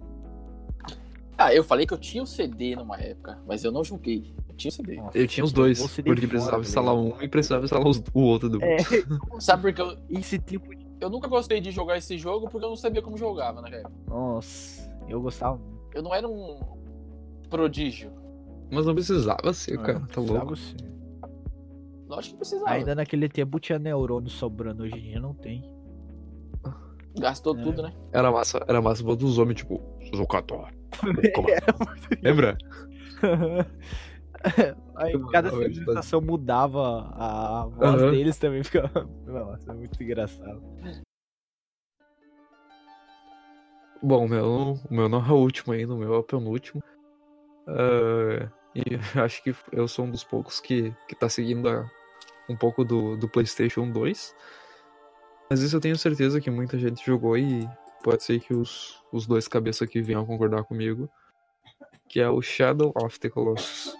Ah, 1.38 1.54
eu 1.54 1.64
falei 1.64 1.86
que 1.86 1.94
eu 1.94 1.98
tinha 2.00 2.24
o 2.24 2.26
CD 2.26 2.76
numa 2.76 2.98
época, 3.00 3.38
mas 3.48 3.64
eu 3.64 3.72
não 3.72 3.84
joguei. 3.84 4.34
Eu 4.50 4.56
tinha 4.56 4.70
o 4.70 4.74
CD. 4.74 4.96
Nossa, 4.96 5.16
Eu 5.18 5.28
tinha 5.28 5.44
os 5.44 5.52
dois, 5.54 5.80
porque 6.02 6.26
precisava 6.26 6.58
tá 6.58 6.62
instalar 6.62 6.96
um 6.96 7.14
e 7.22 7.28
precisava 7.28 7.64
instalar 7.64 7.88
os- 7.88 8.02
o 8.12 8.22
outro 8.22 8.50
do. 8.50 8.60
É, 8.64 8.78
Sabe 9.40 9.62
por 9.62 9.74
que 9.74 9.82
eu, 9.82 9.98
esse 10.10 10.40
tipo 10.40 10.76
de. 10.76 10.88
eu 11.00 11.10
nunca 11.12 11.28
gostei 11.28 11.62
de 11.62 11.70
jogar 11.70 11.96
esse 11.98 12.18
jogo 12.18 12.50
porque 12.50 12.66
eu 12.66 12.70
não 12.70 12.76
sabia 12.76 13.04
como 13.04 13.16
jogava, 13.18 13.62
né, 13.62 13.70
cara? 13.70 13.92
Nossa, 14.08 14.90
eu 15.08 15.22
gostava. 15.22 15.58
muito. 15.58 15.78
Eu 15.94 16.02
não 16.02 16.14
era 16.16 16.28
um 16.28 16.60
prodígio. 17.52 18.12
Mas 18.72 18.86
não 18.88 18.96
precisava 18.96 19.54
ser, 19.54 19.78
cara. 19.78 19.98
Ah, 19.98 20.08
Tá 20.08 20.08
precisava 20.08 20.40
louco. 20.40 20.56
sim. 20.56 20.76
Lógico 22.08 22.34
que 22.36 22.40
precisava. 22.40 22.72
Ainda 22.72 22.96
naquele 22.96 23.28
tempo 23.30 23.60
tinha 23.60 23.78
neurônio 23.78 24.30
sobrando, 24.30 24.84
hoje 24.84 24.96
em 24.98 25.02
dia 25.02 25.20
não 25.20 25.34
tem. 25.34 25.64
Gastou 27.20 27.58
É. 27.58 27.62
tudo, 27.64 27.82
né? 27.82 27.94
Era 28.12 28.32
massa, 28.32 28.64
era 28.68 28.82
massa 28.82 29.04
voz 29.04 29.18
dos 29.18 29.38
homens, 29.38 29.58
tipo, 29.58 29.82
Zucator. 30.16 30.70
Lembra? 32.22 32.58
Aí 34.96 35.14
cada 35.32 35.50
eles 35.50 35.76
civilização 35.76 36.22
mudava 36.22 37.10
a 37.16 37.66
voz 37.66 38.02
Aham. 38.04 38.12
deles 38.12 38.38
também 38.38 38.64
ficava. 38.64 39.04
Nossa, 39.26 39.72
é 39.72 39.74
muito 39.74 40.02
engraçado. 40.02 40.62
Bom, 44.02 44.26
o 44.26 44.30
meu, 44.30 44.46
o 44.90 44.94
meu 44.94 45.10
não 45.10 45.26
é 45.26 45.32
o 45.32 45.38
último 45.38 45.74
ainda, 45.74 45.94
o 45.94 45.98
meu 45.98 46.14
é 46.14 46.18
o 46.20 46.24
penúltimo. 46.24 46.84
Ah, 47.68 48.48
e 48.76 49.20
acho 49.20 49.44
que 49.44 49.56
eu 49.72 49.88
sou 49.88 50.06
um 50.06 50.12
dos 50.12 50.24
poucos 50.24 50.60
que, 50.60 50.94
que 51.10 51.16
tá 51.16 51.28
seguindo 51.28 51.68
a- 51.68 51.90
um 52.50 52.56
pouco 52.56 52.84
do, 52.84 53.18
do 53.18 53.28
PlayStation 53.28 53.90
2. 53.90 54.36
Mas 55.50 55.62
isso 55.62 55.76
eu 55.76 55.80
tenho 55.80 55.98
certeza 55.98 56.42
que 56.42 56.50
muita 56.50 56.78
gente 56.78 57.06
jogou 57.06 57.38
e 57.38 57.68
pode 58.04 58.24
ser 58.24 58.40
que 58.40 58.54
os, 58.54 59.02
os 59.12 59.26
dois 59.26 59.48
cabeças 59.48 59.88
aqui 59.88 60.02
venham 60.02 60.26
concordar 60.26 60.64
comigo. 60.64 61.10
Que 62.08 62.20
é 62.20 62.30
o 62.30 62.42
Shadow 62.42 62.94
of 62.96 63.20
the 63.20 63.30
Colossus. 63.30 63.94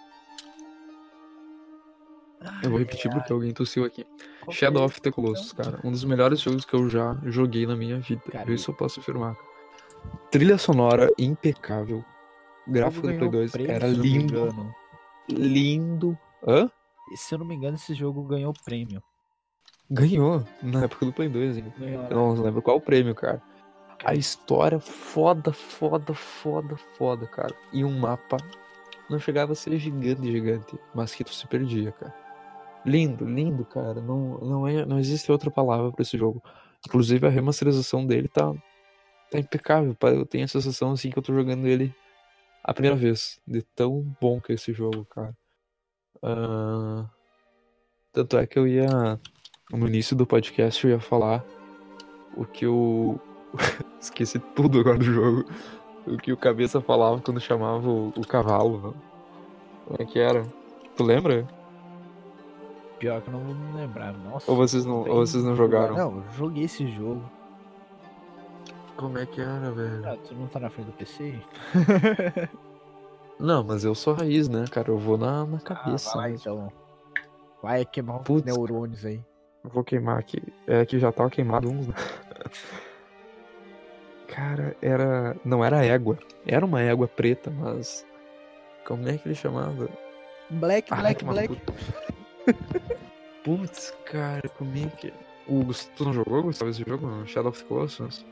Eu 2.62 2.70
vou 2.70 2.78
repetir 2.78 3.10
porque 3.10 3.32
alguém 3.32 3.52
tossiu 3.52 3.84
aqui. 3.84 4.06
Shadow 4.50 4.84
of 4.84 5.00
the 5.00 5.10
Colossus, 5.10 5.52
cara. 5.52 5.80
Um 5.84 5.90
dos 5.90 6.04
melhores 6.04 6.40
jogos 6.40 6.64
que 6.64 6.74
eu 6.74 6.88
já 6.88 7.16
joguei 7.24 7.66
na 7.66 7.76
minha 7.76 7.98
vida. 7.98 8.22
Isso 8.46 8.70
eu 8.70 8.74
posso 8.74 9.00
afirmar. 9.00 9.36
Trilha 10.30 10.56
sonora 10.58 11.10
impecável. 11.18 12.04
Gráfico 12.66 13.06
do 13.06 13.08
Play 13.08 13.18
ganhou 13.18 13.32
2 13.32 13.52
prêmio, 13.52 13.72
era 13.72 13.86
lindo. 13.88 14.74
Lindo. 15.28 16.18
Hã? 16.46 16.70
Se 17.16 17.34
eu 17.34 17.38
não 17.38 17.46
me 17.46 17.54
engano, 17.54 17.76
esse 17.76 17.94
jogo 17.94 18.22
ganhou 18.22 18.52
prêmio. 18.64 19.02
Ganhou 19.90 20.44
na 20.62 20.84
época 20.84 21.06
do 21.06 21.12
Play 21.12 21.28
2 21.28 21.56
ainda. 21.56 21.74
Ganhou, 21.78 22.04
Eu 22.04 22.16
não 22.16 22.42
lembro 22.42 22.60
qual 22.60 22.76
o 22.76 22.80
prêmio, 22.80 23.14
cara. 23.14 23.42
A 24.04 24.14
história 24.14 24.78
foda, 24.78 25.52
foda, 25.52 26.14
foda, 26.14 26.76
foda, 26.96 27.26
cara. 27.26 27.54
E 27.72 27.84
um 27.84 27.98
mapa 27.98 28.36
não 29.08 29.18
chegava 29.18 29.52
a 29.52 29.54
ser 29.54 29.76
gigante, 29.78 30.30
gigante, 30.30 30.78
mas 30.94 31.14
que 31.14 31.24
tu 31.24 31.32
se 31.32 31.46
perdia, 31.46 31.90
cara. 31.92 32.14
Lindo, 32.84 33.24
lindo, 33.24 33.64
cara. 33.64 34.00
Não, 34.00 34.38
não, 34.38 34.68
é, 34.68 34.84
não 34.84 34.98
existe 34.98 35.32
outra 35.32 35.50
palavra 35.50 35.90
pra 35.90 36.02
esse 36.02 36.16
jogo. 36.16 36.42
Inclusive 36.86 37.26
a 37.26 37.30
remasterização 37.30 38.06
dele 38.06 38.28
tá, 38.28 38.52
tá 39.30 39.38
impecável. 39.38 39.96
Eu 40.02 40.26
tenho 40.26 40.44
a 40.44 40.48
sensação 40.48 40.92
assim 40.92 41.10
que 41.10 41.18
eu 41.18 41.22
tô 41.22 41.34
jogando 41.34 41.66
ele 41.66 41.94
a 42.62 42.72
primeira 42.74 42.96
vez. 42.96 43.40
De 43.46 43.62
tão 43.62 44.02
bom 44.20 44.40
que 44.40 44.52
é 44.52 44.54
esse 44.54 44.72
jogo, 44.72 45.04
cara. 45.06 45.34
Ah, 46.22 47.04
tanto 48.12 48.36
é 48.36 48.46
que 48.46 48.58
eu 48.58 48.66
ia. 48.66 49.18
No 49.70 49.86
início 49.86 50.16
do 50.16 50.26
podcast 50.26 50.84
eu 50.84 50.92
ia 50.92 51.00
falar 51.00 51.44
o 52.36 52.44
que 52.44 52.66
o. 52.66 53.18
Esqueci 54.00 54.38
tudo 54.38 54.80
agora 54.80 54.98
do 54.98 55.04
jogo. 55.04 55.44
O 56.06 56.16
que 56.16 56.32
o 56.32 56.36
cabeça 56.36 56.80
falava 56.80 57.20
quando 57.20 57.40
chamava 57.40 57.86
o, 57.88 58.08
o 58.16 58.26
cavalo. 58.26 58.78
né? 58.78 58.94
Como 59.86 60.02
é 60.02 60.04
que 60.04 60.18
era? 60.18 60.46
Tu 60.96 61.04
lembra? 61.04 61.46
Pior 62.98 63.20
que 63.20 63.28
eu 63.28 63.32
não 63.32 63.40
vou 63.40 63.54
me 63.54 63.76
lembrar. 63.76 64.12
Nossa. 64.12 64.50
Ou 64.50 64.56
vocês 64.56 64.84
não, 64.84 65.08
ou 65.08 65.26
vocês 65.26 65.44
não 65.44 65.54
jogaram? 65.54 65.96
Não, 65.96 66.16
eu 66.16 66.24
joguei 66.32 66.64
esse 66.64 66.86
jogo. 66.88 67.22
Como 68.96 69.16
é 69.16 69.26
que 69.26 69.40
era, 69.40 69.70
velho? 69.70 70.08
Ah, 70.08 70.16
tu 70.16 70.34
não 70.34 70.48
tá 70.48 70.58
na 70.58 70.68
frente 70.70 70.86
do 70.86 70.92
PC? 70.92 71.38
Não, 73.38 73.62
mas 73.62 73.84
eu 73.84 73.94
sou 73.94 74.14
raiz, 74.14 74.48
né, 74.48 74.64
cara? 74.70 74.90
Eu 74.90 74.98
vou 74.98 75.16
na, 75.16 75.44
na 75.46 75.58
Ah, 75.58 75.60
cabeça. 75.60 76.10
vai 76.16 76.22
lá, 76.22 76.28
né? 76.28 76.36
então. 76.40 76.72
Vai 77.62 77.84
queimar 77.84 78.16
os 78.20 78.24
Putz, 78.24 78.44
neurônios 78.44 79.04
aí. 79.04 79.20
Vou 79.64 79.84
queimar 79.84 80.18
aqui. 80.18 80.42
É 80.66 80.84
que 80.86 80.98
já 80.98 81.12
tava 81.12 81.30
queimado 81.30 81.68
uns, 81.70 81.86
né? 81.88 81.94
Cara, 84.28 84.76
era. 84.82 85.36
Não 85.44 85.64
era 85.64 85.84
égua. 85.84 86.18
Era 86.46 86.64
uma 86.64 86.80
égua 86.82 87.08
preta, 87.08 87.50
mas. 87.50 88.06
Como 88.86 89.08
é 89.08 89.18
que 89.18 89.26
ele 89.28 89.34
chamava? 89.34 89.88
Black, 90.50 90.92
Ah, 90.92 90.96
Black, 90.96 91.24
Black. 91.24 91.60
Putz, 93.44 93.94
cara, 94.04 94.48
como 94.56 94.72
é 94.76 94.86
que. 94.96 95.12
O 95.46 95.64
Tu 95.96 96.04
não 96.04 96.12
jogou, 96.12 96.42
Gustavo, 96.42 96.70
esse 96.70 96.84
jogo? 96.86 97.26
Shadow 97.26 97.50
of 97.50 97.62
the 97.62 97.68
Colossus? 97.68 98.24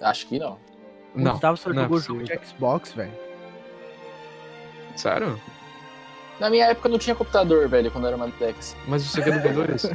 Acho 0.00 0.26
que 0.28 0.38
não. 0.38 0.58
O 1.14 1.20
Não. 1.20 1.32
Gustavo 1.32 1.56
só 1.56 1.70
não 1.70 1.80
é 1.80 1.82
jogou 1.84 2.00
jogo 2.00 2.22
de 2.24 2.38
Xbox, 2.46 2.92
velho. 2.92 3.12
Sério? 4.96 5.40
Na 6.40 6.50
minha 6.50 6.66
época 6.66 6.88
não 6.88 6.98
tinha 6.98 7.14
computador, 7.14 7.68
velho, 7.68 7.90
quando 7.90 8.06
era 8.08 8.16
Mantex. 8.16 8.76
Mas 8.88 9.16
aqui 9.16 9.30
é 9.30 9.32
do 9.32 9.40
Play 9.42 9.54
2? 9.54 9.90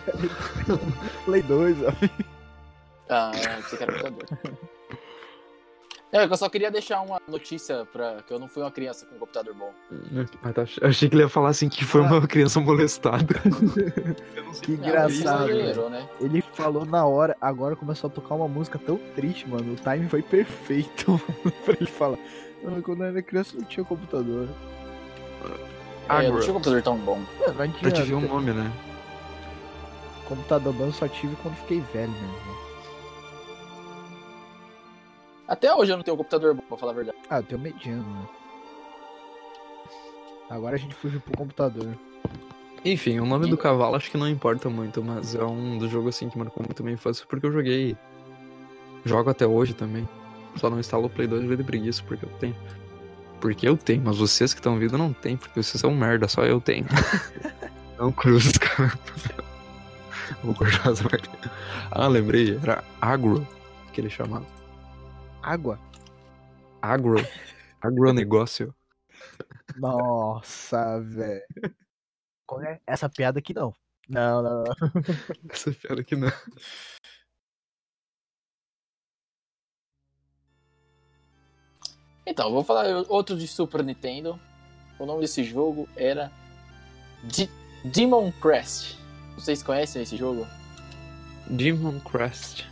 Play 1.26 1.42
2, 1.42 1.78
ó. 1.84 1.92
Ah, 3.10 3.32
você 3.62 3.78
quer 3.78 3.88
computador. 3.88 4.26
É 6.12 6.24
eu 6.24 6.38
só 6.38 6.50
queria 6.50 6.72
deixar 6.72 7.02
uma 7.02 7.22
notícia 7.28 7.86
pra 7.94 8.18
que 8.26 8.34
eu 8.34 8.40
não 8.40 8.48
fui 8.48 8.64
uma 8.64 8.72
criança 8.72 9.06
com 9.06 9.16
um 9.16 9.20
computador 9.20 9.54
bom. 9.54 9.72
Ah, 10.44 10.52
tá. 10.52 10.64
Eu 10.82 10.90
achei 10.90 11.08
que 11.08 11.16
ele 11.16 11.22
ia 11.22 11.30
falar 11.30 11.50
assim 11.50 11.70
que 11.70 11.86
foi 11.86 12.02
uma 12.02 12.26
criança 12.28 12.60
molestada. 12.60 13.36
Que 14.64 14.72
engraçado, 14.72 15.50
exagerou, 15.52 15.90
né? 15.92 16.10
Ele 16.20 16.42
falou 16.54 16.84
na 16.84 17.06
hora, 17.06 17.38
agora 17.40 17.76
começou 17.76 18.10
a 18.10 18.12
tocar 18.12 18.34
uma 18.34 18.48
música 18.48 18.80
tão 18.80 18.98
triste, 19.16 19.48
mano. 19.48 19.74
O 19.74 19.76
time 19.76 20.10
foi 20.10 20.24
perfeito 20.24 21.22
pra 21.64 21.76
ele 21.80 21.86
falar. 21.86 22.18
"Ah, 22.66 22.82
Quando 22.84 23.04
eu 23.04 23.10
era 23.10 23.22
criança 23.22 23.56
não 23.56 23.64
tinha 23.66 23.86
computador. 23.86 24.48
É, 24.50 25.46
eu 25.46 25.50
não 25.50 25.58
Agora, 26.10 26.40
tinha 26.42 26.52
um 26.52 26.54
computador 26.56 26.82
tão 26.82 26.98
bom. 26.98 27.22
Não 27.40 27.54
pra 27.54 27.92
te 27.92 28.02
ver 28.02 28.16
um 28.16 28.28
nome, 28.28 28.52
né? 28.52 28.72
Computador 30.28 30.74
bom 30.74 30.86
eu 30.86 30.92
só 30.94 31.08
tive 31.08 31.36
quando 31.44 31.56
fiquei 31.58 31.80
velho 31.94 32.10
mesmo. 32.12 32.69
Até 35.50 35.74
hoje 35.74 35.92
eu 35.92 35.98
não 35.98 36.04
tenho 36.04 36.14
um 36.14 36.18
computador 36.20 36.54
bom, 36.54 36.62
pra 36.62 36.78
falar 36.78 36.92
a 36.92 36.96
verdade. 36.96 37.18
Ah, 37.28 37.40
eu 37.40 37.44
tenho 37.44 37.60
mediano, 37.60 38.04
né? 38.04 38.28
Agora 40.48 40.76
a 40.76 40.78
gente 40.78 40.94
fugiu 40.94 41.20
pro 41.20 41.36
computador. 41.36 41.98
Enfim, 42.86 43.20
o 43.20 43.26
nome 43.26 43.50
do 43.50 43.58
cavalo 43.58 43.96
acho 43.96 44.12
que 44.12 44.18
não 44.18 44.30
importa 44.30 44.70
muito, 44.70 45.04
mas 45.04 45.34
é 45.34 45.44
um 45.44 45.80
dos 45.80 45.90
jogos 45.90 46.16
assim 46.16 46.30
que 46.30 46.38
marcou 46.38 46.64
muito 46.64 46.80
a 46.80 46.84
minha 46.84 46.94
infância, 46.94 47.26
porque 47.28 47.48
eu 47.48 47.52
joguei. 47.52 47.98
Jogo 49.04 49.32
até 49.32 49.48
hoje 49.48 49.74
também. 49.74 50.08
Só 50.56 50.70
não 50.70 50.80
instalo 50.80 51.06
o 51.06 51.10
Play 51.10 51.28
2 51.28 51.58
de 51.58 51.64
preguiça, 51.64 52.04
porque 52.08 52.26
eu 52.26 52.30
tenho. 52.40 52.56
Porque 53.42 53.68
eu 53.68 53.76
tenho, 53.76 54.04
mas 54.06 54.18
vocês 54.18 54.54
que 54.54 54.60
estão 54.60 54.78
vindo 54.78 55.00
não 55.00 55.12
tem, 55.14 55.36
porque 55.36 55.64
vocês 55.64 55.82
são 55.82 55.96
merda, 55.96 56.28
só 56.28 56.44
eu 56.44 56.62
tenho. 56.62 56.86
não 57.98 58.12
cruz, 58.12 58.56
cara. 58.60 58.94
Vou 60.44 60.54
cortar 60.54 60.92
essa 60.92 61.10
parte. 61.10 61.28
Ah, 61.90 62.08
lembrei, 62.08 62.56
era 62.62 62.84
agro 63.02 63.48
que 63.92 64.00
ele 64.00 64.12
chamava. 64.12 64.59
Água. 65.50 65.80
Agro. 66.80 67.16
Agronegócio. 67.82 68.72
Nossa, 69.78 71.02
velho. 71.02 71.42
Qual 72.46 72.62
é? 72.62 72.80
Essa 72.86 73.10
piada 73.10 73.40
aqui 73.40 73.52
não. 73.52 73.74
Não, 74.08 74.44
não, 74.44 74.64
não. 74.64 74.74
Essa 75.50 75.72
piada 75.72 76.02
aqui 76.02 76.16
não. 76.16 76.28
Então, 82.28 82.52
vou 82.52 82.64
falar 82.64 82.86
outro 83.10 83.36
de 83.36 83.48
Super 83.48 83.84
Nintendo. 83.84 84.40
O 85.00 85.06
nome 85.08 85.22
desse 85.22 85.44
jogo 85.44 85.90
era 85.96 86.32
D 87.24 87.50
Demon 87.86 88.32
Crest. 88.34 89.00
Vocês 89.34 89.64
conhecem 89.64 90.04
esse 90.04 90.16
jogo? 90.16 90.46
Demon 91.50 92.00
Crest. 92.02 92.70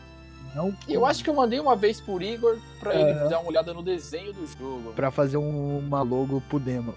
Não 0.57 0.75
Eu 0.87 1.05
acho 1.05 1.23
que 1.23 1.29
eu 1.29 1.33
mandei 1.35 1.59
uma 1.59 1.75
vez 1.75 2.01
por 2.01 2.21
Igor 2.21 2.57
pra 2.79 2.93
ele 2.95 3.13
dar 3.29 3.39
uma 3.39 3.49
olhada 3.49 3.73
no 3.73 3.81
desenho 3.83 4.33
do 4.33 4.45
jogo. 4.47 4.91
Pra 4.93 5.09
fazer 5.11 5.37
um, 5.37 5.77
uma 5.77 6.01
logo 6.01 6.41
pro 6.49 6.59
demo. 6.59 6.93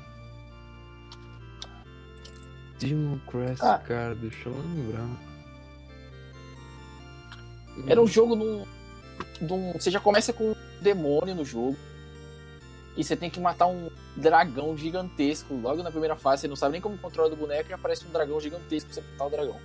Demon 2.79 3.19
Crest, 3.31 3.63
Ah. 3.63 3.79
cara, 3.79 4.15
deixa 4.15 4.49
eu 4.49 4.55
lembrar. 4.57 5.07
Era 7.87 8.01
um 8.01 8.07
jogo 8.07 8.35
num, 8.35 8.65
num- 9.41 9.73
Você 9.73 9.91
já 9.91 10.01
começa 10.01 10.33
com 10.33 10.51
um 10.53 10.57
demônio 10.81 11.35
no 11.35 11.45
jogo. 11.45 11.77
E 12.97 13.05
você 13.05 13.15
tem 13.17 13.31
que 13.31 13.39
matar 13.39 13.67
um 13.67 13.89
dragão 14.17 14.77
gigantesco. 14.77 15.55
Logo 15.55 15.83
na 15.83 15.91
primeira 15.91 16.17
fase, 16.17 16.43
você 16.43 16.49
não 16.49 16.57
sabe 16.57 16.73
nem 16.73 16.81
como 16.81 16.99
controla 16.99 17.31
do 17.31 17.37
boneco 17.37 17.71
e 17.71 17.73
aparece 17.73 18.05
um 18.07 18.11
dragão 18.11 18.41
gigantesco 18.41 18.91
pra 18.91 18.95
você 19.03 19.09
matar 19.13 19.27
o 19.27 19.31
dragão. 19.31 19.57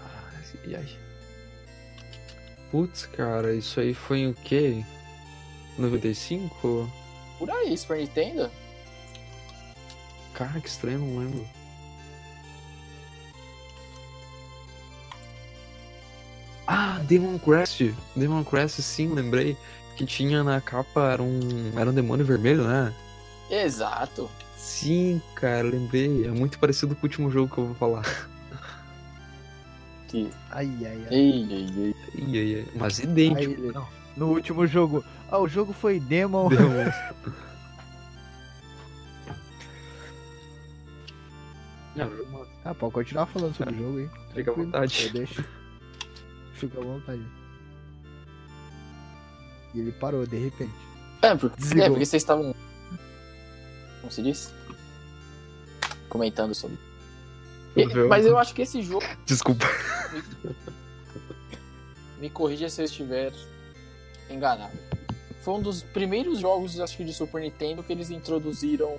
Ai, 0.00 0.74
ai. 0.74 1.07
Putz, 2.70 3.06
cara, 3.06 3.54
isso 3.54 3.80
aí 3.80 3.94
foi 3.94 4.26
o 4.26 4.34
quê? 4.34 4.84
95? 5.78 6.90
Por 7.38 7.50
aí, 7.50 7.76
Super 7.76 7.98
Nintendo. 7.98 8.50
Cara, 10.34 10.60
que 10.60 10.68
estranho, 10.68 10.98
não 10.98 11.18
lembro. 11.18 11.46
Ah, 16.66 17.00
Demon 17.04 17.38
Crest. 17.38 17.94
Demon 18.14 18.44
Crest, 18.44 18.82
sim, 18.82 19.08
lembrei. 19.08 19.56
Que 19.96 20.04
tinha 20.04 20.44
na 20.44 20.60
capa, 20.60 21.12
era 21.12 21.22
um, 21.22 21.40
era 21.76 21.90
um 21.90 21.94
demônio 21.94 22.24
vermelho, 22.24 22.64
né? 22.64 22.94
Exato. 23.50 24.30
Sim, 24.56 25.20
cara, 25.34 25.62
lembrei. 25.62 26.26
É 26.26 26.30
muito 26.30 26.58
parecido 26.58 26.94
com 26.94 27.02
o 27.02 27.04
último 27.08 27.30
jogo 27.30 27.52
que 27.52 27.58
eu 27.58 27.66
vou 27.66 27.74
falar. 27.74 28.04
Ai, 30.50 30.70
ai, 30.80 30.86
ai. 30.86 31.14
Ei, 31.14 31.52
ei, 31.52 31.66
ei. 31.76 31.94
Ai, 32.16 32.38
ai, 32.38 32.54
ai. 32.56 32.66
Mas 32.76 32.98
idêntico. 32.98 33.52
ele- 33.52 33.72
no 34.16 34.28
último 34.28 34.66
jogo. 34.66 35.04
Ah, 35.30 35.38
o 35.38 35.46
jogo 35.48 35.72
foi 35.72 36.00
demo. 36.00 36.48
Demon. 36.48 36.90
Não, 41.96 42.06
uma- 42.24 42.46
Ah, 42.64 42.74
pode 42.74 42.92
continuar 42.94 43.26
falando 43.26 43.54
sobre 43.54 43.74
o 43.74 43.78
jogo 43.78 43.98
aí. 43.98 44.10
Fica 44.34 44.50
à 44.50 44.54
vontade. 44.54 45.04
Eu 45.06 45.12
deixo. 45.12 45.44
Fica 46.54 46.78
à 46.80 46.82
vontade. 46.84 47.22
E 49.74 49.80
ele 49.80 49.92
parou 49.92 50.26
de 50.26 50.36
repente. 50.38 50.72
É, 51.22 51.34
porque, 51.34 51.62
é, 51.80 51.88
porque 51.88 52.04
vocês 52.06 52.22
estavam. 52.22 52.54
Como 54.00 54.12
se 54.12 54.22
diz? 54.22 54.54
Comentando 56.08 56.54
sobre. 56.54 56.78
Eu- 57.82 58.08
mas 58.08 58.24
eu 58.26 58.36
acho 58.38 58.54
que 58.54 58.62
esse 58.62 58.82
jogo. 58.82 59.04
Desculpa. 59.26 59.66
Me 62.18 62.28
corrija 62.28 62.68
se 62.68 62.80
eu 62.80 62.84
estiver 62.84 63.32
enganado. 64.28 64.76
Foi 65.42 65.54
um 65.54 65.62
dos 65.62 65.82
primeiros 65.82 66.40
jogos, 66.40 66.78
acho 66.80 66.96
que 66.96 67.04
de 67.04 67.14
Super 67.14 67.40
Nintendo, 67.42 67.82
que 67.82 67.92
eles 67.92 68.10
introduziram 68.10 68.98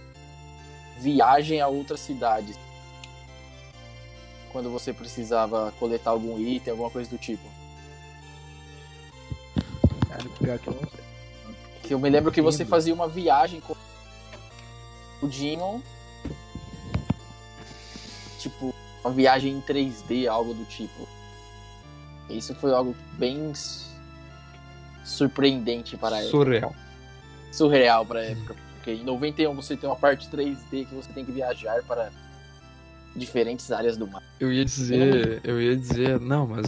viagem 0.99 1.59
a 1.61 1.67
outras 1.67 1.99
cidades. 1.99 2.57
Quando 4.51 4.69
você 4.71 4.91
precisava 4.93 5.71
coletar 5.79 6.11
algum 6.11 6.39
item, 6.39 6.71
alguma 6.71 6.89
coisa 6.89 7.09
do 7.09 7.17
tipo. 7.17 7.43
Cara, 10.07 10.23
pior 10.41 10.57
que 10.59 10.67
eu 10.67 10.73
não 10.73 10.89
sei. 10.89 10.99
Que 11.83 11.93
eu 11.93 11.99
me 11.99 12.09
lembro 12.09 12.31
que 12.31 12.41
você 12.41 12.65
fazia 12.65 12.93
uma 12.93 13.07
viagem 13.07 13.59
com 13.61 13.75
o 15.21 15.27
Demon. 15.27 15.81
Tipo, 18.39 18.73
uma 19.03 19.13
viagem 19.13 19.53
em 19.53 19.61
3D, 19.61 20.27
algo 20.27 20.53
do 20.53 20.65
tipo. 20.65 21.07
Isso 22.29 22.55
foi 22.55 22.73
algo 22.73 22.95
bem 23.17 23.51
surpreendente 25.03 25.97
para 25.97 26.15
a 26.15 26.19
época. 26.19 26.31
Surreal. 26.31 26.75
Surreal 27.51 28.05
para 28.05 28.19
a 28.19 28.23
época. 28.23 28.55
Porque 28.75 28.91
em 28.91 29.03
91 29.03 29.53
você 29.53 29.75
tem 29.75 29.89
uma 29.89 29.95
parte 29.95 30.29
3D 30.29 30.87
que 30.87 30.95
você 30.95 31.11
tem 31.11 31.25
que 31.25 31.31
viajar 31.31 31.83
para 31.83 32.11
diferentes 33.15 33.71
áreas 33.71 33.97
do 33.97 34.07
mar. 34.07 34.23
Eu 34.39 34.51
ia 34.53 34.63
dizer. 34.63 35.41
Eu 35.43 35.61
ia 35.61 35.75
dizer. 35.75 36.19
Não, 36.19 36.47
mas. 36.47 36.65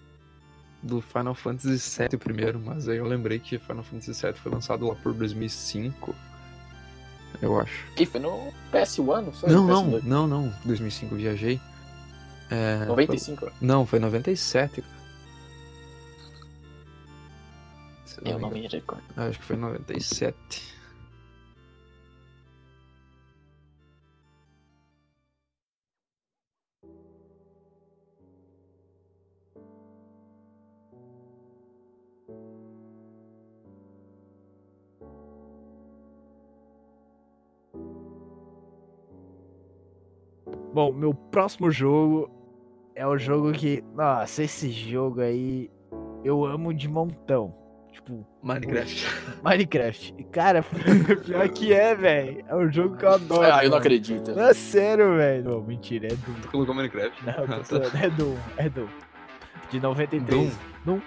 Do 0.84 1.00
Final 1.00 1.36
Fantasy 1.36 1.78
VII 1.78 2.18
primeiro, 2.18 2.60
mas 2.60 2.90
aí 2.90 2.98
eu 2.98 3.06
lembrei 3.06 3.38
que 3.38 3.60
Final 3.60 3.84
Fantasy 3.84 4.20
VII 4.20 4.34
foi 4.34 4.52
lançado 4.52 4.88
lá 4.88 4.96
por 4.96 5.14
2005. 5.14 6.16
Eu 7.42 7.60
acho. 7.60 7.86
E 7.98 8.06
foi 8.06 8.20
no 8.20 8.54
PS1, 8.72 9.22
não 9.26 9.32
foi? 9.32 9.50
Não, 9.52 9.66
não, 9.66 9.92
PS2? 9.92 10.04
não, 10.04 10.28
não. 10.28 10.54
2005 10.66 11.14
eu 11.16 11.18
viajei. 11.18 11.60
É, 12.50 12.86
95? 12.86 13.40
foi- 13.40 13.54
Não, 13.62 13.86
foi 13.86 14.00
97. 14.00 14.84
Se 18.06 18.20
Eu 18.26 18.40
não 18.40 18.50
me 18.52 18.68
recordo. 18.68 19.02
Acho 19.16 19.40
que 19.40 19.46
foi 19.46 19.56
97. 19.56 20.38
Bom, 40.74 40.92
meu 40.94 41.14
próximo 41.14 41.70
jogo 41.72 42.30
é 42.96 43.06
o 43.06 43.18
jogo 43.18 43.52
que. 43.52 43.84
Nossa, 43.96 44.44
esse 44.44 44.70
jogo 44.72 45.22
aí 45.22 45.70
eu 46.24 46.46
amo 46.46 46.74
de 46.74 46.88
montão. 46.88 47.54
Tipo, 47.92 48.26
Minecraft. 48.42 49.06
Minecraft. 49.44 50.24
Cara, 50.32 50.64
pior 51.26 51.50
que 51.50 51.74
é, 51.74 51.94
velho. 51.94 52.46
É 52.48 52.56
um 52.56 52.72
jogo 52.72 52.96
que 52.96 53.04
eu 53.04 53.10
adoro. 53.12 53.42
Ah, 53.44 53.58
eu 53.60 53.64
não 53.64 53.70
mano. 53.72 53.76
acredito. 53.76 54.32
Não 54.34 54.44
é 54.44 54.54
sério, 54.54 55.18
velho. 55.18 55.44
Não, 55.50 55.62
mentira, 55.62 56.08
é 56.08 56.16
Doom. 56.16 56.34
Tu 56.42 56.48
colocou 56.50 56.74
Minecraft? 56.74 57.26
Não, 57.26 57.34
Ah, 57.34 57.60
tô 57.68 57.80
tá. 57.82 58.00
é 58.02 58.10
Doom, 58.10 58.36
é 58.58 58.70
Doom. 58.70 58.88
De 59.70 59.80
93. 59.82 60.30
Doom. 60.40 60.52
Doom. 60.86 61.02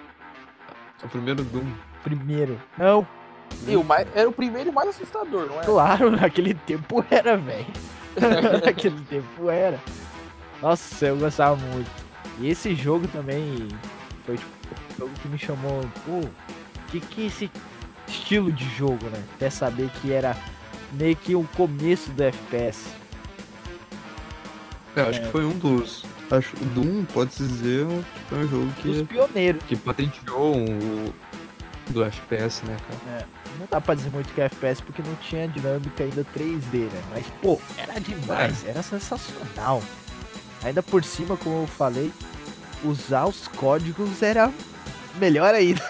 O 1.03 1.07
primeiro 1.09 1.43
Doom. 1.43 1.65
Primeiro. 2.03 2.61
Não, 2.77 3.05
E 3.67 3.75
o 3.75 3.83
mais, 3.83 4.07
era 4.15 4.29
o 4.29 4.31
primeiro 4.31 4.69
e 4.69 4.71
mais 4.71 4.89
assustador, 4.89 5.47
não 5.47 5.59
é? 5.61 5.65
claro, 5.65 6.09
naquele 6.11 6.53
tempo 6.53 7.03
era, 7.09 7.35
velho. 7.35 7.65
naquele 8.65 8.99
tempo 9.01 9.49
era. 9.49 9.79
Nossa, 10.61 11.05
eu 11.07 11.17
gostava 11.17 11.55
muito. 11.55 11.89
E 12.39 12.49
esse 12.49 12.73
jogo 12.75 13.07
também 13.07 13.67
foi 14.25 14.37
tipo, 14.37 14.49
um 14.93 14.97
jogo 14.99 15.11
que 15.21 15.27
me 15.27 15.37
chamou. 15.37 15.81
Pô, 16.05 16.21
que 16.89 16.99
que 16.99 17.23
é 17.23 17.25
esse 17.27 17.51
estilo 18.07 18.51
de 18.51 18.65
jogo, 18.75 19.05
né? 19.09 19.21
Até 19.35 19.49
saber 19.49 19.89
que 20.01 20.11
era 20.11 20.35
meio 20.93 21.15
que 21.15 21.35
o 21.35 21.43
começo 21.55 22.11
do 22.11 22.23
FPS. 22.23 22.87
Eu 24.95 25.09
acho 25.09 25.19
É. 25.19 25.23
que 25.23 25.31
foi 25.31 25.45
um 25.45 25.57
dos. 25.57 26.05
Acho 26.31 26.55
o 26.55 26.65
Doom, 26.73 27.05
pode-se 27.05 27.43
dizer, 27.43 27.85
que 27.85 28.21
foi 28.29 28.37
um 28.39 28.47
jogo 28.47 28.65
Os 28.65 28.73
que, 28.81 29.03
pioneiros. 29.05 29.61
que 29.67 29.75
patenteou 29.75 30.55
o 30.57 31.13
do 31.91 32.03
FPS, 32.03 32.63
né, 32.65 32.75
cara? 32.87 33.27
Não 33.59 33.67
dá 33.69 33.79
pra 33.79 33.95
dizer 33.95 34.11
muito 34.11 34.33
que 34.33 34.41
é 34.41 34.45
FPS 34.45 34.81
porque 34.81 35.01
não 35.01 35.15
tinha 35.15 35.47
dinâmica 35.47 36.03
ainda 36.03 36.25
3D, 36.35 36.91
né? 36.91 37.03
Mas, 37.11 37.25
pô, 37.41 37.59
era 37.77 37.99
demais, 37.99 38.65
era 38.65 38.81
sensacional. 38.81 39.81
Ainda 40.63 40.81
por 40.81 41.03
cima, 41.03 41.37
como 41.37 41.63
eu 41.63 41.67
falei, 41.67 42.11
usar 42.83 43.25
os 43.25 43.47
códigos 43.47 44.21
era 44.21 44.51
melhor 45.19 45.53
ainda. 45.53 45.81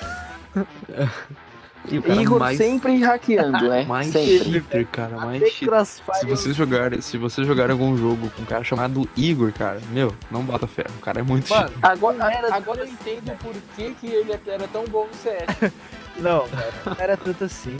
E 1.91 1.99
o 1.99 2.01
cara 2.01 2.21
Igor 2.21 2.39
mais, 2.39 2.57
sempre 2.57 2.97
hackeando, 2.99 3.69
né? 3.69 3.85
mais 3.87 4.07
sempre. 4.07 4.53
cheater, 4.53 4.87
cara, 4.87 5.17
mais 5.17 5.41
Até 5.41 5.51
cheater. 5.51 5.85
Se 5.85 6.25
vocês 6.25 6.55
jogarem, 6.55 7.01
se 7.01 7.17
você 7.17 7.43
jogar 7.43 7.69
algum 7.69 7.95
jogo 7.95 8.29
com 8.31 8.41
um 8.41 8.45
cara 8.45 8.63
chamado 8.63 9.07
Igor, 9.15 9.51
cara, 9.53 9.79
meu, 9.91 10.13
não 10.31 10.41
bota 10.43 10.65
fé. 10.65 10.85
O 10.97 11.01
cara 11.01 11.19
é 11.19 11.23
muito 11.23 11.47
Mano, 11.49 11.69
cheater. 11.69 11.89
Agora, 11.89 12.55
agora 12.55 12.79
eu 12.81 12.87
entendo 12.87 13.37
por 13.37 13.53
que, 13.75 13.93
que 14.01 14.07
ele 14.07 14.31
era 14.47 14.67
tão 14.67 14.85
bom 14.85 15.07
no 15.07 15.13
CS. 15.13 15.71
Não, 16.17 16.47
não 16.85 16.95
era 16.97 17.17
tanto 17.17 17.43
assim. 17.43 17.75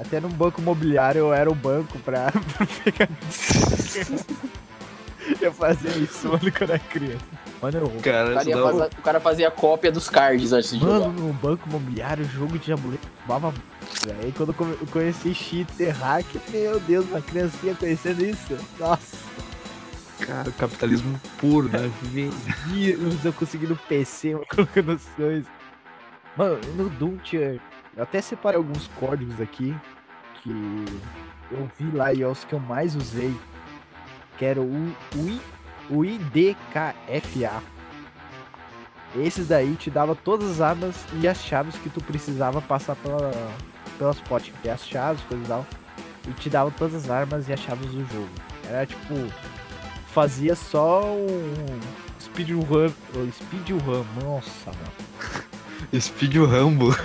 Até 0.00 0.20
num 0.20 0.28
banco 0.28 0.60
imobiliário 0.60 1.20
eu 1.20 1.32
era 1.32 1.50
o 1.50 1.54
banco 1.54 1.98
pra, 2.00 2.30
pra 2.32 2.66
pegar. 2.84 3.08
eu 5.40 5.52
fazia 5.52 5.90
isso 5.98 6.28
mano, 6.28 6.40
quando 6.52 6.70
era 6.70 6.78
criança. 6.78 7.24
Mano, 7.60 7.78
eu... 7.78 7.88
Cara, 7.88 7.98
O 7.98 8.02
cara, 8.02 8.40
isso 8.40 8.48
ia 8.50 8.56
dá 8.56 8.64
um- 8.66 8.78
fazer- 8.78 8.90
o 8.98 9.02
cara 9.02 9.20
fazia 9.20 9.50
cópia 9.50 9.90
dos 9.90 10.08
cards 10.08 10.52
antes 10.52 10.70
de 10.70 10.78
Mano, 10.84 11.04
jogar. 11.04 11.08
no 11.12 11.32
banco 11.32 11.68
imobiliário, 11.68 12.24
jogo 12.24 12.58
de 12.58 12.70
tabuleiro, 12.70 13.02
baba. 13.26 13.52
Aí 14.22 14.32
quando 14.36 14.54
eu 14.58 14.86
conheci 14.88 15.34
cheater, 15.34 15.94
hack, 15.96 16.26
meu 16.50 16.78
Deus, 16.80 17.06
uma 17.06 17.20
criancinha 17.22 17.74
conhecendo 17.74 18.24
isso. 18.24 18.56
Nossa, 18.78 19.16
Cara, 20.20 20.50
capitalismo 20.52 21.18
puro, 21.38 21.68
né? 21.68 21.90
vírus, 22.66 23.24
eu 23.24 23.32
consegui 23.32 23.66
no 23.66 23.76
PC, 23.76 24.34
mano, 24.34 24.46
colocando 24.50 24.92
as 24.92 25.02
coisas. 25.16 25.46
Mano, 26.36 26.58
no 26.76 26.88
Doom 26.90 27.16
tinha. 27.18 27.58
Eu 27.96 28.02
até 28.02 28.20
separei 28.20 28.56
alguns 28.58 28.86
códigos 28.98 29.40
aqui 29.40 29.74
que 30.42 30.50
eu 31.50 31.68
vi 31.78 31.90
lá 31.96 32.12
e 32.12 32.22
é 32.22 32.26
os 32.26 32.44
que 32.44 32.52
eu 32.54 32.60
mais 32.60 32.94
usei. 32.94 33.34
Que 34.36 34.44
era 34.44 34.60
o, 34.60 34.94
I- 35.16 35.40
o 35.90 36.04
IDKFA. 36.04 37.62
Esses 39.16 39.48
daí 39.48 39.74
te 39.74 39.90
dava 39.90 40.14
todas 40.14 40.50
as 40.52 40.60
armas 40.60 40.94
e 41.14 41.26
as 41.26 41.38
chaves 41.42 41.76
que 41.76 41.88
tu 41.90 42.00
precisava 42.02 42.60
passar 42.60 42.94
pela, 42.96 43.32
pelas 43.98 44.20
potes. 44.20 44.52
Que 44.54 44.62
tem 44.62 44.70
as 44.70 44.86
chaves, 44.86 45.22
coisas 45.24 45.44
e 45.46 45.48
tal. 45.48 45.66
E 46.28 46.32
te 46.32 46.48
dava 46.50 46.70
todas 46.70 46.94
as 47.04 47.10
armas 47.10 47.48
e 47.48 47.52
as 47.52 47.60
chaves 47.60 47.86
do 47.90 48.00
jogo. 48.12 48.28
Era 48.68 48.86
tipo. 48.86 49.14
Fazia 50.12 50.54
só 50.54 51.02
um 51.14 51.80
speedrun. 52.20 52.62
Speedrun, 53.32 54.04
nossa, 54.22 54.70
mano. 54.70 55.47
Speed 55.98 56.36
Rambo. 56.36 56.94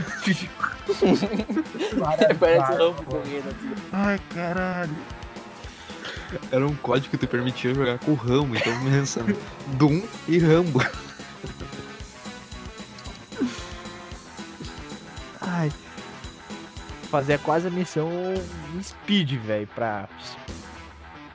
Parece 2.39 2.71
o 2.71 2.75
Rambo 2.77 3.03
correndo 3.03 3.49
assim. 3.49 3.73
Ai, 3.91 4.19
caralho. 4.33 4.95
Era 6.51 6.65
um 6.65 6.75
código 6.75 7.11
que 7.11 7.17
te 7.17 7.27
permitia 7.27 7.73
jogar 7.73 7.99
com 7.99 8.11
o 8.11 8.15
Rambo, 8.15 8.55
então 8.55 8.73
pensa? 8.83 9.25
Doom 9.77 10.01
e 10.27 10.39
Rambo. 10.39 10.81
Ai. 15.41 15.71
Fazia 17.09 17.37
quase 17.37 17.67
a 17.67 17.71
missão 17.71 18.09
em 18.73 18.81
speed, 18.81 19.33
velho, 19.33 19.67
pra. 19.67 20.09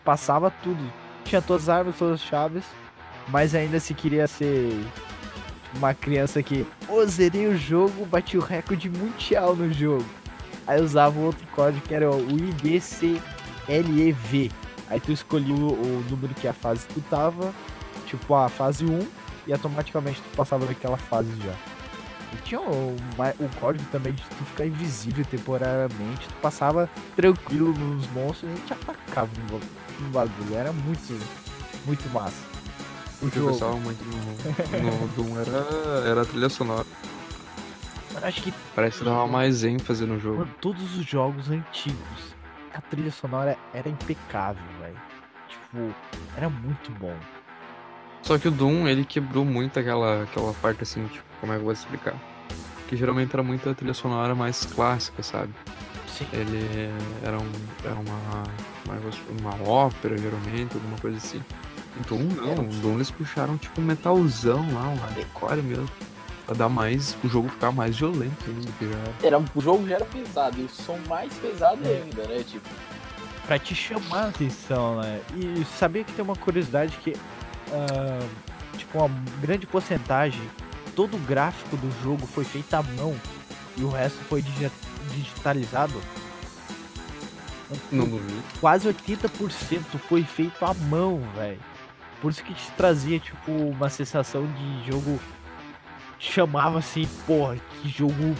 Passava 0.05 0.51
tudo. 0.51 0.93
Tinha 1.24 1.41
todas 1.41 1.68
as 1.68 1.76
armas, 1.76 1.97
todas 1.97 2.20
as 2.20 2.26
chaves. 2.26 2.64
Mas 3.28 3.55
ainda 3.55 3.78
se 3.78 3.95
queria 3.95 4.26
ser 4.26 4.72
uma 5.75 5.95
criança 5.95 6.43
que, 6.43 6.66
pô, 6.87 7.05
zerei 7.07 7.47
o 7.47 7.57
jogo, 7.57 8.07
bati 8.07 8.37
o 8.37 8.41
recorde 8.41 8.89
mundial 8.89 9.55
no 9.55 9.73
jogo. 9.73 10.05
Aí 10.66 10.81
usava 10.81 11.19
outro 11.19 11.47
código 11.49 11.87
que 11.87 11.95
era 11.95 12.11
o 12.11 12.31
IBCLEV. 12.31 13.21
Aí 14.91 15.01
tu 15.01 15.12
escolhia 15.12 15.55
o, 15.55 15.73
o 15.73 16.05
número 16.11 16.35
que 16.35 16.49
a 16.49 16.53
fase 16.53 16.87
tu 16.89 17.01
tava, 17.03 17.55
tipo 18.07 18.35
a 18.35 18.49
fase 18.49 18.85
1, 18.85 19.07
e 19.47 19.53
automaticamente 19.53 20.21
tu 20.21 20.37
passava 20.37 20.66
daquela 20.66 20.97
fase 20.97 21.31
já. 21.43 21.55
E 22.33 22.37
tinha 22.45 22.61
o, 22.61 22.95
o 22.95 23.49
código 23.59 23.85
também 23.91 24.12
de 24.12 24.23
tu 24.23 24.45
ficar 24.45 24.66
invisível 24.66 25.25
temporariamente. 25.25 26.29
Tu 26.29 26.35
passava 26.43 26.89
tranquilo 27.16 27.73
nos 27.73 28.07
monstros 28.11 28.53
e 28.53 28.57
gente 28.57 28.73
atacava 28.75 29.31
no, 29.51 29.59
no 30.05 30.11
bagulho. 30.11 30.55
Era 30.55 30.73
muito, 30.73 31.19
muito 31.87 32.07
massa. 32.11 32.57
O 33.21 33.31
que 33.31 33.37
eu 33.37 33.43
jogo. 33.43 33.49
gostava 33.51 33.77
muito 33.77 34.05
no, 34.05 35.01
no 35.01 35.09
Doom 35.16 35.41
era, 35.41 36.09
era 36.09 36.23
a 36.23 36.25
trilha 36.25 36.49
sonora. 36.49 36.87
Acho 38.23 38.43
que 38.43 38.53
Parece 38.75 38.99
que 38.99 39.05
dava 39.05 39.27
mais 39.27 39.62
ênfase 39.64 40.05
no 40.05 40.19
jogo. 40.19 40.39
mano, 40.39 40.55
todos 40.61 40.97
os 40.97 41.05
jogos 41.07 41.51
antigos, 41.51 42.35
a 42.75 42.81
trilha 42.81 43.12
sonora 43.12 43.57
era 43.73 43.89
impecável, 43.89 44.62
velho. 44.81 44.97
Tipo, 45.49 45.95
era 46.37 46.49
muito 46.49 46.91
bom. 46.99 47.14
Só 48.23 48.37
que 48.39 48.49
o 48.49 48.51
Doom, 48.51 48.89
ele 48.89 49.05
quebrou 49.05 49.45
muito 49.45 49.79
aquela, 49.79 50.25
aquela 50.25 50.53
parte 50.55 50.83
assim, 50.83 51.07
tipo, 51.07 51.25
como 51.41 51.53
é 51.53 51.57
que 51.57 51.61
eu 51.61 51.64
vou 51.64 51.73
explicar? 51.73 52.14
Que 52.89 52.97
geralmente 52.97 53.33
era 53.33 53.43
muito 53.43 53.69
a 53.69 53.75
trilha 53.75 53.95
sonora 53.95 54.35
mais 54.35 54.64
clássica, 54.66 55.23
sabe? 55.23 55.53
Sim. 56.09 56.27
Ele 56.33 56.91
era, 57.23 57.39
um, 57.39 57.53
era 57.85 57.95
uma, 57.95 58.45
é 58.95 59.09
explicar? 59.09 59.41
uma 59.41 59.69
ópera, 59.69 60.19
geralmente, 60.19 60.75
alguma 60.75 60.99
coisa 60.99 61.16
assim. 61.19 61.41
Doom 62.07 62.22
não, 62.34 62.64
o 62.64 62.68
Doom 62.80 62.94
eles 62.96 63.11
puxaram 63.11 63.57
tipo 63.59 63.80
um 63.80 63.84
metalzão 63.84 64.61
lá, 64.72 64.88
um 64.88 64.96
hardcore 64.96 65.62
mesmo. 65.62 65.88
Pra 66.46 66.55
dar 66.55 66.68
mais, 66.70 67.14
o 67.22 67.28
jogo 67.28 67.49
ficar 67.51 67.70
mais 67.72 67.99
violento 67.99 68.44
ainda 68.46 68.70
que 68.78 68.88
já 68.90 69.26
era. 69.26 69.44
O 69.55 69.61
jogo 69.61 69.86
já 69.86 69.96
era 69.96 70.05
pesado, 70.07 70.59
e 70.59 70.64
o 70.64 70.68
som 70.68 70.99
mais 71.07 71.32
pesado 71.34 71.80
ainda, 71.86 72.26
né? 72.26 72.42
Tipo, 72.42 72.68
Pra 73.46 73.59
te 73.59 73.74
chamar 73.74 74.24
a 74.24 74.28
atenção, 74.28 75.01
né? 75.01 75.20
E 75.34 75.64
sabia 75.78 76.05
que 76.05 76.12
tem 76.12 76.22
uma 76.24 76.36
curiosidade 76.36 76.96
que, 77.03 77.14
ah, 77.72 78.26
tipo, 78.76 78.99
uma 78.99 79.11
grande 79.40 79.66
porcentagem, 79.66 80.40
todo 80.94 81.16
o 81.16 81.20
gráfico 81.20 81.76
do 81.76 81.90
jogo 82.03 82.26
foi 82.26 82.44
feito 82.44 82.72
à 82.74 82.82
mão 82.82 83.14
e 83.76 83.82
o 83.84 83.88
resto 83.90 84.18
foi 84.28 84.40
digi- 84.42 84.70
digitalizado. 85.14 85.99
Não 87.92 88.07
duvido. 88.07 88.42
Quase 88.61 88.88
80% 88.88 89.99
foi 90.09 90.22
feito 90.24 90.64
à 90.64 90.72
mão, 90.72 91.20
velho. 91.36 91.59
Por 92.21 92.31
isso 92.31 92.43
que 92.43 92.53
te 92.53 92.71
trazia, 92.73 93.19
tipo, 93.19 93.53
uma 93.53 93.89
sensação 93.89 94.47
de 94.47 94.91
jogo. 94.91 95.19
Chamava 96.19 96.79
assim, 96.81 97.09
porra, 97.27 97.57
que 97.81 97.89
jogo 97.89 98.35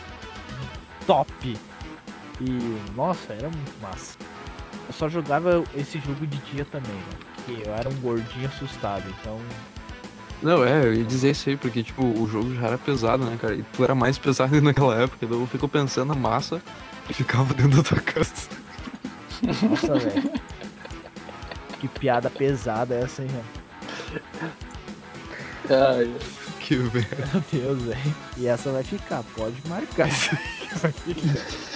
top. 1.07 1.57
E, 2.41 2.79
nossa, 2.97 3.33
era 3.33 3.49
muito 3.49 3.81
massa. 3.81 4.19
Eu 4.89 4.93
só 4.93 5.09
jogava 5.09 5.63
esse 5.77 5.99
jogo 6.01 6.27
de 6.27 6.39
dia 6.39 6.65
também, 6.65 6.93
né? 6.93 7.19
Porque 7.35 7.69
eu 7.69 7.75
era 7.75 7.89
um 7.89 7.95
gordinho 8.01 8.49
assustado, 8.49 9.05
então. 9.21 9.39
Não, 10.43 10.65
é, 10.65 10.85
eu 10.85 10.95
ia 10.95 11.05
dizer 11.05 11.31
isso 11.31 11.49
aí, 11.49 11.57
porque, 11.57 11.83
tipo, 11.83 12.05
o 12.05 12.29
jogo 12.29 12.55
já 12.55 12.69
era 12.69 12.79
pesado, 12.79 13.25
né, 13.25 13.37
cara? 13.41 13.55
E 13.55 13.63
tu 13.63 13.85
era 13.85 13.95
mais 13.95 14.19
pesado 14.19 14.59
naquela 14.63 14.95
época, 14.97 15.25
então 15.25 15.41
eu 15.41 15.47
fico 15.47 15.69
pensando 15.69 16.09
na 16.09 16.15
massa 16.15 16.61
que 17.07 17.15
ficava 17.15 17.55
dentro 17.55 17.83
da 17.83 17.83
tua 17.83 18.01
casa. 18.01 18.49
Nossa, 19.43 19.99
velho. 19.99 20.33
Que 21.81 21.87
piada 21.87 22.29
pesada 22.29 22.95
essa, 22.95 23.23
hein, 23.23 23.29
mano? 23.31 23.58
Ai, 25.71 26.15
Que 26.61 26.77
merda. 26.77 27.29
Meu 27.33 27.41
Deus, 27.53 27.83
velho. 27.83 28.17
E 28.37 28.47
essa 28.47 28.73
vai 28.73 28.83
ficar, 28.85 29.23
pode 29.35 29.67
marcar 29.69 30.09
isso 30.09 30.31
aí. 30.37 30.79
Vai 30.81 30.93
ficar. 30.93 31.69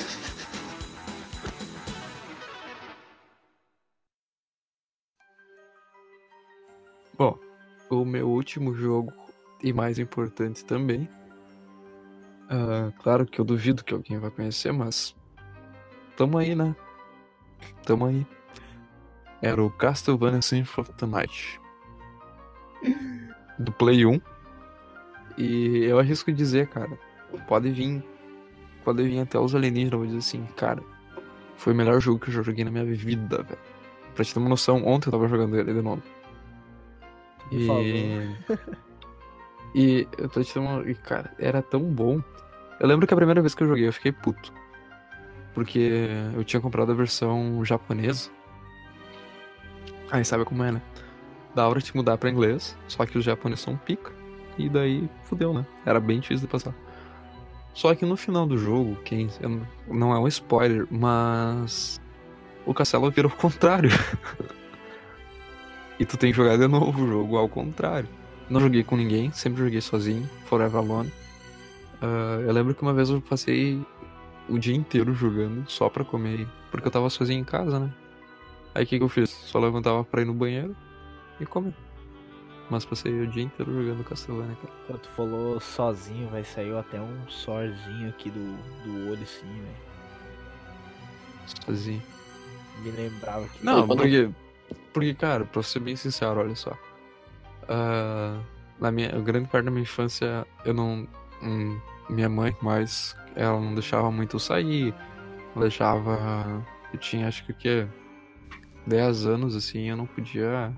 Bom, 7.17 7.39
o 7.91 8.05
meu 8.05 8.29
último 8.29 8.75
jogo 8.75 9.13
e 9.63 9.73
mais 9.73 9.99
importante 9.99 10.65
também. 10.65 11.09
ah, 12.49 12.93
claro 13.03 13.27
que 13.27 13.41
eu 13.41 13.45
duvido 13.45 13.85
que 13.85 13.95
alguém 13.95 14.19
vai 14.19 14.31
conhecer, 14.31 14.73
mas. 14.73 15.15
Tamo 16.17 16.39
aí, 16.39 16.55
né? 16.55 16.75
Tamo 17.87 18.07
aí. 18.07 18.27
Era 19.41 19.63
o 19.63 19.71
Castlevania 19.71 20.43
Symphony 20.43 20.89
of 20.89 20.93
the 20.99 21.07
Night. 21.07 21.61
Do 23.59 23.73
Play 23.73 24.05
1. 24.07 24.21
E 25.39 25.85
eu 25.85 25.99
arrisco 25.99 26.33
dizer, 26.33 26.69
cara, 26.69 26.91
pode 27.49 27.71
vir. 27.71 28.03
Pode 28.85 29.03
vir 29.03 29.21
até 29.21 29.39
os 29.39 29.55
alienígenas, 29.55 29.99
vou 29.99 30.07
dizer 30.07 30.19
assim, 30.19 30.47
cara. 30.57 30.83
Foi 31.57 31.73
o 31.73 31.77
melhor 31.77 32.01
jogo 32.01 32.19
que 32.19 32.29
eu 32.29 32.35
já 32.35 32.43
joguei 32.43 32.65
na 32.65 32.71
minha 32.71 32.85
vida, 32.85 33.43
velho. 33.43 33.59
Pra 34.15 34.25
te 34.25 34.35
ter 34.35 34.41
uma 34.41 34.49
noção, 34.49 34.85
ontem 34.85 35.09
eu 35.09 35.13
tava 35.13 35.29
jogando 35.29 35.57
ele 35.57 35.73
de 35.73 35.81
novo. 35.83 36.03
E... 37.51 37.69
e 39.75 40.09
eu 40.19 40.29
tô 40.29 40.43
te 40.43 40.55
dando 40.55 40.67
uma... 40.67 40.91
e, 40.91 40.95
cara, 40.95 41.33
era 41.39 41.63
tão 41.63 41.81
bom. 41.81 42.21
Eu 42.81 42.89
lembro 42.89 43.07
que 43.07 43.15
a 43.15 43.17
primeira 43.17 43.41
vez 43.41 43.55
que 43.55 43.63
eu 43.63 43.69
joguei 43.69 43.87
eu 43.87 43.93
fiquei 43.93 44.11
puto. 44.13 44.53
Porque 45.55 46.09
eu 46.35 46.43
tinha 46.45 46.61
comprado 46.61 46.93
a 46.93 46.95
versão 46.95 47.65
japonesa. 47.65 48.31
Aí 50.11 50.25
sabe 50.25 50.45
como 50.45 50.63
é, 50.65 50.73
né? 50.73 50.83
Da 51.55 51.69
hora 51.69 51.81
de 51.81 51.95
mudar 51.95 52.17
pra 52.19 52.31
inglês, 52.31 52.77
só 52.89 53.05
que 53.05 53.19
os 53.19 53.25
japoneses 53.25 53.65
são 53.65 53.77
pica. 53.77 54.11
E 54.59 54.69
daí 54.69 55.09
fudeu, 55.25 55.53
né? 55.53 55.67
Era 55.85 56.01
bem 56.01 56.21
difícil 56.21 56.47
de 56.47 56.51
passar. 56.51 56.75
Só 57.75 57.95
que 57.95 58.05
no 58.05 58.17
final 58.17 58.47
do 58.47 58.57
jogo, 58.59 58.97
quem. 59.05 59.29
não- 59.89 60.15
é 60.15 60.19
um 60.19 60.29
spoiler, 60.29 60.87
mas. 60.91 62.01
O 62.67 62.73
castelo 62.75 63.11
vira 63.11 63.27
o 63.27 63.31
contrário. 63.31 63.91
E 65.99 66.05
tu 66.07 66.17
tem 66.17 66.33
que 66.33 66.37
jogar 66.37 66.57
de 66.57 66.67
novo 66.67 67.05
o 67.05 67.07
jogo 67.07 67.37
ao 67.37 67.49
contrário. 67.49 68.09
Não 68.51 68.61
joguei 68.61 68.83
com 68.83 68.97
ninguém, 68.97 69.31
sempre 69.33 69.63
joguei 69.63 69.81
sozinho, 69.81 70.29
Forever 70.47 70.79
Alone. 70.79 71.13
Ah, 72.01 72.41
eu 72.45 72.53
lembro 72.53 72.75
que 72.75 72.83
uma 72.83 72.93
vez 72.93 73.09
eu 73.09 73.21
passei 73.21 73.81
o 74.49 74.59
dia 74.59 74.75
inteiro 74.75 75.15
jogando 75.15 75.65
só 75.71 75.89
pra 75.89 76.05
comer, 76.05 76.49
porque 76.71 76.89
eu 76.89 76.91
tava 76.93 77.09
sozinho 77.09 77.41
em 77.41 77.45
casa, 77.45 77.79
né? 77.79 77.91
Aí 78.75 78.83
o 78.85 78.87
que, 78.87 78.99
que 78.99 79.05
eu 79.05 79.09
fiz? 79.09 79.31
Só 79.31 79.61
levantava 79.61 80.03
pra 80.03 80.23
ir 80.23 80.25
no 80.25 80.35
banheiro 80.35 80.75
e 81.43 81.47
comer. 81.47 81.75
mas 82.71 82.85
passei 82.85 83.13
o 83.21 83.27
dia 83.27 83.43
inteiro 83.43 83.73
jogando 83.83 84.05
Castlevania, 84.05 84.57
cara. 84.57 84.73
Quando 84.87 84.99
tu 85.01 85.09
falou 85.11 85.61
sozinho, 85.61 86.29
vai 86.29 86.45
saiu 86.45 86.79
até 86.79 87.01
um 87.01 87.29
sorzinho 87.29 88.09
aqui 88.09 88.31
do, 88.31 88.57
do 88.85 89.11
olho 89.11 89.23
assim, 89.23 89.47
velho. 89.47 89.93
Sozinho. 91.65 92.03
Me 92.83 92.91
lembrava 92.91 93.47
que. 93.49 93.65
Não, 93.65 93.87
quando- 93.87 93.99
porque. 94.01 94.31
Porque, 94.93 95.15
cara, 95.15 95.45
pra 95.45 95.63
ser 95.63 95.81
bem 95.81 95.97
sincero, 95.97 96.41
olha 96.41 96.55
só. 96.55 96.77
Ah, 97.69 98.41
na 98.81 98.91
minha 98.91 99.09
grande 99.21 99.49
parte 99.49 99.65
da 99.67 99.71
minha 99.71 99.83
infância, 99.83 100.47
eu 100.65 100.75
não. 100.75 101.07
hum, 101.43 101.79
minha 102.09 102.29
mãe, 102.29 102.55
mas 102.63 103.17
ela 103.35 103.59
não 103.61 103.75
deixava 103.75 104.11
muito 104.11 104.37
eu 104.37 104.41
sair. 104.41 104.95
Não 105.55 105.63
deixava. 105.63 106.65
Eu 106.93 106.99
tinha 106.99 107.27
acho 107.29 107.45
que 107.45 107.53
o 107.53 107.55
quê? 107.55 107.87
10 108.87 109.27
anos 109.27 109.55
assim, 109.57 109.89
eu 109.91 109.97
não 109.97 110.07
podia 110.07 110.73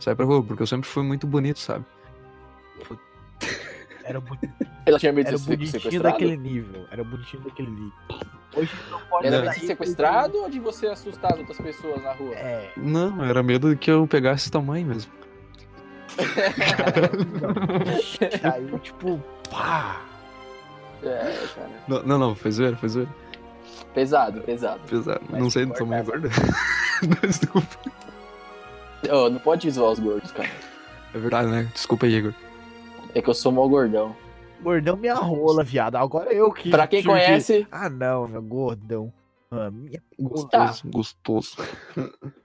sair 0.00 0.14
pra 0.14 0.24
rua, 0.24 0.42
porque 0.42 0.62
eu 0.62 0.66
sempre 0.66 0.88
fui 0.88 1.02
muito 1.02 1.26
bonito, 1.26 1.58
sabe? 1.58 1.84
Era, 4.04 4.20
boni- 4.20 4.38
Ela 4.86 4.98
tinha 5.00 5.12
medo 5.12 5.30
de 5.32 5.38
ser 5.38 5.56
bonitinho 5.56 6.02
daquele 6.02 6.36
nível. 6.36 6.86
Era 6.90 7.02
bonitinho 7.02 7.42
daquele 7.42 7.70
nível. 7.70 7.92
Hoje 8.54 8.70
não 8.90 9.00
pode 9.00 9.26
Era 9.26 9.48
de 9.48 9.58
ser 9.60 9.66
sequestrado 9.66 10.38
ou 10.38 10.48
de 10.48 10.60
você 10.60 10.86
assustar 10.86 11.32
as 11.34 11.40
outras 11.40 11.58
pessoas 11.58 12.00
na 12.02 12.12
rua? 12.12 12.34
É, 12.36 12.70
Não, 12.76 13.22
era 13.24 13.42
medo 13.42 13.70
de 13.70 13.76
que 13.76 13.90
eu 13.90 14.06
pegasse 14.06 14.50
tua 14.50 14.62
mãe 14.62 14.84
mesmo. 14.84 15.10
aí 18.54 18.78
tipo, 18.80 19.20
pá! 19.50 20.00
É, 21.02 21.46
cara. 21.54 21.70
Não, 21.88 22.02
não, 22.04 22.18
não 22.18 22.34
foi 22.34 22.50
zoeira, 22.52 22.76
foi 22.76 22.88
zoeira. 22.88 23.10
Pesado, 23.92 24.40
pesado. 24.42 24.80
Pesado. 24.88 25.20
Mas 25.28 25.40
não 25.40 25.50
sei 25.50 25.66
mãe 25.66 25.76
corta 25.76 26.02
gorda. 26.02 26.28
Desculpa. 27.26 27.76
Ô, 29.10 29.28
não 29.30 29.38
pode 29.38 29.70
zoar 29.70 29.92
os 29.92 29.98
gordos, 29.98 30.30
cara. 30.32 30.48
É 31.14 31.18
verdade, 31.18 31.48
né? 31.50 31.68
Desculpa 31.72 32.06
aí, 32.06 32.14
Igor. 32.14 32.34
É 33.14 33.22
que 33.22 33.30
eu 33.30 33.34
sou 33.34 33.50
mó 33.52 33.66
gordão. 33.66 34.14
Gordão 34.62 34.96
minha 34.96 35.14
rola, 35.14 35.62
viado. 35.64 35.96
Agora 35.96 36.32
eu 36.32 36.50
que. 36.52 36.70
Pra 36.70 36.86
quem 36.86 37.00
que- 37.02 37.08
conhece, 37.08 37.66
Ah, 37.70 37.88
não, 37.88 38.26
meu 38.28 38.42
gordão. 38.42 39.12
Ah, 39.50 39.70
minha... 39.70 40.02
Gostoso, 40.18 40.82
gostoso. 40.90 41.56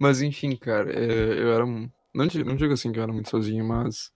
mas 0.00 0.20
enfim, 0.22 0.56
cara, 0.56 0.90
é, 0.92 1.04
eu 1.42 1.52
era. 1.52 1.64
um- 1.64 1.88
Não 2.14 2.26
digo, 2.26 2.48
não 2.48 2.56
digo 2.56 2.72
assim 2.72 2.90
que 2.92 2.98
eu 2.98 3.02
era 3.02 3.12
muito 3.12 3.28
sozinho, 3.30 3.64
mas. 3.66 4.10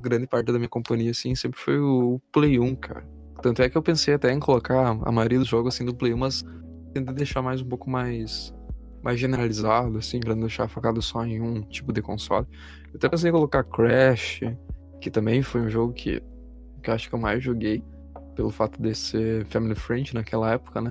Grande 0.00 0.26
parte 0.26 0.46
da 0.50 0.58
minha 0.58 0.68
companhia, 0.68 1.10
assim, 1.12 1.34
sempre 1.34 1.60
foi 1.60 1.78
o 1.78 2.20
Play 2.32 2.58
1, 2.58 2.74
cara. 2.74 3.06
Tanto 3.40 3.62
é 3.62 3.68
que 3.70 3.76
eu 3.76 3.82
pensei 3.82 4.14
até 4.14 4.32
em 4.32 4.40
colocar 4.40 4.88
a 4.88 5.12
maioria 5.12 5.38
dos 5.38 5.46
jogos 5.48 5.74
assim 5.74 5.84
do 5.84 5.94
Play 5.94 6.12
1, 6.14 6.16
mas 6.16 6.42
tentei 6.92 7.14
deixar 7.14 7.40
mais 7.42 7.60
um 7.60 7.68
pouco 7.68 7.88
mais. 7.88 8.52
Mais 9.02 9.18
generalizado, 9.18 9.98
assim, 9.98 10.20
pra 10.20 10.34
não 10.34 10.42
deixar 10.42 10.68
focado 10.68 11.02
só 11.02 11.24
em 11.24 11.40
um 11.40 11.62
tipo 11.62 11.92
de 11.92 12.00
console. 12.00 12.46
Eu 12.92 12.96
até 12.96 13.08
pensei 13.08 13.30
em 13.30 13.32
colocar 13.32 13.64
Crash, 13.64 14.40
que 15.00 15.10
também 15.10 15.42
foi 15.42 15.60
um 15.60 15.68
jogo 15.68 15.92
que, 15.92 16.22
que 16.82 16.90
eu 16.90 16.94
acho 16.94 17.08
que 17.08 17.14
eu 17.14 17.18
mais 17.18 17.42
joguei, 17.42 17.82
pelo 18.34 18.50
fato 18.50 18.80
de 18.80 18.94
ser 18.94 19.44
family 19.46 19.74
friend 19.74 20.14
naquela 20.14 20.52
época, 20.52 20.80
né? 20.80 20.90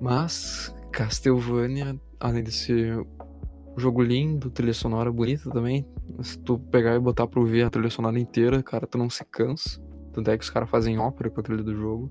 Mas 0.00 0.74
Castlevania, 0.92 1.98
além 2.20 2.42
de 2.42 2.52
ser 2.52 2.98
um 2.98 3.78
jogo 3.78 4.02
lindo, 4.02 4.50
trilha 4.50 4.74
sonora 4.74 5.10
bonita 5.10 5.50
também, 5.50 5.86
se 6.22 6.38
tu 6.38 6.58
pegar 6.58 6.94
e 6.94 6.98
botar 6.98 7.26
pra 7.26 7.40
ouvir 7.40 7.62
a 7.62 7.70
trilha 7.70 7.90
sonora 7.90 8.18
inteira, 8.18 8.62
cara, 8.62 8.86
tu 8.86 8.98
não 8.98 9.08
se 9.08 9.24
cansa. 9.24 9.80
Tanto 10.12 10.30
é 10.30 10.36
que 10.36 10.44
os 10.44 10.50
caras 10.50 10.68
fazem 10.68 10.98
ópera 10.98 11.30
com 11.30 11.40
a 11.40 11.42
trilha 11.42 11.62
do 11.62 11.74
jogo. 11.74 12.10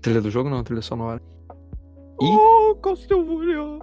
Trilha 0.00 0.20
do 0.20 0.30
jogo 0.30 0.50
não, 0.50 0.62
trilha 0.62 0.82
sonora. 0.82 1.22
E 2.20 2.26
Oh, 2.26 2.74
Castlevania! 2.76 3.80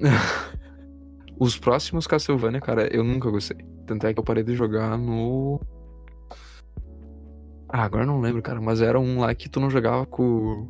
os 1.40 1.58
próximos 1.58 2.06
Castlevania, 2.06 2.60
cara, 2.60 2.94
eu 2.94 3.02
nunca 3.02 3.30
gostei. 3.30 3.56
Tanto 3.86 4.06
é 4.06 4.12
que 4.12 4.20
eu 4.20 4.24
parei 4.24 4.44
de 4.44 4.54
jogar 4.54 4.98
no. 4.98 5.60
Ah, 7.68 7.84
agora 7.84 8.04
eu 8.04 8.06
não 8.06 8.20
lembro, 8.20 8.42
cara, 8.42 8.60
mas 8.60 8.82
era 8.82 9.00
um 9.00 9.20
lá 9.20 9.34
que 9.34 9.48
tu 9.48 9.58
não 9.58 9.70
jogava 9.70 10.04
com. 10.04 10.68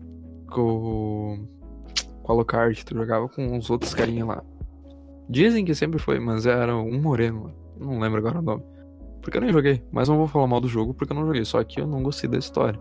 com. 0.51 1.47
com 2.23 2.33
a 2.33 2.35
Alucard, 2.35 2.85
tu 2.85 2.95
jogava 2.95 3.29
com 3.29 3.57
os 3.57 3.69
outros 3.69 3.93
carinha 3.93 4.25
lá. 4.25 4.45
Dizem 5.29 5.65
que 5.65 5.75
sempre 5.75 5.99
foi, 5.99 6.21
mas 6.21 6.47
era 6.47 6.77
um 6.77 7.01
moreno. 7.01 7.53
Não 7.79 7.99
lembro 7.99 8.19
agora 8.19 8.39
o 8.39 8.43
nome. 8.43 8.63
Porque 9.21 9.37
eu 9.37 9.41
nem 9.41 9.53
joguei, 9.53 9.83
mas 9.91 10.09
não 10.09 10.17
vou 10.17 10.27
falar 10.27 10.47
mal 10.47 10.61
do 10.61 10.69
jogo 10.69 10.95
porque 10.95 11.13
eu 11.13 11.17
não 11.17 11.27
joguei, 11.27 11.45
só 11.45 11.63
que 11.63 11.81
eu 11.81 11.87
não 11.87 12.03
gostei 12.03 12.29
da 12.29 12.39
história. 12.39 12.79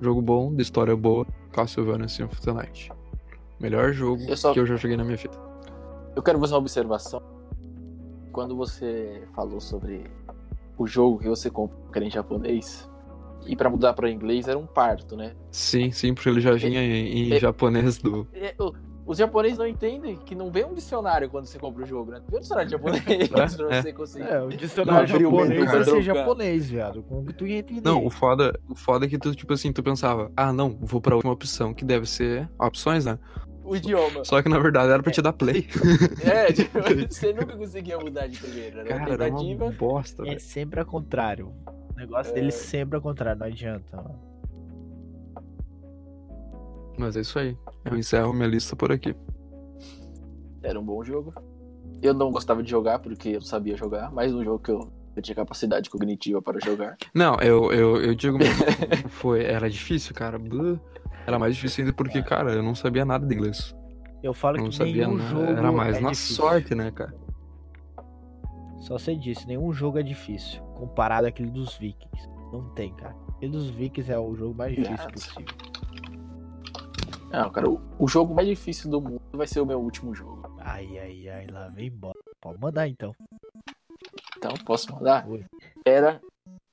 Jogo 0.00 0.20
bom, 0.20 0.52
de 0.52 0.62
história 0.62 0.96
boa, 0.96 1.26
Castlevania 1.52 2.08
Symphony 2.08 2.56
Night. 2.56 2.92
Melhor 3.60 3.92
jogo 3.92 4.22
Eu 4.28 4.36
só- 4.36 4.52
que 4.52 4.58
eu 4.60 4.66
já 4.66 4.76
joguei 4.76 4.96
na 4.96 5.04
minha 5.04 5.16
vida. 5.16 5.34
eu 6.16 6.22
quero 6.22 6.38
fazer 6.40 6.54
uma 6.54 6.60
observação. 6.60 7.22
Quando 8.32 8.56
você 8.56 9.22
falou 9.34 9.60
sobre 9.60 10.04
o 10.78 10.86
jogo 10.86 11.18
que 11.18 11.28
você 11.28 11.50
comprou 11.50 12.02
em 12.02 12.10
japonês, 12.10 12.88
e 13.46 13.54
pra 13.54 13.68
mudar 13.68 13.92
pra 13.92 14.10
inglês 14.10 14.48
era 14.48 14.58
um 14.58 14.66
parto, 14.66 15.16
né? 15.16 15.34
Sim, 15.50 15.90
sim, 15.90 16.14
porque 16.14 16.28
ele 16.28 16.40
já 16.40 16.52
vinha 16.54 16.80
em, 16.82 17.28
em 17.28 17.32
é- 17.34 17.38
japonês 17.40 17.98
do. 17.98 18.26
É, 18.32 18.54
Os 19.04 19.18
japoneses 19.18 19.58
não 19.58 19.66
entendem 19.66 20.16
que 20.16 20.34
não 20.34 20.50
vem 20.50 20.64
um 20.64 20.74
dicionário 20.74 21.28
quando 21.28 21.46
você 21.46 21.58
compra 21.58 21.82
o 21.82 21.86
jogo, 21.86 22.12
né? 22.12 22.20
Vem 22.28 22.38
um 22.38 22.40
dicionário 22.40 22.70
japonês 22.70 23.02
pra 23.28 23.44
É. 23.44 23.82
você 23.82 23.92
conseguir. 23.92 24.24
É, 24.28 24.40
o 24.42 24.48
dicionário 24.48 25.12
Não 25.12 25.20
japonês 25.20 25.64
vai 25.64 25.74
pra 25.74 25.84
ser 25.84 26.02
japonês, 26.02 26.70
viado. 26.70 27.02
Como 27.02 27.26
que 27.26 27.32
tu 27.32 27.46
ia 27.46 27.58
entender? 27.58 27.82
Não, 27.84 28.04
o 28.06 28.10
foda, 28.10 28.58
o 28.68 28.74
foda 28.76 29.06
é 29.06 29.08
que 29.08 29.18
tu, 29.18 29.34
tipo 29.34 29.52
assim, 29.52 29.72
tu 29.72 29.82
pensava, 29.82 30.30
ah, 30.36 30.52
não, 30.52 30.78
vou 30.80 31.00
pra 31.00 31.16
última 31.16 31.32
opção, 31.32 31.74
que 31.74 31.84
deve 31.84 32.06
ser 32.06 32.48
opções, 32.60 33.04
né? 33.04 33.18
O 33.64 33.76
idioma. 33.76 34.24
Só 34.24 34.42
que 34.42 34.48
na 34.48 34.58
verdade 34.58 34.92
era 34.92 35.02
pra 35.02 35.12
te 35.12 35.22
dar 35.22 35.32
play. 35.32 35.66
É, 36.24 36.52
tipo, 36.52 36.78
você 37.10 37.32
nunca 37.32 37.56
conseguia 37.56 37.98
mudar 37.98 38.26
de 38.28 38.38
primeira. 38.38 38.80
Era 38.80 38.88
uma 38.90 38.98
Cara, 38.98 39.12
era 39.12 39.24
tentativa. 39.26 39.64
uma 39.64 39.72
bosta, 39.72 40.22
É 40.22 40.26
velho. 40.26 40.40
sempre 40.40 40.80
ao 40.80 40.86
contrário. 40.86 41.52
O 41.94 41.96
negócio 41.98 42.32
dele 42.34 42.48
é 42.48 42.50
sempre 42.50 42.96
ao 42.96 43.02
contrário, 43.02 43.38
não 43.40 43.46
adianta. 43.46 43.96
mano. 43.96 44.31
Mas 46.98 47.16
é 47.16 47.20
isso 47.20 47.38
aí. 47.38 47.56
Eu 47.84 47.96
encerro 47.96 48.32
minha 48.32 48.48
lista 48.48 48.76
por 48.76 48.92
aqui. 48.92 49.14
Era 50.62 50.78
um 50.78 50.84
bom 50.84 51.02
jogo. 51.02 51.32
Eu 52.02 52.14
não 52.14 52.30
gostava 52.30 52.62
de 52.62 52.70
jogar 52.70 52.98
porque 52.98 53.30
eu 53.30 53.34
não 53.34 53.40
sabia 53.42 53.76
jogar, 53.76 54.10
mas 54.12 54.34
um 54.34 54.42
jogo 54.44 54.58
que 54.58 54.70
eu, 54.70 54.92
eu 55.16 55.22
tinha 55.22 55.34
capacidade 55.34 55.88
cognitiva 55.90 56.40
para 56.42 56.58
jogar. 56.64 56.96
Não, 57.14 57.34
eu, 57.40 57.72
eu, 57.72 57.96
eu 58.02 58.14
digo 58.14 58.38
mesmo, 58.38 58.64
foi, 59.08 59.44
era 59.44 59.68
difícil, 59.70 60.14
cara. 60.14 60.40
Era 61.26 61.38
mais 61.38 61.54
difícil 61.54 61.84
ainda 61.84 61.94
porque, 61.94 62.22
cara, 62.22 62.52
eu 62.52 62.62
não 62.62 62.74
sabia 62.74 63.04
nada 63.04 63.24
de 63.26 63.34
inglês. 63.34 63.74
Eu 64.22 64.32
falo 64.34 64.56
Eu 64.56 64.62
não 64.64 64.70
que 64.70 64.76
sabia 64.76 65.06
nenhum 65.06 65.16
nada. 65.18 65.30
jogo 65.30 65.52
Era 65.52 65.72
mais 65.72 65.96
é 65.96 66.00
na 66.00 66.10
difícil. 66.10 66.36
sorte, 66.36 66.74
né, 66.74 66.90
cara? 66.90 67.14
Só 68.80 68.98
sei 68.98 69.16
disso, 69.16 69.46
nenhum 69.46 69.72
jogo 69.72 69.98
é 69.98 70.02
difícil. 70.02 70.60
Comparado 70.74 71.26
àquele 71.26 71.50
dos 71.50 71.76
Vikings. 71.76 72.28
Não 72.52 72.68
tem, 72.74 72.92
cara. 72.94 73.14
Aquele 73.36 73.52
dos 73.52 73.70
Vikings 73.70 74.10
é 74.12 74.18
o 74.18 74.34
jogo 74.34 74.54
mais 74.56 74.74
difícil 74.74 74.96
Nossa. 74.96 75.10
possível. 75.10 75.54
Não, 77.32 77.50
cara, 77.50 77.68
o, 77.70 77.80
o 77.98 78.06
jogo 78.08 78.34
mais 78.34 78.46
difícil 78.46 78.90
do 78.90 79.00
mundo 79.00 79.20
vai 79.32 79.46
ser 79.46 79.60
o 79.60 79.66
meu 79.66 79.80
último 79.80 80.14
jogo. 80.14 80.54
Ai, 80.60 80.98
ai, 80.98 81.28
ai, 81.28 81.46
lá 81.46 81.68
vem 81.68 81.86
embora. 81.88 82.18
Pode 82.40 82.60
mandar 82.60 82.86
então. 82.88 83.14
Então, 84.36 84.52
posso 84.64 84.92
mandar? 84.92 85.26
Oi. 85.28 85.44
Era. 85.84 86.20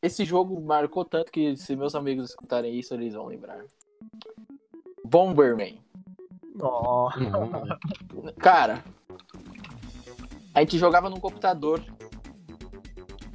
Esse 0.01 0.23
jogo 0.25 0.59
marcou 0.61 1.03
tanto 1.05 1.31
que 1.31 1.55
se 1.57 1.75
meus 1.75 1.93
amigos 1.95 2.29
escutarem 2.29 2.77
isso, 2.77 2.93
eles 2.93 3.13
vão 3.13 3.27
lembrar. 3.27 3.63
Bomberman. 5.05 5.79
Nossa. 6.55 7.19
Não, 7.19 7.51
Cara, 8.39 8.83
a 10.53 10.59
gente 10.61 10.77
jogava 10.77 11.09
num 11.09 11.19
computador. 11.19 11.83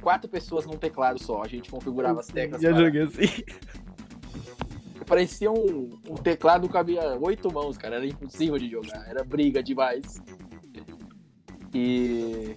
Quatro 0.01 0.29
pessoas 0.29 0.65
num 0.67 0.77
teclado 0.77 1.19
só. 1.21 1.41
A 1.41 1.47
gente 1.47 1.71
configurava 1.71 2.19
as 2.19 2.27
teclas. 2.27 2.61
Já 2.61 2.69
para- 2.71 2.83
joguei 2.85 3.01
assim. 3.01 3.43
Parecia 5.05 5.51
um, 5.51 5.99
um 6.09 6.15
teclado 6.15 6.67
que 6.67 6.73
cabia 6.73 7.17
oito 7.21 7.51
mãos, 7.51 7.77
cara. 7.77 7.97
Era 7.97 8.05
impossível 8.05 8.57
de 8.57 8.69
jogar. 8.69 9.07
Era 9.07 9.23
briga 9.23 9.61
demais. 9.61 10.21
E 11.73 12.55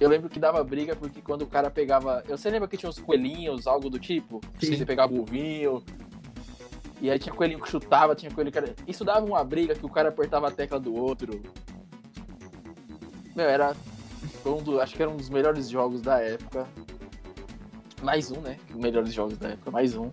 eu 0.00 0.08
lembro 0.08 0.30
que 0.30 0.40
dava 0.40 0.64
briga 0.64 0.96
porque 0.96 1.20
quando 1.20 1.42
o 1.42 1.46
cara 1.46 1.70
pegava. 1.70 2.24
Eu 2.26 2.38
sei 2.38 2.50
lembra 2.50 2.66
que 2.66 2.76
tinha 2.76 2.88
uns 2.88 2.98
coelhinhos, 2.98 3.66
algo 3.66 3.90
do 3.90 3.98
tipo? 3.98 4.40
Sim. 4.58 4.74
Você 4.74 4.86
pegava 4.86 5.12
o 5.12 5.20
ovinho. 5.20 5.84
E 7.00 7.10
aí 7.10 7.18
tinha 7.18 7.34
coelhinho 7.34 7.60
que 7.60 7.68
chutava, 7.68 8.14
tinha 8.14 8.32
coelhinho 8.32 8.52
que 8.52 8.58
era. 8.58 8.74
Isso 8.86 9.04
dava 9.04 9.24
uma 9.24 9.44
briga 9.44 9.74
que 9.74 9.84
o 9.84 9.90
cara 9.90 10.08
apertava 10.08 10.48
a 10.48 10.50
tecla 10.50 10.80
do 10.80 10.94
outro. 10.94 11.40
Meu, 13.36 13.46
era. 13.46 13.76
um 14.44 14.62
do, 14.62 14.80
acho 14.80 14.94
que 14.96 15.02
era 15.02 15.10
um 15.10 15.16
dos 15.16 15.28
melhores 15.28 15.68
jogos 15.68 16.00
da 16.00 16.18
época. 16.18 16.66
Mais 18.02 18.30
um, 18.30 18.40
né? 18.40 18.58
Melhores 18.74 19.12
jogos 19.12 19.36
da 19.36 19.50
época, 19.50 19.70
mais 19.70 19.94
um. 19.94 20.10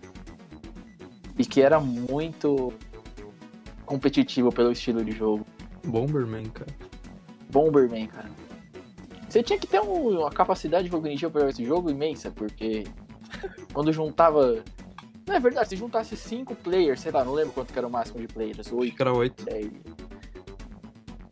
E 1.38 1.44
que 1.44 1.62
era 1.62 1.78
muito 1.80 2.72
competitivo 3.86 4.50
pelo 4.52 4.72
estilo 4.72 5.04
de 5.04 5.12
jogo. 5.12 5.46
Bomberman, 5.86 6.44
cara. 6.46 6.70
Bomberman, 7.50 8.06
cara. 8.08 8.30
Você 9.28 9.42
tinha 9.42 9.58
que 9.58 9.66
ter 9.66 9.80
um- 9.80 10.20
uma 10.20 10.30
capacidade 10.30 10.88
cognitiva 10.90 11.30
para 11.30 11.48
esse 11.50 11.64
jogo 11.64 11.90
imensa, 11.90 12.30
porque 12.30 12.84
quando 13.72 13.92
juntava. 13.92 14.62
Não 15.26 15.34
é 15.34 15.40
verdade, 15.40 15.68
se 15.68 15.76
juntasse 15.76 16.16
cinco 16.16 16.54
players, 16.54 17.00
sei 17.00 17.12
lá, 17.12 17.22
não 17.22 17.34
lembro 17.34 17.52
quanto 17.52 17.70
que 17.72 17.78
era 17.78 17.86
o 17.86 17.90
máximo 17.90 18.18
de 18.18 18.26
players, 18.26 18.72
oito, 18.72 19.00
era 19.00 19.12
oito. 19.12 19.44
dez. 19.44 19.70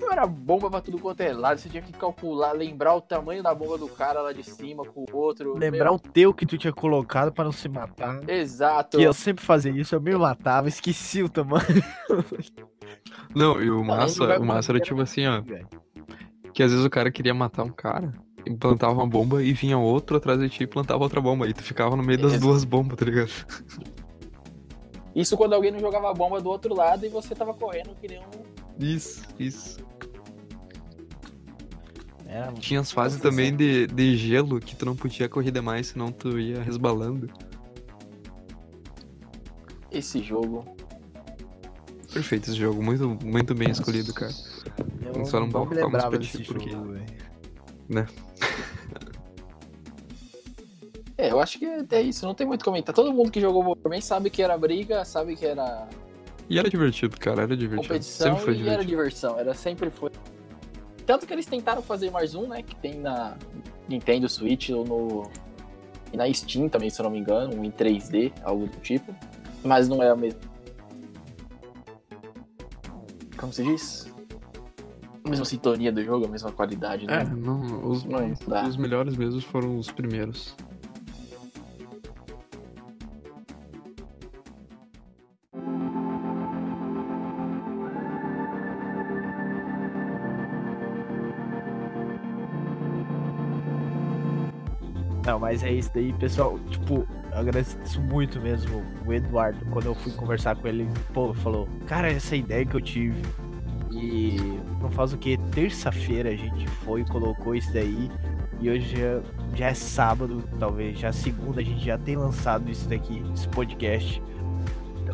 Meu, 0.07 0.13
era 0.13 0.27
bomba 0.27 0.71
pra 0.71 0.81
tudo 0.81 0.99
quanto 0.99 1.21
é 1.21 1.33
lado. 1.33 1.59
Você 1.59 1.69
tinha 1.69 1.83
que 1.83 1.93
calcular, 1.93 2.53
lembrar 2.53 2.95
o 2.95 3.01
tamanho 3.01 3.43
da 3.43 3.53
bomba 3.53 3.77
do 3.77 3.89
cara 3.89 4.21
lá 4.23 4.33
de 4.33 4.45
cima 4.45 4.85
com 4.85 5.05
o 5.11 5.17
outro. 5.17 5.59
Lembrar 5.59 5.93
o 5.93 5.99
teu 5.99 6.33
que 6.33 6.47
tu 6.47 6.57
tinha 6.57 6.73
colocado 6.73 7.33
pra 7.33 7.45
não 7.45 7.53
se 7.53 7.69
matar. 7.69 8.29
Exato. 8.29 8.99
Que 8.99 9.03
eu 9.03 9.13
sempre 9.13 9.45
fazia 9.45 9.73
isso, 9.73 9.95
eu 9.97 10.01
me 10.01 10.15
matava, 10.17 10.69
esqueci 10.69 11.23
o 11.23 11.29
tamanho. 11.29 11.67
Não, 13.35 13.61
e 13.61 13.71
o 13.71 13.85
massa, 13.85 14.39
o 14.39 14.45
massa 14.45 14.73
era 14.73 14.81
tipo 14.81 15.01
assim, 15.01 15.27
ó. 15.27 15.43
Que 16.55 16.63
às 16.63 16.71
vezes 16.71 16.87
o 16.87 16.91
cara 16.91 17.11
queria 17.11 17.35
matar 17.35 17.65
um 17.65 17.73
cara, 17.73 18.15
e 18.47 18.55
plantava 18.55 18.95
uma 18.95 19.07
bomba 19.07 19.43
e 19.43 19.53
vinha 19.53 19.77
outro 19.77 20.17
atrás 20.17 20.39
de 20.39 20.49
ti 20.49 20.63
e 20.63 20.67
plantava 20.67 21.03
outra 21.03 21.21
bomba. 21.21 21.49
E 21.49 21.53
tu 21.53 21.63
ficava 21.63 21.97
no 21.97 22.03
meio 22.03 22.19
das 22.19 22.33
Isso. 22.33 22.41
duas 22.41 22.65
bombas, 22.65 22.97
tá 22.97 23.05
ligado? 23.05 23.31
Isso 25.15 25.37
quando 25.37 25.55
alguém 25.55 25.73
não 25.73 25.81
jogava 25.81 26.11
a 26.11 26.15
bomba 26.15 26.41
do 26.41 26.49
outro 26.49 26.75
lado 26.75 27.05
e 27.05 27.09
você 27.09 27.35
tava 27.35 27.53
correndo 27.53 27.95
que 28.01 28.07
nem 28.07 28.21
um. 28.21 28.57
Isso, 28.79 29.23
isso. 29.39 29.86
Era 32.37 32.53
Tinha 32.53 32.80
as 32.80 32.91
fases 32.93 33.20
também 33.20 33.55
de, 33.57 33.87
de 33.87 34.16
gelo 34.16 34.61
que 34.61 34.76
tu 34.76 34.84
não 34.84 34.95
podia 34.95 35.28
correr 35.28 35.51
demais, 35.51 35.87
senão 35.89 36.12
tu 36.12 36.39
ia 36.39 36.62
resbalando. 36.62 37.30
Esse 39.91 40.22
jogo. 40.22 40.64
Perfeito 42.12 42.51
esse 42.51 42.59
jogo, 42.59 42.82
muito, 42.82 43.18
muito 43.24 43.55
bem 43.55 43.70
escolhido, 43.70 44.12
cara. 44.12 44.32
Eu 45.03 45.24
Só 45.24 45.39
não 45.39 45.47
não 45.47 45.53
vamos 45.53 45.68
me 45.70 45.74
falar 45.76 45.87
lembrava 45.87 46.16
uns 46.16 46.18
desse 46.18 46.45
porque- 46.45 46.70
jogo, 46.70 46.93
velho. 46.93 47.07
É, 51.18 51.30
eu 51.32 51.41
acho 51.41 51.59
que 51.59 51.64
é 51.64 52.03
isso, 52.03 52.26
não 52.26 52.34
tem 52.34 52.47
muito 52.47 52.61
o 52.61 52.64
que 52.64 52.68
comentar. 52.70 52.95
Todo 52.95 53.11
mundo 53.11 53.30
que 53.30 53.41
jogou 53.41 53.62
Bomberman 53.64 54.03
sabe 54.03 54.28
que 54.28 54.43
era 54.43 54.57
briga, 54.59 55.03
sabe 55.03 55.34
que 55.34 55.47
era 55.47 55.89
E 56.49 56.59
era 56.59 56.68
divertido, 56.68 57.16
cara, 57.18 57.45
era 57.45 57.57
divertido. 57.57 57.89
competição 57.89 58.37
Sempre 58.37 58.45
foi 58.45 58.53
e 58.55 58.57
era 58.68 58.84
divertido. 58.84 58.91
diversão. 58.91 59.39
Era 59.39 59.55
sempre 59.55 59.89
foi. 59.91 60.11
Tanto 61.07 61.27
que 61.27 61.33
eles 61.33 61.47
tentaram 61.47 61.81
fazer 61.81 62.11
mais 62.11 62.35
um, 62.35 62.49
né? 62.49 62.63
Que 62.63 62.75
tem 62.77 62.99
na 62.99 63.37
Nintendo 63.89 64.29
Switch 64.29 64.71
ou 64.71 64.85
no. 64.85 65.31
E 66.13 66.17
na 66.17 66.33
Steam 66.33 66.69
também, 66.69 66.91
se 66.91 67.01
eu 67.01 67.05
não 67.05 67.11
me 67.11 67.19
engano, 67.19 67.55
um 67.57 67.65
em 67.65 67.71
3D, 67.71 68.33
algo 68.43 68.67
do 68.67 68.77
tipo. 68.81 69.15
Mas 69.65 69.89
não 69.89 70.03
é 70.03 70.11
a 70.11 70.17
mesma. 70.17 70.41
Como 73.37 73.53
se 73.53 73.63
diz? 73.63 74.13
A 75.25 75.29
mesma 75.29 75.45
sintonia 75.45 75.91
do 75.93 76.03
jogo, 76.03 76.25
a 76.25 76.29
mesma 76.29 76.53
qualidade, 76.53 77.05
É, 77.09 77.25
né? 77.25 77.33
não, 77.37 77.89
os, 77.89 78.05
Não 78.05 78.69
os 78.69 78.77
melhores 78.77 79.17
mesmo 79.17 79.41
foram 79.41 79.77
os 79.79 79.91
primeiros. 79.91 80.55
Mas 95.47 95.63
é 95.63 95.71
isso 95.71 95.93
daí, 95.95 96.13
pessoal. 96.15 96.59
Tipo, 96.69 97.07
eu 97.31 97.39
agradeço 97.39 98.01
muito 98.01 98.41
mesmo 98.41 98.83
o 99.07 99.13
Eduardo. 99.13 99.65
Quando 99.67 99.87
eu 99.87 99.95
fui 99.95 100.11
conversar 100.11 100.57
com 100.57 100.67
ele, 100.67 100.89
pô, 101.15 101.33
falou: 101.33 101.69
Cara, 101.87 102.11
essa 102.11 102.35
ideia 102.35 102.67
que 102.67 102.75
eu 102.75 102.81
tive. 102.81 103.23
E 103.93 104.59
não 104.81 104.91
faz 104.91 105.13
o 105.13 105.17
que? 105.17 105.37
Terça-feira 105.53 106.31
a 106.31 106.35
gente 106.35 106.67
foi 106.67 107.03
e 107.03 107.05
colocou 107.05 107.55
isso 107.55 107.73
daí. 107.73 108.11
E 108.61 108.69
hoje 108.69 108.97
já, 108.97 109.23
já 109.55 109.67
é 109.69 109.75
sábado, 109.75 110.43
talvez. 110.59 110.99
Já 110.99 111.13
segunda 111.13 111.61
a 111.61 111.65
gente 111.65 111.85
já 111.85 111.97
tem 111.97 112.17
lançado 112.17 112.69
isso 112.69 112.89
daqui, 112.89 113.23
esse 113.33 113.47
podcast. 113.47 114.21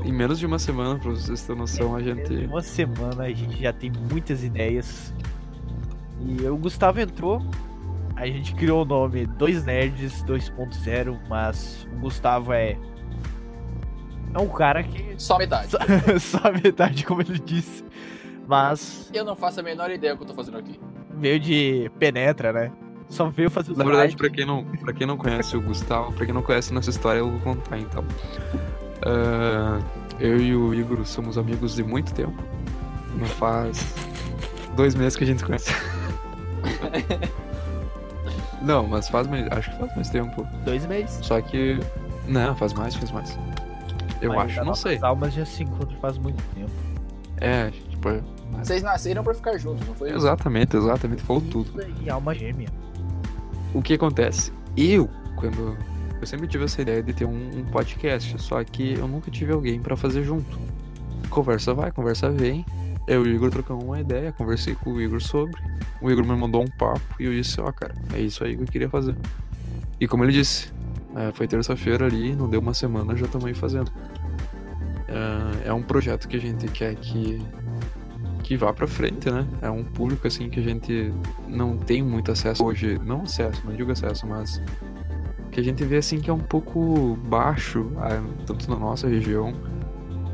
Em 0.02 0.12
menos 0.12 0.38
de 0.38 0.46
uma 0.46 0.58
semana, 0.58 0.98
pra 0.98 1.10
vocês 1.10 1.42
terem 1.42 1.60
noção, 1.60 1.94
a 1.94 2.00
Em 2.00 2.04
gente. 2.04 2.46
Uma 2.46 2.62
semana 2.62 3.24
a 3.24 3.32
gente 3.32 3.60
já 3.60 3.72
tem 3.72 3.92
muitas 4.10 4.42
ideias. 4.42 5.12
E 6.18 6.46
o 6.46 6.56
Gustavo 6.56 7.00
entrou. 7.00 7.42
A 8.22 8.26
gente 8.28 8.54
criou 8.54 8.82
o 8.82 8.84
nome 8.84 9.26
Dois 9.26 9.64
Nerds 9.64 10.22
2.0, 10.22 11.18
mas 11.28 11.88
o 11.92 11.96
Gustavo 12.02 12.52
é. 12.52 12.78
É 14.32 14.38
um 14.38 14.48
cara 14.48 14.84
que. 14.84 15.14
Só 15.18 15.36
metade. 15.38 15.70
Só, 16.20 16.38
só 16.38 16.48
a 16.48 16.52
metade, 16.52 17.04
como 17.04 17.20
ele 17.20 17.40
disse. 17.40 17.84
Mas 18.46 19.10
Eu 19.12 19.24
não 19.24 19.34
faço 19.34 19.58
a 19.58 19.62
menor 19.62 19.90
ideia 19.90 20.14
do 20.14 20.18
que 20.18 20.22
eu 20.22 20.28
tô 20.28 20.34
fazendo 20.34 20.58
aqui. 20.58 20.78
veio 21.16 21.40
de 21.40 21.90
penetra, 21.98 22.52
né? 22.52 22.70
Só 23.08 23.28
veio 23.28 23.50
fazer 23.50 23.72
os 23.72 23.78
Na 23.78 23.84
verdade, 23.84 24.16
pra 24.16 24.30
quem, 24.30 24.46
não, 24.46 24.64
pra 24.64 24.92
quem 24.92 25.04
não 25.06 25.16
conhece 25.16 25.56
o 25.56 25.60
Gustavo, 25.60 26.12
pra 26.12 26.24
quem 26.24 26.32
não 26.32 26.42
conhece 26.42 26.72
nossa 26.72 26.90
história, 26.90 27.18
eu 27.18 27.28
vou 27.28 27.40
contar 27.40 27.76
então. 27.78 28.04
Ah, 29.04 29.80
eu 30.20 30.40
e 30.40 30.54
o 30.54 30.72
Igor 30.72 31.04
somos 31.04 31.36
amigos 31.36 31.74
de 31.74 31.82
muito 31.82 32.14
tempo. 32.14 32.40
Não 33.18 33.26
faz 33.26 33.94
dois 34.76 34.94
meses 34.94 35.16
que 35.16 35.24
a 35.24 35.26
gente 35.26 35.40
se 35.40 35.44
conhece. 35.44 35.72
Não, 38.64 38.86
mas 38.86 39.08
faz 39.08 39.26
mais. 39.26 39.46
Acho 39.50 39.70
que 39.70 39.78
faz 39.78 39.94
mais 39.94 40.10
tempo. 40.10 40.46
Dois 40.64 40.86
meses. 40.86 41.18
Só 41.24 41.40
que. 41.40 41.78
Não, 42.28 42.54
faz 42.56 42.72
mais, 42.72 42.94
faz 42.94 43.10
mais. 43.10 43.38
Eu 44.20 44.30
Mas 44.34 44.52
acho, 44.56 44.64
não 44.64 44.74
sei. 44.74 44.98
almas 45.02 45.34
já 45.34 45.44
se 45.44 45.64
encontram 45.64 45.98
faz 46.00 46.16
muito 46.18 46.42
tempo. 46.54 46.70
É, 47.38 47.70
tipo. 47.70 48.08
é- 48.08 48.20
Vocês 48.62 48.82
nasceram 48.82 49.24
pra 49.24 49.34
ficar 49.34 49.58
juntos, 49.58 49.86
não 49.86 49.94
foi 49.94 50.08
isso? 50.10 50.18
Exatamente, 50.18 50.76
exatamente, 50.76 51.22
falou 51.22 51.42
tudo. 51.42 51.72
E 52.00 52.08
alma 52.08 52.32
gêmea. 52.34 52.68
O 53.74 53.82
que 53.82 53.94
acontece? 53.94 54.52
Eu, 54.76 55.08
quando. 55.36 55.76
Eu 56.20 56.26
sempre 56.26 56.46
tive 56.46 56.64
essa 56.66 56.80
ideia 56.80 57.02
de 57.02 57.12
ter 57.12 57.24
um, 57.24 57.50
um 57.58 57.64
podcast, 57.64 58.40
só 58.40 58.62
que 58.62 58.92
eu 58.94 59.08
nunca 59.08 59.28
tive 59.28 59.52
alguém 59.52 59.80
pra 59.80 59.96
fazer 59.96 60.22
junto. 60.22 60.56
Conversa 61.28 61.74
vai, 61.74 61.90
conversa 61.90 62.30
vem. 62.30 62.64
Eu 63.06 63.26
e 63.26 63.30
o 63.30 63.34
Igor 63.34 63.50
trocamos 63.50 63.84
uma 63.84 64.00
ideia, 64.00 64.32
conversei 64.32 64.74
com 64.74 64.92
o 64.92 65.00
Igor 65.00 65.20
sobre. 65.20 65.60
O 66.00 66.10
Igor 66.10 66.24
me 66.24 66.36
mandou 66.36 66.62
um 66.62 66.68
papo 66.68 67.00
e 67.18 67.24
eu 67.24 67.32
disse: 67.32 67.60
Ó, 67.60 67.70
cara, 67.72 67.94
é 68.14 68.20
isso 68.20 68.44
aí 68.44 68.56
que 68.56 68.62
eu 68.62 68.66
queria 68.66 68.88
fazer. 68.88 69.16
E 70.00 70.06
como 70.06 70.24
ele 70.24 70.32
disse, 70.32 70.72
é, 71.14 71.30
foi 71.32 71.46
terça-feira 71.46 72.06
ali, 72.06 72.34
não 72.34 72.48
deu 72.48 72.60
uma 72.60 72.74
semana, 72.74 73.16
já 73.16 73.26
estamos 73.26 73.46
aí 73.46 73.54
fazendo. 73.54 73.90
É, 75.08 75.68
é 75.68 75.72
um 75.72 75.82
projeto 75.82 76.26
que 76.26 76.36
a 76.36 76.40
gente 76.40 76.66
quer 76.68 76.94
que, 76.94 77.40
que 78.42 78.56
vá 78.56 78.72
pra 78.72 78.86
frente, 78.86 79.30
né? 79.30 79.46
É 79.60 79.70
um 79.70 79.84
público 79.84 80.26
assim 80.26 80.48
que 80.48 80.60
a 80.60 80.62
gente 80.62 81.12
não 81.46 81.76
tem 81.76 82.02
muito 82.02 82.32
acesso 82.32 82.64
hoje. 82.64 82.98
Não 83.04 83.22
acesso, 83.22 83.62
não 83.64 83.74
digo 83.74 83.92
acesso, 83.92 84.26
mas 84.26 84.60
que 85.50 85.60
a 85.60 85.62
gente 85.62 85.84
vê 85.84 85.98
assim 85.98 86.18
que 86.18 86.30
é 86.30 86.32
um 86.32 86.38
pouco 86.38 87.16
baixo, 87.26 87.92
tanto 88.46 88.70
na 88.70 88.76
nossa 88.76 89.06
região, 89.06 89.52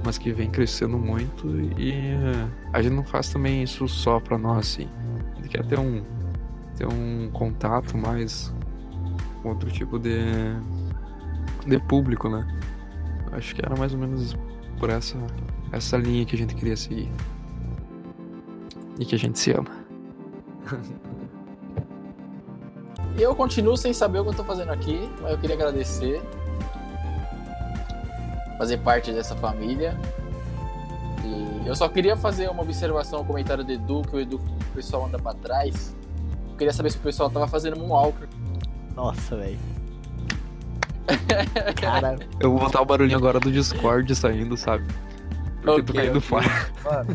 mas 0.04 0.16
que 0.16 0.32
vem 0.32 0.48
crescendo 0.48 0.96
muito 0.96 1.48
e 1.76 1.90
eh, 1.90 2.48
a 2.72 2.82
gente 2.82 2.94
não 2.94 3.04
faz 3.04 3.30
também 3.30 3.62
isso 3.62 3.88
só 3.88 4.20
pra 4.20 4.36
nós, 4.36 4.58
assim. 4.58 4.88
A 5.32 5.36
gente 5.36 5.48
quer 5.48 5.64
ter 5.64 5.78
um, 5.78 6.02
ter 6.76 6.86
um 6.86 7.30
contato 7.32 7.96
mais 7.96 8.52
com 9.42 9.50
outro 9.50 9.70
tipo 9.70 9.98
de, 9.98 10.18
de 11.66 11.78
público, 11.80 12.28
né? 12.28 12.46
Acho 13.32 13.54
que 13.54 13.64
era 13.64 13.76
mais 13.76 13.92
ou 13.92 13.98
menos 13.98 14.36
por 14.78 14.90
essa, 14.90 15.16
essa 15.72 15.96
linha 15.96 16.24
que 16.24 16.34
a 16.34 16.38
gente 16.38 16.54
queria 16.54 16.76
seguir. 16.76 17.10
E 18.98 19.04
que 19.04 19.14
a 19.14 19.18
gente 19.18 19.38
se 19.38 19.52
ama. 19.52 19.70
E 23.16 23.22
eu 23.22 23.34
continuo 23.34 23.76
sem 23.76 23.92
saber 23.92 24.18
o 24.20 24.24
que 24.24 24.30
eu 24.30 24.34
tô 24.34 24.44
fazendo 24.44 24.70
aqui, 24.70 25.08
mas 25.22 25.32
eu 25.32 25.38
queria 25.38 25.56
agradecer. 25.56 26.20
Fazer 28.58 28.78
parte 28.78 29.12
dessa 29.12 29.36
família. 29.36 29.96
E 31.64 31.68
eu 31.68 31.74
só 31.76 31.88
queria 31.88 32.16
fazer 32.16 32.48
uma 32.48 32.62
observação 32.62 33.18
ao 33.20 33.24
comentário 33.24 33.62
do 33.64 33.70
Edu, 33.72 34.02
que 34.02 34.16
o 34.16 34.20
Edu 34.20 34.36
o 34.36 34.74
pessoal 34.74 35.06
anda 35.06 35.18
pra 35.18 35.34
trás. 35.34 35.94
Eu 36.50 36.56
queria 36.56 36.72
saber 36.72 36.90
se 36.90 36.96
o 36.96 37.00
pessoal 37.00 37.28
tava 37.30 37.46
fazendo 37.46 37.76
Moonwalker. 37.78 38.28
Nossa, 38.94 39.36
velho. 39.36 39.58
Cara, 41.80 42.16
Eu 42.40 42.50
vou 42.50 42.60
botar 42.60 42.80
o 42.82 42.84
barulhinho 42.84 43.16
agora 43.18 43.38
do 43.40 43.50
Discord 43.50 44.14
saindo, 44.14 44.56
sabe? 44.56 44.84
Porque 45.62 45.82
tu 45.82 45.90
Ok, 45.90 46.00
caindo 46.00 46.18
ok. 46.18 46.20
fora. 46.20 46.46
mano. 46.84 47.06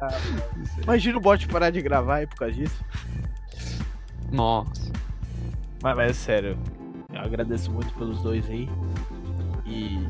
Ah, 0.00 0.10
Imagina 0.82 1.18
o 1.18 1.20
bot 1.20 1.48
parar 1.48 1.70
de 1.70 1.80
gravar 1.82 2.16
aí 2.16 2.26
por 2.26 2.36
causa 2.36 2.54
disso. 2.54 2.84
Nossa. 4.30 4.92
Mas, 5.82 5.96
mas 5.96 6.10
é 6.10 6.12
sério, 6.12 6.58
eu 7.16 7.24
agradeço 7.24 7.70
muito 7.70 7.92
pelos 7.94 8.20
dois 8.22 8.48
aí. 8.48 8.68
E, 9.66 10.06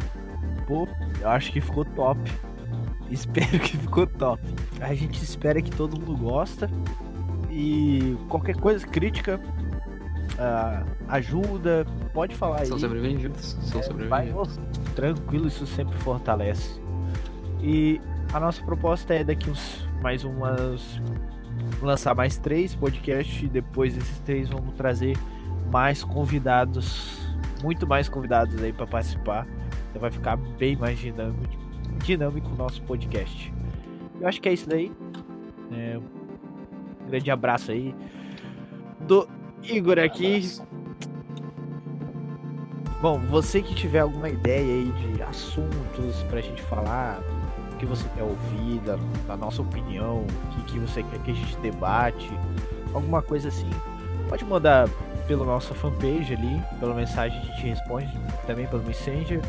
pô, 0.67 0.87
eu 1.21 1.29
acho 1.29 1.53
que 1.53 1.61
ficou 1.61 1.85
top. 1.85 2.21
Espero 3.11 3.59
que 3.61 3.77
ficou 3.77 4.07
top. 4.07 4.43
A 4.81 4.93
gente 4.95 5.23
espera 5.23 5.63
que 5.63 5.71
todo 5.71 5.99
mundo 5.99 6.17
gosta. 6.17 6.69
E 7.51 8.17
qualquer 8.29 8.57
coisa, 8.57 8.87
crítica, 8.87 9.41
ah, 10.39 10.85
ajuda, 11.09 11.87
pode 12.13 12.35
falar 12.35 12.61
aí. 12.61 12.67
São 12.67 12.79
sobreviventes. 12.79 13.57
São 13.63 13.81
É, 13.81 13.85
sobreviventes. 13.85 14.59
tranquilo, 14.95 15.47
isso 15.47 15.67
sempre 15.67 15.97
fortalece. 15.99 16.81
E 17.63 18.01
a 18.33 18.41
nossa 18.41 18.63
proposta 18.63 19.15
é 19.15 19.25
daqui 19.25 19.49
uns 19.49 19.89
mais 20.03 20.25
umas 20.25 21.01
lançar 21.81 22.15
mais 22.15 22.37
três 22.37 22.75
podcasts 22.75 23.43
e 23.43 23.49
depois 23.49 23.95
desses 23.95 24.19
três 24.21 24.49
vamos 24.51 24.75
trazer 24.75 25.17
mais 25.71 26.03
convidados, 26.05 27.19
muito 27.63 27.87
mais 27.87 28.09
convidados 28.09 28.63
aí 28.63 28.73
para 28.73 28.87
participar. 28.87 29.47
Então 29.91 30.01
vai 30.01 30.11
ficar 30.11 30.37
bem 30.37 30.77
mais 30.77 30.99
dinâmico, 30.99 31.57
dinâmico 32.05 32.51
o 32.53 32.57
nosso 32.57 32.83
podcast. 32.83 33.53
Eu 34.21 34.29
acho 34.29 34.41
que 34.41 34.49
é 34.49 34.53
isso 34.53 34.69
daí. 34.69 34.93
É, 35.73 35.99
um 35.99 37.09
grande 37.09 37.31
abraço 37.31 37.71
aí 37.71 37.95
do 39.01 39.29
Igor 39.63 39.99
aqui. 39.99 40.43
Bom, 43.01 43.19
você 43.21 43.61
que 43.63 43.75
tiver 43.75 44.01
alguma 44.01 44.29
ideia 44.29 44.65
aí 44.65 44.93
de 45.15 45.23
assuntos 45.23 46.23
pra 46.25 46.41
gente 46.41 46.63
falar, 46.63 47.21
o 47.73 47.77
que 47.77 47.85
você 47.85 48.09
quer 48.17 48.23
ouvir, 48.23 48.81
da, 48.81 48.97
da 49.27 49.37
nossa 49.37 49.61
opinião, 49.61 50.25
o 50.25 50.57
que, 50.57 50.73
que 50.73 50.79
você 50.79 51.03
quer 51.03 51.21
que 51.21 51.31
a 51.31 51.35
gente 51.35 51.57
debate, 51.59 52.31
alguma 52.95 53.21
coisa 53.21 53.49
assim, 53.49 53.69
pode 54.29 54.45
mandar 54.45 54.89
pela 55.27 55.45
nossa 55.45 55.75
fanpage 55.75 56.35
ali, 56.35 56.63
pela 56.79 56.95
mensagem 56.95 57.39
a 57.39 57.43
gente 57.43 57.67
responde 57.67 58.09
também 58.47 58.67
pelo 58.67 58.83
Messenger, 58.85 59.41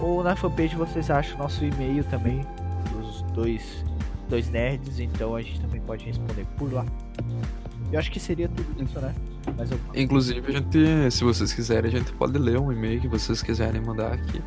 ou 0.00 0.22
na 0.22 0.36
fanpage 0.36 0.76
vocês 0.76 1.10
acham 1.10 1.38
nosso 1.38 1.64
e-mail 1.64 2.04
também, 2.04 2.44
dos 2.92 3.22
dois, 3.32 3.84
dois 4.28 4.48
nerds, 4.50 5.00
então 5.00 5.34
a 5.34 5.42
gente 5.42 5.60
também 5.60 5.80
pode 5.80 6.04
responder 6.04 6.46
por 6.56 6.72
lá. 6.72 6.84
Eu 7.92 7.98
acho 7.98 8.10
que 8.10 8.18
seria 8.18 8.48
tudo 8.48 8.82
isso, 8.82 9.00
né? 9.00 9.14
Mas 9.56 9.70
eu... 9.70 9.78
Inclusive, 9.94 10.48
a 10.48 10.50
gente, 10.50 11.10
se 11.10 11.22
vocês 11.22 11.52
quiserem, 11.52 11.88
a 11.88 11.98
gente 11.98 12.12
pode 12.12 12.36
ler 12.38 12.58
um 12.58 12.72
e-mail 12.72 13.00
que 13.00 13.08
vocês 13.08 13.42
quiserem 13.42 13.80
mandar 13.80 14.12
aqui. 14.12 14.42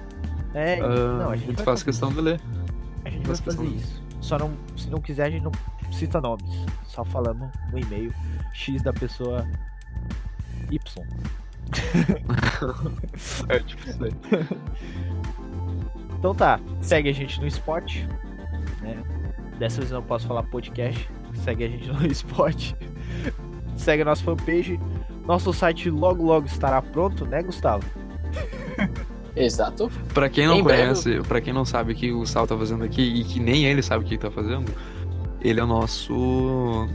É, 0.54 0.80
Ah, 0.82 0.88
não, 0.88 1.30
a 1.30 1.32
a 1.32 1.36
gente, 1.36 1.48
gente 1.48 1.56
vai 1.58 1.66
faz 1.66 1.80
fazer 1.80 1.86
questão 1.86 2.10
de 2.12 2.22
ler. 2.22 2.42
A 3.06 3.10
gente 3.10 3.26
vai 3.26 3.36
faz 3.36 3.40
fazer 3.40 3.58
questão 3.58 3.78
isso. 3.78 4.04
Só 4.20 4.38
não, 4.38 4.52
se 4.76 4.90
não 4.90 5.00
quiser, 5.00 5.28
a 5.28 5.30
gente 5.30 5.44
não 5.44 5.52
cita 5.92 6.20
nomes. 6.20 6.66
Só 6.86 7.06
falando 7.06 7.50
no 7.72 7.80
e-mail 7.80 8.14
X 8.54 8.82
da 8.82 8.92
pessoa 8.92 9.48
Y. 10.72 10.80
É, 13.48 13.60
tipo 13.60 13.90
isso 13.90 14.04
aí. 14.04 14.12
Então 16.18 16.34
tá, 16.36 16.60
segue 16.82 17.10
a 17.10 17.14
gente 17.14 17.40
no 17.40 17.48
Spot. 17.48 17.96
Né? 18.82 18.98
Dessa 19.58 19.78
vez 19.80 19.92
eu 19.92 20.00
não 20.00 20.06
posso 20.08 20.28
falar 20.28 20.44
podcast. 20.44 21.10
Segue 21.36 21.64
a 21.64 21.68
gente 21.68 21.88
no 21.92 22.06
Spot. 22.12 22.74
segue 23.76 24.02
a 24.02 24.06
nossa 24.06 24.24
fanpage. 24.24 24.80
Nosso 25.26 25.54
site 25.54 25.90
logo 25.90 26.24
logo 26.24 26.48
estará 26.48 26.82
pronto, 26.82 27.26
né, 27.26 27.42
Gustavo? 27.44 27.84
Exato. 29.36 29.90
Pra 30.14 30.28
quem 30.28 30.48
não 30.48 30.58
Em 30.58 30.64
breve. 30.64 30.82
conhece, 30.82 31.22
pra 31.28 31.40
quem 31.40 31.54
não 31.54 31.64
sabe 31.64 31.94
o 31.94 31.96
que 31.96 32.12
o 32.12 32.20
Gustavo 32.20 32.48
tá 32.48 32.58
fazendo 32.58 32.84
aqui 32.84 33.02
e 33.02 33.24
que 33.24 33.40
nem 33.40 33.66
ele 33.66 33.82
sabe 33.84 34.04
o 34.04 34.08
que 34.08 34.16
ele 34.16 34.22
tá 34.22 34.32
fazendo, 34.32 34.72
ele 35.40 35.60
é 35.60 35.64
o 35.64 35.68
nosso. 35.68 36.88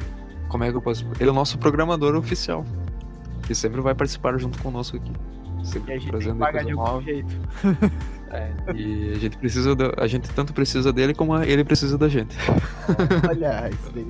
Como 0.49 0.65
é 0.65 0.71
que 0.71 0.77
eu 0.77 0.83
posso. 0.83 1.07
Ele 1.21 1.29
é 1.29 1.33
o 1.33 1.35
nosso 1.35 1.57
programador 1.59 2.15
oficial. 2.17 2.65
Que 3.47 3.55
sempre 3.55 3.81
vai 3.81 3.95
participar 3.95 4.37
junto 4.39 4.63
conosco 4.63 4.97
aqui. 4.97 5.13
E 5.63 5.67
Sempre 5.67 5.93
a 5.93 5.99
gente 5.99 6.11
tem 6.11 6.21
que 6.21 6.25
trazendo 6.25 6.39
pagar 6.39 6.65
coisa 6.65 6.67
de 6.67 6.73
algum 6.73 6.93
nova. 6.93 7.03
jeito. 7.03 7.35
E 8.75 9.13
a 9.13 9.19
gente 9.19 9.39
precisa 9.39 9.77
da, 9.77 9.93
A 9.97 10.09
gente 10.09 10.29
tanto 10.31 10.53
precisa 10.53 10.93
dele 10.93 11.15
como 11.15 11.41
ele 11.41 11.63
precisa 11.63 11.97
da 11.97 12.09
gente. 12.09 12.37
Olha 13.31 13.71
isso 13.71 13.93
daí. 13.95 14.09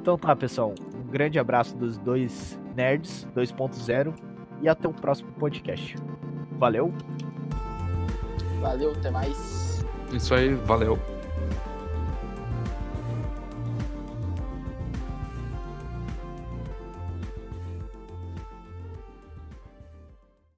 Então 0.00 0.18
tá, 0.18 0.34
pessoal. 0.34 0.74
Um 0.92 1.08
grande 1.08 1.38
abraço 1.38 1.76
dos 1.76 1.98
dois 1.98 2.58
nerds 2.74 3.28
2.0 3.36 4.12
e 4.60 4.68
até 4.68 4.88
o 4.88 4.92
próximo 4.92 5.30
podcast. 5.38 5.94
Valeu! 6.58 6.92
Valeu, 8.60 8.90
até 8.90 9.10
mais. 9.10 9.86
Isso 10.12 10.34
aí, 10.34 10.54
valeu. 10.54 10.98